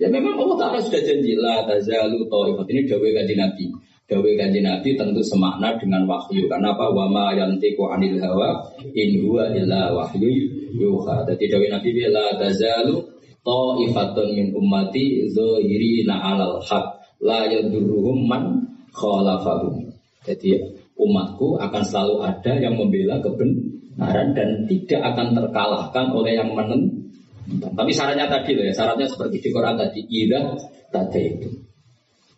ya 0.00 0.08
memang 0.08 0.40
Allah 0.40 0.56
Ta'ala 0.56 0.78
sudah 0.80 1.04
janji 1.04 1.36
lah 1.36 1.68
tazalu 1.68 2.24
ta'ifat 2.24 2.66
ini 2.72 2.80
dawe 2.88 3.08
kanji 3.12 3.34
Nabi. 3.36 3.64
Dawe 4.08 4.30
kanji 4.40 4.60
Nabi 4.64 4.96
tentu 4.96 5.20
semakna 5.20 5.76
dengan 5.76 6.08
wahyu. 6.08 6.48
Karena 6.48 6.72
apa? 6.72 6.88
Wama 6.88 7.36
yantiku 7.36 7.92
anil 7.92 8.16
hawa 8.16 8.64
in 8.96 9.20
huwa 9.20 9.52
illa 9.52 9.92
wahyu 9.92 10.32
yuha. 10.72 11.28
Jadi 11.28 11.44
dawe 11.44 11.66
Nabi 11.76 12.08
la 12.08 12.40
tazalu 12.40 13.04
ta'ifatun 13.44 14.32
min 14.32 14.46
ummati 14.56 15.28
zahirina 15.28 16.16
alal 16.16 16.56
haq 16.64 17.04
la 17.20 17.44
yadurruhum 17.52 18.24
man 18.24 18.64
khalafahum. 18.96 19.89
Jadi 20.20 20.48
umatku 21.00 21.56
akan 21.56 21.82
selalu 21.84 22.16
ada 22.28 22.52
yang 22.60 22.76
membela 22.76 23.20
kebenaran 23.24 24.36
dan 24.36 24.68
tidak 24.68 25.00
akan 25.00 25.32
terkalahkan 25.32 26.06
oleh 26.12 26.36
yang 26.36 26.52
menentang. 26.52 27.00
Tapi 27.50 27.90
syaratnya 27.90 28.30
tadi 28.30 28.54
loh 28.54 28.64
ya, 28.68 28.74
syaratnya 28.76 29.08
seperti 29.10 29.42
di 29.42 29.48
Quran 29.50 29.74
tadi, 29.74 30.00
ida 30.06 30.54
tadi 30.92 31.20
itu. 31.34 31.48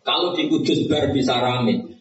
Kalau 0.03 0.35
di 0.35 0.49
Kudus 0.49 0.89
bar 0.89 1.11
bisa 1.13 1.37
rame, 1.37 1.93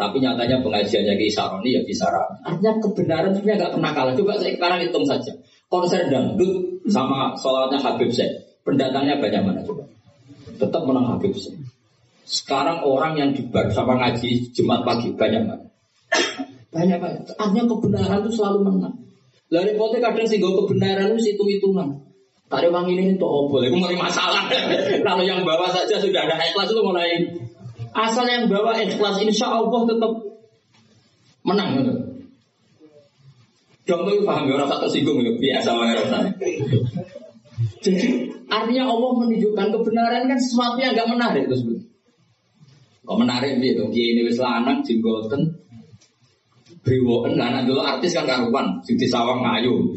Tapi 0.00 0.16
nyatanya 0.16 0.64
pengajiannya 0.64 1.12
Ki 1.20 1.28
Saroni 1.28 1.76
ya 1.76 1.84
Saroni. 1.92 2.40
Artinya 2.40 2.72
kebenaran 2.80 3.36
sebenarnya 3.36 3.56
nggak 3.60 3.72
pernah 3.76 3.92
kalah. 3.92 4.14
Coba 4.16 4.32
sekarang 4.40 4.80
hitung 4.80 5.04
saja. 5.04 5.32
Konser 5.68 6.08
dangdut 6.08 6.80
sama 6.88 7.36
sholatnya 7.36 7.84
Habib 7.84 8.08
Syekh. 8.08 8.32
Pendatangnya 8.64 9.20
banyak 9.20 9.44
mana 9.44 9.60
coba? 9.60 9.84
Tetap 10.56 10.82
menang 10.88 11.04
Habib 11.04 11.36
Syekh. 11.36 11.60
Sekarang 12.30 12.86
orang 12.86 13.18
yang 13.18 13.30
di 13.34 13.42
bar 13.50 13.66
sama 13.74 13.98
ngaji 13.98 14.54
Jumat 14.54 14.86
pagi 14.86 15.10
banyak 15.18 15.50
mana? 15.50 15.66
Banyak 16.70 16.98
banyak. 17.02 17.22
Artinya 17.34 17.66
kebenaran 17.66 18.22
itu 18.22 18.38
selalu 18.38 18.58
menang. 18.70 18.94
Lalu 19.50 19.74
repotnya 19.74 19.98
kadang 19.98 20.30
sih 20.30 20.38
kebenaran 20.38 21.18
itu 21.18 21.34
hitung-hitungan. 21.34 22.06
Tak 22.46 22.66
ada 22.66 22.82
ini 22.86 23.14
itu 23.14 23.26
oh 23.26 23.50
boleh, 23.50 23.70
mulai 23.70 23.98
masalah. 23.98 24.46
Kalau 25.06 25.22
yang 25.26 25.42
bawa 25.42 25.70
saja 25.74 25.98
sudah 25.98 26.26
ada 26.26 26.38
ikhlas 26.38 26.70
itu 26.70 26.82
mulai 26.82 27.10
asal 27.94 28.26
yang 28.26 28.46
bawa 28.46 28.78
ikhlas 28.78 29.18
insya 29.22 29.50
Allah 29.50 29.86
tetap 29.90 30.12
menang. 31.42 31.82
Gitu. 31.82 31.92
Dong 33.90 34.06
tuh 34.06 34.22
paham 34.22 34.46
ya 34.46 34.54
orang 34.54 34.70
satu 34.70 34.86
singgung 34.86 35.18
ya 35.18 35.34
biasa 35.34 35.74
wae 35.74 35.98
Jadi 37.82 38.06
artinya 38.46 38.86
Allah 38.86 39.10
menunjukkan 39.18 39.66
kebenaran 39.74 40.30
kan 40.30 40.38
sesuatu 40.38 40.78
yang 40.78 40.94
gak 40.94 41.10
menarik 41.10 41.50
itu. 41.50 41.79
Kok 43.00 43.16
menarik 43.16 43.58
gitu, 43.58 43.88
dia 43.88 44.04
ini 44.12 44.28
wis 44.28 44.36
lanang 44.36 44.84
jenggoten 44.84 45.60
Brewoken 46.80 47.36
lanang 47.36 47.68
dulu 47.68 47.84
artis 47.84 48.16
kan 48.16 48.24
karuan, 48.24 48.80
sing 48.80 48.96
sawang 49.04 49.44
ngayu. 49.44 49.92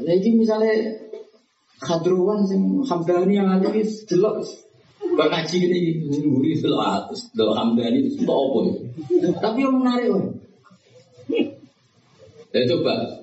Jadi 0.00 0.28
misalnya 0.32 0.72
Khadruan 1.80 2.48
sing 2.48 2.80
Hamdani 2.84 3.36
yang 3.36 3.48
ada 3.48 3.68
is 3.76 4.04
jelek. 4.08 4.40
Kok 5.00 5.28
ngaji 5.28 5.56
gini 5.60 5.78
nguri 6.08 6.56
atas. 6.60 7.28
Dal 7.36 7.52
Hamdani 7.52 8.08
itu 8.08 8.24
untuk 8.24 8.36
apa 8.36 8.58
ya? 8.64 8.74
Tapi 9.36 9.58
yang 9.60 9.76
menarik 9.80 10.06
loh. 10.12 10.24
Ya 12.50 12.60
coba 12.66 13.19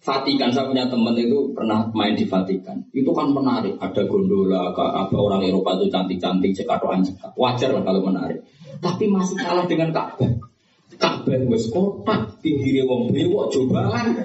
Vatikan 0.00 0.48
saya 0.48 0.64
punya 0.64 0.88
teman 0.88 1.12
itu 1.12 1.52
pernah 1.52 1.84
main 1.92 2.16
di 2.16 2.24
Vatikan. 2.24 2.80
Itu 2.88 3.12
kan 3.12 3.36
menarik. 3.36 3.76
Ada 3.76 4.08
gondola, 4.08 4.72
apa 4.72 5.12
orang 5.12 5.44
Eropa 5.44 5.76
itu 5.76 5.92
cantik-cantik, 5.92 6.56
cekatoan 6.56 7.04
cekak. 7.04 7.36
Wajar 7.36 7.76
lah 7.76 7.84
kalau 7.84 8.00
menarik. 8.08 8.40
Tapi 8.80 9.04
masih 9.12 9.36
kalah 9.36 9.68
dengan 9.68 9.92
Ka'bah. 9.92 10.40
Ka'bah 10.96 11.36
wis 11.52 11.68
kotak, 11.68 12.40
pinggire 12.40 12.88
wong 12.88 13.12
bewok 13.12 13.52
cobaan. 13.52 14.24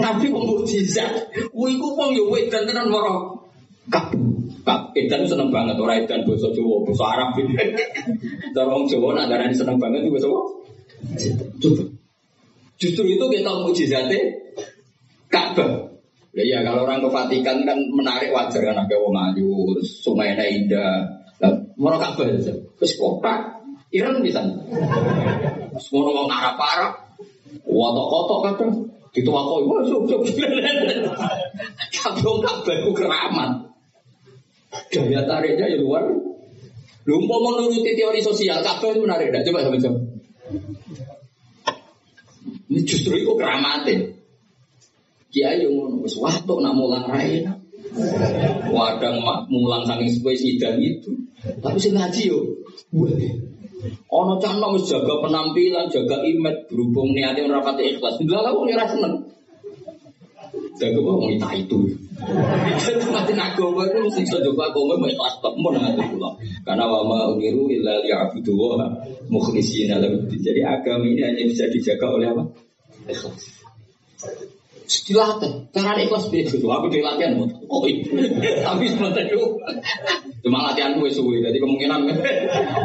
Tapi 0.00 0.32
wong 0.32 0.44
mukjizat. 0.48 1.36
Kuwi 1.52 1.76
iku 1.76 1.88
wong 2.00 2.16
yo 2.16 2.32
wedan 2.32 2.64
tenan 2.64 2.88
moro. 2.88 3.44
Kak, 3.92 4.16
kak, 4.64 4.96
edan 4.96 5.28
seneng 5.28 5.52
banget 5.52 5.76
ora 5.76 6.00
edan 6.00 6.24
basa 6.24 6.48
Jawa, 6.56 6.80
basa 6.88 7.04
Arab. 7.12 7.36
Cara 8.56 8.72
wong 8.72 8.88
Jawa 8.88 9.20
nak 9.20 9.28
darani 9.28 9.52
seneng 9.52 9.76
banget 9.76 10.08
itu 10.08 10.16
basa 10.16 10.32
apa? 10.32 10.42
Justru 12.80 13.04
itu 13.04 13.24
kita 13.28 13.52
mukjizatnya 13.52 14.40
Ka'bah. 15.34 15.90
Ya, 16.34 16.42
ya 16.46 16.58
kalau 16.62 16.86
orang 16.86 17.02
ke 17.02 17.10
Vatikan 17.10 17.66
kan 17.66 17.78
menarik 17.90 18.30
wajar 18.30 18.62
kan 18.62 18.86
ada 18.86 18.96
wong 18.98 19.14
ayu, 19.14 19.74
sungai. 19.82 20.38
Lah, 21.42 21.50
mau 21.74 21.98
Ka'bah 21.98 22.30
aja. 22.30 22.54
Terus 22.54 22.92
kota 22.94 23.58
Iran 23.90 24.22
bisa. 24.22 24.38
Semua 25.82 26.14
orang 26.14 26.30
Arab 26.30 26.56
Arab, 26.62 26.92
kotok-kotok 27.66 28.38
kadang 28.46 28.70
Dituakoi, 29.14 29.62
wah 29.70 29.78
sok 29.86 30.10
sok. 30.10 30.20
Wong 32.26 32.38
kabeh 32.42 32.76
ku 32.82 32.90
keramat. 32.90 33.70
Daya 34.90 35.22
tariknya 35.22 35.70
ya 35.70 35.78
luar. 35.78 36.02
Lu 37.06 37.22
mau 37.22 37.38
menuruti 37.38 37.94
teori 37.94 38.18
sosial, 38.18 38.58
kabeh 38.58 38.90
itu 38.90 39.06
menarik. 39.06 39.30
Coba 39.30 39.62
sama 39.62 39.78
coba. 39.78 40.00
Ini 42.74 42.80
justru 42.82 43.22
itu 43.22 43.30
keramatin. 43.38 44.18
Kiai 45.34 45.66
yang 45.66 45.74
ngono 45.74 46.06
wis 46.06 46.14
waktu 46.22 46.54
nak 46.62 46.78
mulang 46.78 47.10
rai. 47.10 47.42
Wadang 48.70 49.18
mulang 49.50 49.82
saking 49.82 50.10
spesidan 50.14 50.78
itu. 50.78 51.10
Tapi 51.58 51.78
sing 51.82 51.98
ngaji 51.98 52.30
yo. 52.30 52.38
Ono 54.14 54.38
cah 54.38 54.54
nom 54.56 54.78
jaga 54.78 55.20
penampilan, 55.20 55.90
jaga 55.90 56.22
image, 56.22 56.70
berhubung 56.70 57.12
niatnya 57.12 57.50
merapati 57.50 57.92
ikhlas. 57.92 58.16
Enggak 58.22 58.40
lah, 58.46 58.54
wong 58.54 58.70
ora 58.70 58.86
seneng. 58.86 59.14
Jaga 60.78 61.00
wong 61.02 61.34
itu 61.34 61.48
itu. 61.66 61.78
Itu 62.78 63.08
mati 63.10 63.34
agama 63.34 63.84
itu 63.90 63.98
mesti 64.06 64.22
jaga 64.24 64.50
agama 64.54 64.94
mau 64.96 65.10
ikhlas 65.10 65.34
tok 65.42 65.54
mun 65.58 65.74
ngati 65.76 66.02
kula. 66.14 66.30
Karena 66.62 66.86
wa 66.86 67.00
ma 67.04 67.18
umiru 67.34 67.66
illa 67.68 67.98
liya'budu 68.00 68.54
wa 68.54 68.86
mukhlishina 69.28 69.98
lahu. 69.98 70.30
Jadi 70.30 70.62
agama 70.62 71.04
ini 71.04 71.20
hanya 71.26 71.42
bisa 71.44 71.66
dijaga 71.68 72.06
oleh 72.08 72.30
apa? 72.30 72.42
Ikhlas. 73.10 73.44
Dilatih, 74.84 75.72
cara 75.72 75.96
ikhlas 75.96 76.28
beda. 76.28 76.60
Aku 76.60 76.86
dilatih 76.92 77.24
oh 77.68 77.84
tapi 78.68 78.84
sebentar 78.88 79.24
itu 79.24 79.56
Cuma 80.44 80.60
latihan 80.60 81.00
gue 81.00 81.08
suwe, 81.08 81.40
jadi 81.40 81.56
kemungkinan 81.56 82.04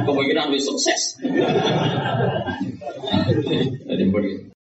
kemungkinan 0.07 0.47
gue 0.47 0.63
sukses. 0.63 1.19